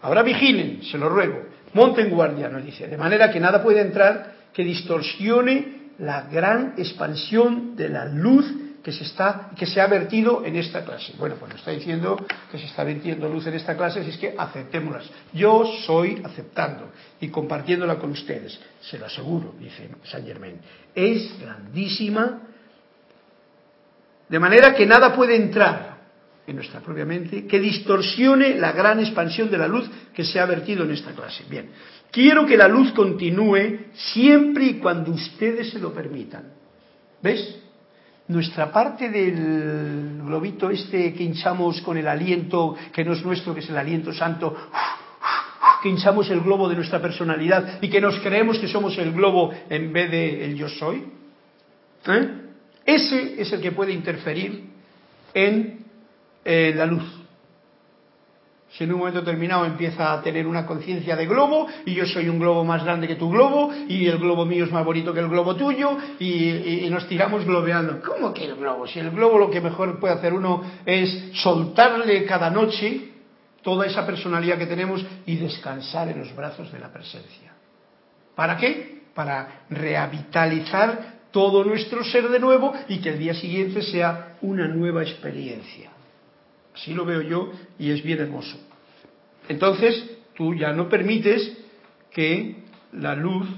Ahora 0.00 0.22
vigilen, 0.22 0.82
se 0.82 0.98
lo 0.98 1.08
ruego, 1.08 1.42
monten 1.74 2.10
guardia, 2.10 2.48
nos 2.48 2.64
dice, 2.64 2.88
de 2.88 2.96
manera 2.96 3.30
que 3.30 3.38
nada 3.38 3.62
puede 3.62 3.80
entrar 3.82 4.34
que 4.52 4.64
distorsione 4.64 5.92
la 5.98 6.22
gran 6.22 6.74
expansión 6.76 7.76
de 7.76 7.88
la 7.88 8.06
luz 8.06 8.46
que 8.86 8.92
se, 8.92 9.02
está, 9.02 9.50
que 9.58 9.66
se 9.66 9.80
ha 9.80 9.88
vertido 9.88 10.44
en 10.44 10.54
esta 10.54 10.84
clase. 10.84 11.12
Bueno, 11.18 11.34
pues 11.40 11.50
nos 11.50 11.58
está 11.58 11.72
diciendo 11.72 12.24
que 12.48 12.56
se 12.56 12.66
está 12.66 12.84
vertiendo 12.84 13.28
luz 13.28 13.44
en 13.48 13.54
esta 13.54 13.76
clase, 13.76 13.98
así 13.98 14.10
es 14.10 14.16
que 14.16 14.32
aceptémoslas. 14.38 15.10
Yo 15.32 15.64
soy 15.84 16.22
aceptando 16.22 16.92
y 17.20 17.26
compartiéndola 17.26 17.96
con 17.96 18.12
ustedes, 18.12 18.56
se 18.80 18.96
lo 18.96 19.06
aseguro, 19.06 19.56
dice 19.58 19.88
Saint 20.04 20.24
Germain. 20.24 20.60
Es 20.94 21.36
grandísima, 21.40 22.42
de 24.28 24.38
manera 24.38 24.72
que 24.72 24.86
nada 24.86 25.12
puede 25.16 25.34
entrar 25.34 25.96
en 26.46 26.54
nuestra 26.54 26.78
propia 26.78 27.04
mente 27.04 27.44
que 27.44 27.58
distorsione 27.58 28.54
la 28.54 28.70
gran 28.70 29.00
expansión 29.00 29.50
de 29.50 29.58
la 29.58 29.66
luz 29.66 29.90
que 30.14 30.22
se 30.22 30.38
ha 30.38 30.46
vertido 30.46 30.84
en 30.84 30.92
esta 30.92 31.10
clase. 31.10 31.42
Bien, 31.50 31.70
quiero 32.12 32.46
que 32.46 32.56
la 32.56 32.68
luz 32.68 32.92
continúe 32.92 33.90
siempre 33.94 34.64
y 34.66 34.74
cuando 34.74 35.10
ustedes 35.10 35.70
se 35.70 35.80
lo 35.80 35.92
permitan. 35.92 36.52
¿Ves? 37.20 37.65
Nuestra 38.28 38.72
parte 38.72 39.08
del 39.08 40.20
globito 40.24 40.70
este 40.70 41.14
que 41.14 41.22
hinchamos 41.22 41.80
con 41.82 41.96
el 41.96 42.08
aliento, 42.08 42.76
que 42.92 43.04
no 43.04 43.12
es 43.12 43.24
nuestro, 43.24 43.54
que 43.54 43.60
es 43.60 43.70
el 43.70 43.78
aliento 43.78 44.12
santo, 44.12 44.56
que 45.82 45.88
hinchamos 45.88 46.28
el 46.30 46.40
globo 46.40 46.68
de 46.68 46.76
nuestra 46.76 47.00
personalidad 47.00 47.78
y 47.80 47.88
que 47.88 48.00
nos 48.00 48.18
creemos 48.20 48.58
que 48.58 48.68
somos 48.68 48.98
el 48.98 49.12
globo 49.12 49.52
en 49.68 49.92
vez 49.92 50.10
de 50.10 50.44
el 50.44 50.56
yo 50.56 50.68
soy, 50.68 51.04
¿eh? 52.06 52.28
ese 52.84 53.40
es 53.40 53.52
el 53.52 53.60
que 53.60 53.72
puede 53.72 53.92
interferir 53.92 54.70
en 55.34 55.84
la 56.44 56.86
luz. 56.86 57.15
Si 58.70 58.84
en 58.84 58.92
un 58.92 58.98
momento 58.98 59.20
determinado 59.20 59.64
empieza 59.64 60.12
a 60.12 60.20
tener 60.22 60.46
una 60.46 60.66
conciencia 60.66 61.14
de 61.14 61.26
globo 61.26 61.66
y 61.84 61.94
yo 61.94 62.04
soy 62.04 62.28
un 62.28 62.38
globo 62.38 62.64
más 62.64 62.84
grande 62.84 63.06
que 63.06 63.14
tu 63.14 63.30
globo 63.30 63.72
y 63.88 64.06
el 64.06 64.18
globo 64.18 64.44
mío 64.44 64.64
es 64.64 64.72
más 64.72 64.84
bonito 64.84 65.14
que 65.14 65.20
el 65.20 65.28
globo 65.28 65.54
tuyo 65.54 65.96
y, 66.18 66.86
nos 66.90 67.06
tiramos 67.08 67.44
globeando. 67.44 68.00
¿Cómo 68.02 68.34
que 68.34 68.44
el 68.44 68.56
globo? 68.56 68.86
Si 68.86 68.98
el 68.98 69.10
globo 69.10 69.38
lo 69.38 69.50
que 69.50 69.60
mejor 69.60 69.98
puede 70.00 70.14
hacer 70.14 70.34
uno 70.34 70.62
es 70.84 71.30
soltarle 71.34 72.24
cada 72.24 72.50
noche 72.50 73.12
toda 73.62 73.86
esa 73.86 74.04
personalidad 74.04 74.58
que 74.58 74.66
tenemos 74.66 75.04
y 75.26 75.36
descansar 75.36 76.08
en 76.08 76.18
los 76.20 76.34
brazos 76.34 76.70
de 76.70 76.78
la 76.78 76.92
presencia. 76.92 77.52
¿Para 78.34 78.56
qué? 78.56 79.02
Para 79.14 79.64
revitalizar 79.70 81.16
todo 81.30 81.64
nuestro 81.64 82.04
ser 82.04 82.28
de 82.28 82.38
nuevo 82.38 82.72
y 82.88 82.98
que 82.98 83.10
el 83.10 83.18
día 83.18 83.34
siguiente 83.34 83.82
sea 83.82 84.36
una 84.42 84.68
nueva 84.68 85.02
experiencia. 85.02 85.95
Así 86.76 86.92
lo 86.92 87.06
veo 87.06 87.22
yo 87.22 87.52
y 87.78 87.90
es 87.90 88.02
bien 88.02 88.20
hermoso. 88.20 88.58
Entonces, 89.48 90.04
tú 90.34 90.54
ya 90.54 90.72
no 90.72 90.90
permites 90.90 91.56
que 92.12 92.56
la 92.92 93.14
luz 93.14 93.48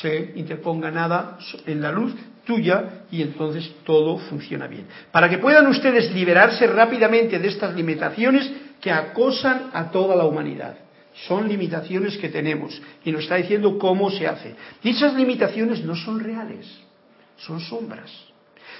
se 0.00 0.32
interponga 0.36 0.92
nada 0.92 1.36
en 1.66 1.82
la 1.82 1.90
luz 1.90 2.14
tuya 2.44 3.04
y 3.10 3.22
entonces 3.22 3.68
todo 3.84 4.18
funciona 4.18 4.68
bien. 4.68 4.86
Para 5.10 5.28
que 5.28 5.38
puedan 5.38 5.66
ustedes 5.66 6.14
liberarse 6.14 6.68
rápidamente 6.68 7.40
de 7.40 7.48
estas 7.48 7.74
limitaciones 7.74 8.52
que 8.80 8.92
acosan 8.92 9.70
a 9.72 9.90
toda 9.90 10.14
la 10.14 10.24
humanidad. 10.24 10.76
Son 11.26 11.48
limitaciones 11.48 12.16
que 12.18 12.28
tenemos 12.28 12.80
y 13.04 13.10
nos 13.10 13.22
está 13.22 13.36
diciendo 13.36 13.78
cómo 13.78 14.10
se 14.10 14.28
hace. 14.28 14.54
Dichas 14.80 15.14
limitaciones 15.14 15.84
no 15.84 15.96
son 15.96 16.20
reales, 16.20 16.66
son 17.36 17.60
sombras. 17.60 18.33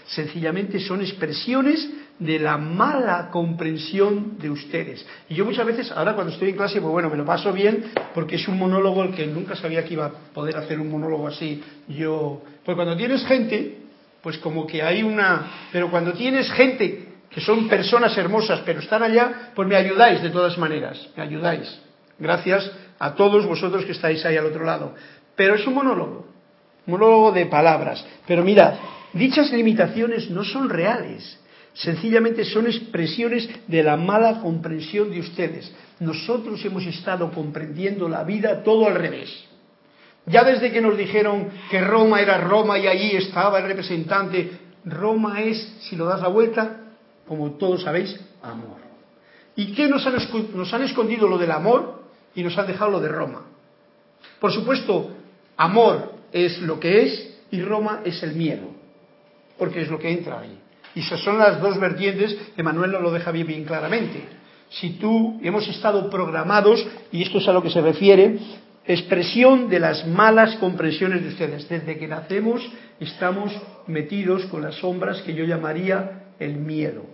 Sencillamente 0.07 0.81
son 0.81 1.01
expresiones 1.01 1.89
de 2.19 2.39
la 2.39 2.59
mala 2.59 3.29
comprensión 3.31 4.39
de 4.39 4.51
ustedes. 4.51 5.05
Y 5.29 5.35
yo 5.35 5.45
muchas 5.45 5.67
veces, 5.67 5.91
ahora 5.91 6.15
cuando 6.15 6.33
estoy 6.33 6.51
en 6.51 6.57
clase, 6.57 6.81
pues 6.81 6.93
bueno, 6.93 7.11
me 7.11 7.17
lo 7.17 7.25
paso 7.25 7.53
bien 7.53 7.87
porque 8.15 8.37
es 8.37 8.47
un 8.47 8.59
monólogo 8.59 9.03
el 9.03 9.15
que 9.15 9.27
nunca 9.27 9.57
sabía 9.57 9.85
que 9.85 9.95
iba 9.95 10.07
a 10.07 10.11
poder 10.11 10.57
hacer 10.57 10.79
un 10.79 10.91
monólogo 10.91 11.27
así. 11.27 11.63
Yo, 11.89 12.43
pues 12.65 12.75
cuando 12.77 12.97
tienes 12.97 13.25
gente, 13.27 13.79
pues 14.23 14.39
como 14.39 14.67
que 14.67 14.83
hay 14.83 15.03
una, 15.03 15.69
pero 15.73 15.91
cuando 15.91 16.13
tienes 16.13 16.51
gente 16.53 17.09
que 17.31 17.41
son 17.41 17.69
personas 17.69 18.17
hermosas, 18.17 18.61
pero 18.65 18.79
están 18.79 19.03
allá, 19.03 19.51
pues 19.55 19.67
me 19.67 19.75
ayudáis 19.75 20.23
de 20.23 20.31
todas 20.31 20.57
maneras, 20.57 21.09
me 21.17 21.25
ayudáis. 21.25 21.81
Gracias 22.19 22.71
a 23.01 23.15
todos 23.15 23.45
vosotros 23.45 23.85
que 23.85 23.93
estáis 23.93 24.25
ahí 24.25 24.37
al 24.37 24.47
otro 24.47 24.65
lado. 24.65 24.95
Pero 25.35 25.57
es 25.57 25.67
un 25.67 25.75
monólogo, 25.75 26.29
monólogo 26.87 27.33
de 27.33 27.47
palabras. 27.47 28.07
Pero 28.27 28.45
mirad, 28.45 28.75
dichas 29.15 29.53
limitaciones 29.53 30.31
no 30.31 30.45
son 30.45 30.69
reales 30.69 31.39
Sencillamente 31.75 32.45
son 32.45 32.67
expresiones 32.67 33.49
de 33.67 33.83
la 33.83 33.97
mala 33.97 34.41
comprensión 34.41 35.11
de 35.11 35.19
ustedes. 35.19 35.73
Nosotros 35.99 36.65
hemos 36.65 36.87
estado 36.87 37.33
comprendiendo 37.33 38.09
la 38.09 38.23
vida 38.23 38.63
todo 38.63 38.87
al 38.87 38.95
revés. 38.95 39.45
Ya 40.27 40.45
desde 40.45 40.71
que 40.71 40.81
nos 40.81 40.97
dijeron 40.97 41.49
que 41.71 41.81
Roma 41.81 42.21
era 42.21 42.39
Roma 42.39 42.79
y 42.79 42.87
allí 42.87 43.17
estaba 43.17 43.59
el 43.59 43.67
representante, 43.67 44.53
Roma 44.85 45.43
es, 45.43 45.77
si 45.81 45.97
lo 45.97 46.07
das 46.07 46.23
la 46.23 46.29
vuelta, 46.29 46.81
como 47.27 47.53
todos 47.53 47.83
sabéis, 47.83 48.19
amor. 48.41 48.79
¿Y 49.57 49.73
qué 49.73 49.89
nos 49.89 50.07
han, 50.07 50.15
nos 50.55 50.73
han 50.73 50.83
escondido 50.83 51.29
lo 51.29 51.39
del 51.39 51.51
amor 51.51 52.05
y 52.37 52.43
nos 52.45 52.57
han 52.57 52.69
dejado 52.69 52.93
lo 52.93 53.01
de 53.01 53.09
Roma? 53.09 53.43
Por 54.41 54.53
supuesto, 54.53 55.11
amor 55.57 56.13
es 56.33 56.61
lo 56.61 56.79
que 56.79 57.03
es 57.03 57.37
y 57.51 57.63
Roma 57.63 58.01
es 58.05 58.23
el 58.23 58.35
miedo, 58.35 58.69
porque 59.59 59.83
es 59.83 59.89
lo 59.89 59.99
que 59.99 60.11
entra 60.11 60.41
ahí. 60.41 60.59
Y 60.95 61.01
esas 61.01 61.21
son 61.21 61.39
las 61.39 61.61
dos 61.61 61.79
vertientes 61.79 62.37
que 62.55 62.63
Manuel 62.63 62.93
nos 62.93 63.03
lo 63.03 63.13
deja 63.13 63.31
bien, 63.31 63.47
bien 63.47 63.65
claramente. 63.65 64.23
Si 64.71 64.91
tú 64.91 65.41
hemos 65.43 65.67
estado 65.69 66.09
programados, 66.09 66.87
y 67.13 67.23
esto 67.23 67.39
es 67.39 67.49
a 67.49 67.53
lo 67.53 67.63
que 67.63 67.71
se 67.71 67.81
refiere, 67.81 68.39
expresión 68.87 69.69
de 69.69 69.81
las 69.81 70.07
malas 70.07 70.57
comprensiones 70.57 71.23
de 71.23 71.29
ustedes. 71.29 71.69
Desde 71.69 71.99
que 71.99 72.09
nacemos 72.09 72.63
estamos 73.01 73.53
metidos 73.87 74.45
con 74.47 74.63
las 74.63 74.77
sombras 74.77 75.23
que 75.23 75.35
yo 75.35 75.45
llamaría 75.45 76.25
el 76.39 76.57
miedo. 76.57 77.07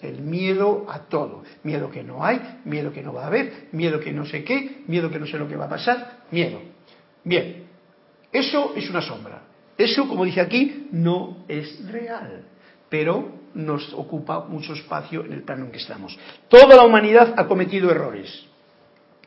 El 0.00 0.20
miedo 0.20 0.86
a 0.88 1.00
todo. 1.00 1.42
Miedo 1.64 1.90
que 1.90 2.04
no 2.04 2.24
hay, 2.24 2.40
miedo 2.64 2.92
que 2.92 3.02
no 3.02 3.12
va 3.12 3.24
a 3.24 3.26
haber, 3.26 3.68
miedo 3.72 4.00
que 4.00 4.12
no 4.12 4.24
sé 4.24 4.44
qué, 4.44 4.82
miedo 4.86 5.10
que 5.10 5.18
no 5.18 5.26
sé 5.26 5.38
lo 5.38 5.48
que 5.48 5.56
va 5.56 5.64
a 5.64 5.70
pasar, 5.70 6.18
miedo. 6.30 6.60
Bien, 7.24 7.64
eso 8.32 8.74
es 8.76 8.88
una 8.88 9.02
sombra. 9.02 9.47
Eso, 9.78 10.08
como 10.08 10.24
dice 10.24 10.40
aquí, 10.40 10.88
no 10.90 11.44
es 11.46 11.88
real, 11.90 12.42
pero 12.88 13.30
nos 13.54 13.92
ocupa 13.94 14.44
mucho 14.44 14.72
espacio 14.72 15.24
en 15.24 15.32
el 15.32 15.42
plano 15.42 15.66
en 15.66 15.70
que 15.70 15.78
estamos. 15.78 16.18
Toda 16.48 16.76
la 16.76 16.82
humanidad 16.82 17.34
ha 17.36 17.46
cometido 17.46 17.90
errores. 17.90 18.44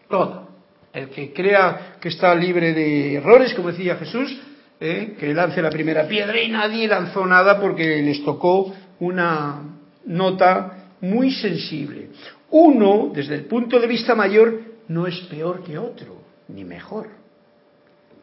Toda. 0.09 0.47
El 0.93 1.09
que 1.09 1.31
crea 1.31 1.95
que 2.01 2.09
está 2.09 2.35
libre 2.35 2.73
de 2.73 3.15
errores, 3.15 3.53
como 3.53 3.69
decía 3.69 3.95
Jesús, 3.95 4.37
¿eh? 4.81 5.15
que 5.17 5.33
lance 5.33 5.61
la 5.61 5.69
primera 5.69 6.05
piedra 6.05 6.37
y 6.41 6.49
nadie 6.49 6.87
lanzó 6.87 7.25
nada 7.25 7.59
porque 7.61 8.01
les 8.01 8.23
tocó 8.25 8.73
una 8.99 9.61
nota 10.05 10.89
muy 10.99 11.31
sensible. 11.31 12.09
Uno, 12.49 13.11
desde 13.13 13.35
el 13.35 13.45
punto 13.45 13.79
de 13.79 13.87
vista 13.87 14.15
mayor, 14.15 14.61
no 14.89 15.07
es 15.07 15.17
peor 15.21 15.63
que 15.63 15.77
otro, 15.77 16.17
ni 16.49 16.65
mejor. 16.65 17.07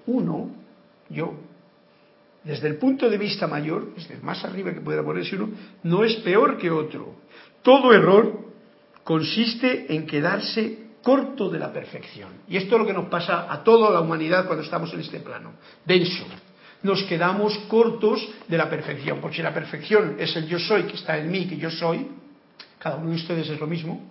Uno, 0.07 0.51
yo, 1.09 1.33
desde 2.49 2.66
el 2.66 2.76
punto 2.76 3.11
de 3.11 3.18
vista 3.18 3.46
mayor, 3.46 3.94
desde 3.94 4.16
más 4.22 4.42
arriba 4.42 4.72
que 4.72 4.80
pueda 4.80 5.05
ponerse 5.05 5.36
uno, 5.36 5.51
no 5.82 6.03
es 6.03 6.14
peor 6.16 6.57
que 6.57 6.70
otro. 6.70 7.16
Todo 7.61 7.92
error 7.92 8.46
consiste 9.05 9.94
en 9.94 10.07
quedarse 10.07 10.78
corto 11.03 11.51
de 11.51 11.59
la 11.59 11.70
perfección. 11.70 12.30
Y 12.49 12.57
esto 12.57 12.74
es 12.74 12.80
lo 12.80 12.86
que 12.86 12.94
nos 12.94 13.11
pasa 13.11 13.53
a 13.53 13.62
toda 13.62 13.90
la 13.90 14.01
humanidad 14.01 14.46
cuando 14.46 14.64
estamos 14.64 14.90
en 14.94 15.01
este 15.01 15.20
plano, 15.20 15.57
denso. 15.84 16.24
Nos 16.82 17.03
quedamos 17.03 17.55
cortos 17.68 18.26
de 18.49 18.57
la 18.57 18.70
perfección, 18.70 19.20
porque 19.20 19.36
si 19.36 19.42
la 19.42 19.53
perfección 19.53 20.16
es 20.18 20.34
el 20.34 20.46
yo 20.46 20.59
soy 20.59 20.84
que 20.84 20.96
está 20.96 21.18
en 21.18 21.30
mí, 21.30 21.46
que 21.46 21.59
yo 21.59 21.70
soy, 21.70 22.09
cada 22.78 22.96
uno 22.96 23.11
de 23.11 23.16
ustedes 23.16 23.51
es 23.51 23.61
lo 23.61 23.66
mismo, 23.66 24.09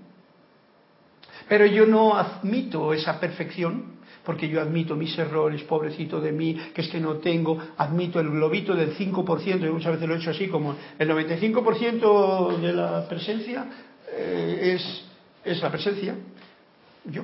pero 1.50 1.66
yo 1.66 1.88
no 1.88 2.16
admito 2.16 2.94
esa 2.94 3.20
perfección, 3.20 3.97
porque 4.28 4.50
yo 4.50 4.60
admito 4.60 4.94
mis 4.94 5.18
errores, 5.18 5.64
pobrecito 5.64 6.20
de 6.20 6.34
mí, 6.34 6.54
que 6.74 6.82
es 6.82 6.90
que 6.90 7.00
no 7.00 7.14
tengo, 7.16 7.58
admito 7.78 8.20
el 8.20 8.30
globito 8.30 8.76
del 8.76 8.94
5%, 8.94 9.66
y 9.66 9.72
muchas 9.72 9.94
veces 9.94 10.06
lo 10.06 10.16
he 10.16 10.18
hecho 10.18 10.32
así, 10.32 10.50
como 10.50 10.76
el 11.00 11.10
95% 11.10 12.58
de 12.58 12.74
la 12.74 13.08
presencia 13.08 13.66
eh, 14.12 14.74
es, 14.76 15.06
es 15.46 15.62
la 15.62 15.72
presencia, 15.72 16.14
yo. 17.06 17.24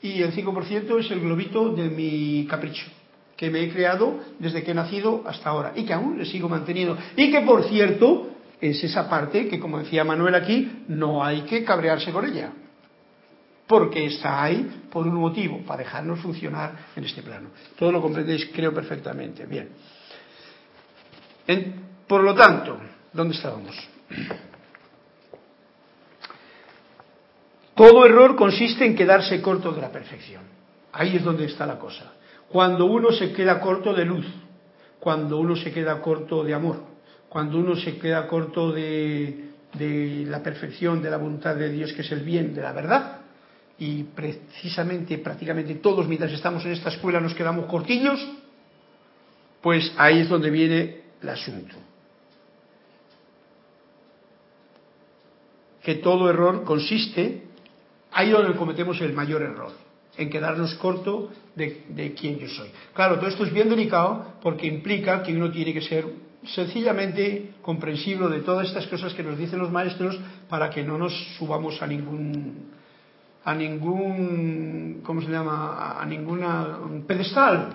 Y 0.00 0.22
el 0.22 0.32
5% 0.32 1.00
es 1.00 1.10
el 1.10 1.20
globito 1.20 1.68
de 1.68 1.90
mi 1.90 2.46
capricho, 2.48 2.86
que 3.36 3.50
me 3.50 3.64
he 3.64 3.70
creado 3.70 4.18
desde 4.38 4.62
que 4.62 4.70
he 4.70 4.74
nacido 4.74 5.24
hasta 5.26 5.50
ahora 5.50 5.74
y 5.76 5.84
que 5.84 5.92
aún 5.92 6.16
le 6.16 6.24
sigo 6.24 6.48
manteniendo. 6.48 6.96
Y 7.14 7.30
que, 7.30 7.42
por 7.42 7.64
cierto, 7.64 8.30
es 8.58 8.82
esa 8.82 9.06
parte 9.06 9.48
que, 9.48 9.60
como 9.60 9.80
decía 9.80 10.02
Manuel 10.02 10.34
aquí, 10.34 10.84
no 10.88 11.22
hay 11.22 11.42
que 11.42 11.62
cabrearse 11.62 12.10
con 12.10 12.24
ella. 12.24 12.54
Porque 13.72 14.04
está 14.04 14.42
ahí 14.42 14.82
por 14.90 15.06
un 15.06 15.14
motivo, 15.14 15.62
para 15.64 15.78
dejarnos 15.78 16.20
funcionar 16.20 16.88
en 16.94 17.04
este 17.04 17.22
plano. 17.22 17.48
Todo 17.78 17.90
lo 17.90 18.02
comprendéis, 18.02 18.50
creo 18.52 18.74
perfectamente. 18.74 19.46
Bien. 19.46 19.70
por 22.06 22.22
lo 22.22 22.34
tanto, 22.34 22.76
¿dónde 23.14 23.34
estábamos? 23.34 23.74
Todo 27.74 28.04
error 28.04 28.36
consiste 28.36 28.84
en 28.84 28.94
quedarse 28.94 29.40
corto 29.40 29.72
de 29.72 29.80
la 29.80 29.90
perfección. 29.90 30.42
Ahí 30.92 31.16
es 31.16 31.24
donde 31.24 31.46
está 31.46 31.64
la 31.64 31.78
cosa. 31.78 32.12
Cuando 32.50 32.84
uno 32.84 33.10
se 33.10 33.32
queda 33.32 33.58
corto 33.58 33.94
de 33.94 34.04
luz, 34.04 34.26
cuando 35.00 35.38
uno 35.38 35.56
se 35.56 35.72
queda 35.72 36.02
corto 36.02 36.44
de 36.44 36.52
amor, 36.52 36.76
cuando 37.30 37.56
uno 37.56 37.74
se 37.74 37.96
queda 37.96 38.28
corto 38.28 38.70
de, 38.70 39.46
la 40.28 40.42
perfección, 40.42 41.00
de 41.00 41.08
la 41.08 41.16
voluntad 41.16 41.56
de 41.56 41.70
Dios, 41.70 41.94
que 41.94 42.02
es 42.02 42.12
el 42.12 42.20
bien, 42.20 42.54
de 42.54 42.60
la 42.60 42.72
verdad, 42.72 43.21
y 43.78 44.04
precisamente, 44.04 45.18
prácticamente 45.18 45.74
todos 45.76 46.06
mientras 46.06 46.32
estamos 46.32 46.64
en 46.64 46.72
esta 46.72 46.90
escuela 46.90 47.20
nos 47.20 47.34
quedamos 47.34 47.66
cortillos, 47.66 48.20
pues 49.60 49.92
ahí 49.96 50.20
es 50.20 50.28
donde 50.28 50.50
viene 50.50 51.02
el 51.22 51.28
asunto. 51.28 51.74
Que 55.82 55.96
todo 55.96 56.30
error 56.30 56.64
consiste 56.64 57.52
Ahí 58.12 58.30
donde 58.30 58.56
cometemos 58.56 59.00
el 59.00 59.14
mayor 59.14 59.42
error, 59.42 59.72
en 60.18 60.28
quedarnos 60.28 60.74
corto 60.74 61.30
de, 61.56 61.84
de 61.88 62.12
quién 62.12 62.38
yo 62.38 62.48
soy. 62.48 62.68
Claro, 62.92 63.16
todo 63.16 63.28
esto 63.28 63.44
es 63.44 63.52
bien 63.52 63.70
delicado 63.70 64.34
porque 64.42 64.66
implica 64.66 65.22
que 65.22 65.34
uno 65.34 65.50
tiene 65.50 65.72
que 65.72 65.80
ser 65.80 66.04
sencillamente 66.44 67.54
comprensible 67.62 68.28
de 68.28 68.40
todas 68.40 68.68
estas 68.68 68.86
cosas 68.88 69.14
que 69.14 69.22
nos 69.22 69.38
dicen 69.38 69.58
los 69.58 69.70
maestros 69.70 70.18
para 70.48 70.68
que 70.68 70.82
no 70.82 70.98
nos 70.98 71.14
subamos 71.38 71.80
a 71.80 71.86
ningún 71.86 72.70
a 73.44 73.54
ningún 73.54 75.00
¿cómo 75.04 75.20
se 75.20 75.30
llama? 75.30 76.00
a 76.00 76.06
ninguna 76.06 76.78
pedestal 77.06 77.74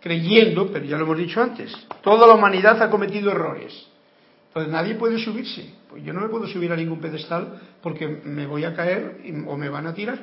creyendo, 0.00 0.70
pero 0.72 0.84
ya 0.84 0.96
lo 0.96 1.04
hemos 1.04 1.18
dicho 1.18 1.40
antes, 1.40 1.72
toda 2.02 2.26
la 2.26 2.34
humanidad 2.34 2.82
ha 2.82 2.90
cometido 2.90 3.30
errores 3.30 3.92
entonces 4.52 4.70
nadie 4.70 4.96
puede 4.96 5.18
subirse. 5.18 5.64
Pues 5.88 6.04
yo 6.04 6.12
no 6.12 6.20
me 6.20 6.28
puedo 6.28 6.46
subir 6.46 6.70
a 6.72 6.76
ningún 6.76 7.00
pedestal 7.00 7.58
porque 7.80 8.06
me 8.06 8.46
voy 8.46 8.64
a 8.64 8.74
caer 8.74 9.22
o 9.46 9.56
me 9.56 9.70
van 9.70 9.86
a 9.86 9.94
tirar. 9.94 10.18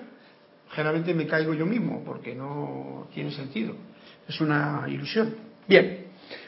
Generalmente 0.69 1.15
me 1.15 1.25
caigo 1.25 1.55
yo 1.55 1.65
mismo 1.65 2.03
porque 2.05 2.35
no 2.35 3.07
tiene 3.11 3.31
sentido. 3.31 3.73
Es 4.27 4.39
una 4.39 4.85
ilusión. 4.87 5.33
Bien. 5.67 6.05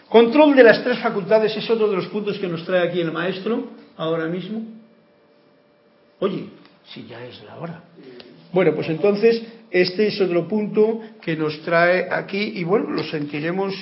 Control 0.07 0.55
de 0.55 0.63
las 0.63 0.83
tres 0.83 0.99
facultades 0.99 1.57
es 1.57 1.67
otro 1.71 1.89
de 1.89 1.95
los 1.95 2.05
puntos 2.07 2.37
que 2.37 2.47
nos 2.47 2.63
trae 2.65 2.87
aquí 2.87 3.01
el 3.01 3.11
maestro 3.11 3.71
ahora 3.97 4.27
mismo. 4.27 4.63
Oye, 6.19 6.49
si 6.85 7.07
ya 7.07 7.25
es 7.25 7.43
la 7.43 7.57
hora. 7.57 7.83
Bueno, 8.53 8.73
pues 8.75 8.89
entonces 8.89 9.41
este 9.69 10.07
es 10.07 10.19
otro 10.19 10.47
punto 10.47 10.99
que 11.21 11.35
nos 11.37 11.61
trae 11.61 12.07
aquí 12.11 12.53
y 12.55 12.63
bueno, 12.63 12.89
lo 12.89 13.03
sentiremos 13.03 13.73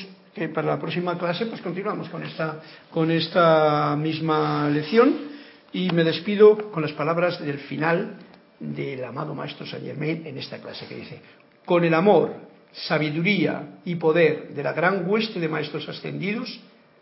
para 0.53 0.67
la 0.67 0.79
próxima 0.79 1.17
clase 1.17 1.47
pues 1.47 1.59
continuamos 1.61 2.07
con 2.09 2.23
esta, 2.23 2.61
con 2.91 3.11
esta 3.11 3.95
misma 3.95 4.69
lección. 4.69 5.29
Y 5.71 5.91
me 5.91 6.03
despido 6.03 6.71
con 6.71 6.81
las 6.81 6.93
palabras 6.93 7.39
del 7.43 7.59
final 7.59 8.17
del 8.59 9.03
amado 9.03 9.35
Maestro 9.35 9.65
Saint 9.65 9.85
Germain 9.85 10.25
en 10.25 10.37
esta 10.37 10.57
clase 10.57 10.87
que 10.87 10.95
dice, 10.95 11.21
con 11.65 11.83
el 11.83 11.93
amor, 11.93 12.33
sabiduría 12.71 13.79
y 13.85 13.95
poder 13.95 14.49
de 14.49 14.63
la 14.63 14.73
gran 14.73 15.07
hueste 15.07 15.39
de 15.39 15.47
Maestros 15.47 15.87
ascendidos, 15.87 16.59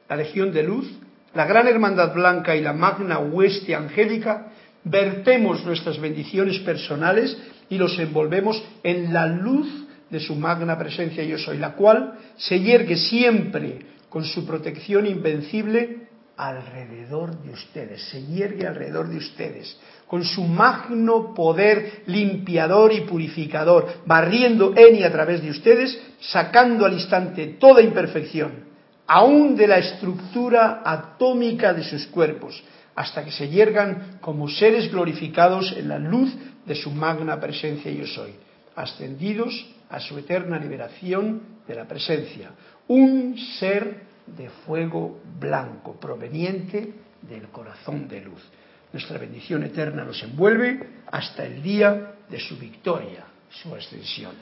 la 0.09 0.17
Legión 0.17 0.51
de 0.51 0.63
Luz, 0.63 0.89
la 1.33 1.45
Gran 1.45 1.67
Hermandad 1.67 2.13
Blanca 2.13 2.55
y 2.55 2.61
la 2.61 2.73
Magna 2.73 3.19
Hueste 3.19 3.75
Angélica, 3.75 4.47
vertemos 4.83 5.63
nuestras 5.65 5.99
bendiciones 5.99 6.59
personales 6.59 7.37
y 7.69 7.77
los 7.77 7.97
envolvemos 7.99 8.61
en 8.83 9.13
la 9.13 9.27
luz 9.27 9.67
de 10.09 10.19
su 10.19 10.35
magna 10.35 10.77
presencia 10.77 11.23
yo 11.23 11.37
soy, 11.37 11.57
la 11.57 11.73
cual 11.73 12.13
se 12.37 12.59
yergue 12.59 12.95
siempre 12.95 13.79
con 14.09 14.23
su 14.23 14.45
protección 14.45 15.05
invencible 15.05 16.07
alrededor 16.37 17.41
de 17.41 17.49
ustedes, 17.49 18.03
se 18.09 18.23
yergue 18.25 18.67
alrededor 18.67 19.09
de 19.09 19.17
ustedes, 19.17 19.77
con 20.05 20.23
su 20.23 20.43
magno 20.43 21.33
poder 21.33 22.03
limpiador 22.05 22.93
y 22.93 23.01
purificador, 23.01 24.01
barriendo 24.05 24.73
en 24.77 24.95
y 24.95 25.03
a 25.03 25.11
través 25.11 25.41
de 25.41 25.49
ustedes, 25.49 25.99
sacando 26.19 26.85
al 26.85 26.93
instante 26.93 27.57
toda 27.59 27.81
imperfección, 27.81 28.67
aún 29.07 29.55
de 29.55 29.67
la 29.67 29.79
estructura 29.79 30.81
atómica 30.85 31.73
de 31.73 31.83
sus 31.83 32.05
cuerpos, 32.05 32.63
hasta 32.95 33.25
que 33.25 33.31
se 33.31 33.49
yergan 33.49 34.17
como 34.21 34.47
seres 34.47 34.91
glorificados 34.91 35.75
en 35.75 35.89
la 35.89 35.99
luz 35.99 36.33
de 36.67 36.75
su 36.75 36.91
magna 36.91 37.39
presencia 37.39 37.89
yo 37.91 38.05
soy, 38.05 38.35
ascendidos 38.75 39.65
a 39.89 39.99
su 39.99 40.17
eterna 40.17 40.59
liberación 40.59 41.41
de 41.65 41.75
la 41.75 41.87
presencia. 41.87 42.51
Un 42.87 43.37
ser 43.59 44.05
de 44.27 44.49
fuego 44.65 45.21
blanco 45.39 45.97
proveniente 45.99 46.93
del 47.21 47.47
corazón 47.47 48.07
de 48.07 48.21
luz. 48.21 48.43
Nuestra 48.91 49.17
bendición 49.17 49.63
eterna 49.63 50.03
nos 50.03 50.21
envuelve 50.23 51.01
hasta 51.11 51.45
el 51.45 51.61
día 51.63 52.15
de 52.29 52.39
su 52.39 52.57
victoria, 52.57 53.25
su 53.49 53.73
ascensión. 53.73 54.33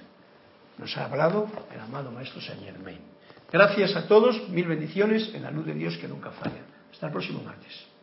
Nos 0.77 0.97
ha 0.97 1.05
hablado 1.05 1.47
el 1.73 1.79
amado 1.79 2.11
Maestro 2.11 2.41
Saint 2.41 2.63
Germain. 2.63 2.99
Gracias 3.51 3.95
a 3.95 4.07
todos, 4.07 4.49
mil 4.49 4.67
bendiciones 4.67 5.33
en 5.33 5.43
la 5.43 5.51
luz 5.51 5.65
de 5.65 5.73
Dios 5.73 5.97
que 5.97 6.07
nunca 6.07 6.31
falla. 6.31 6.61
Hasta 6.91 7.07
el 7.07 7.11
próximo 7.11 7.41
martes. 7.43 7.94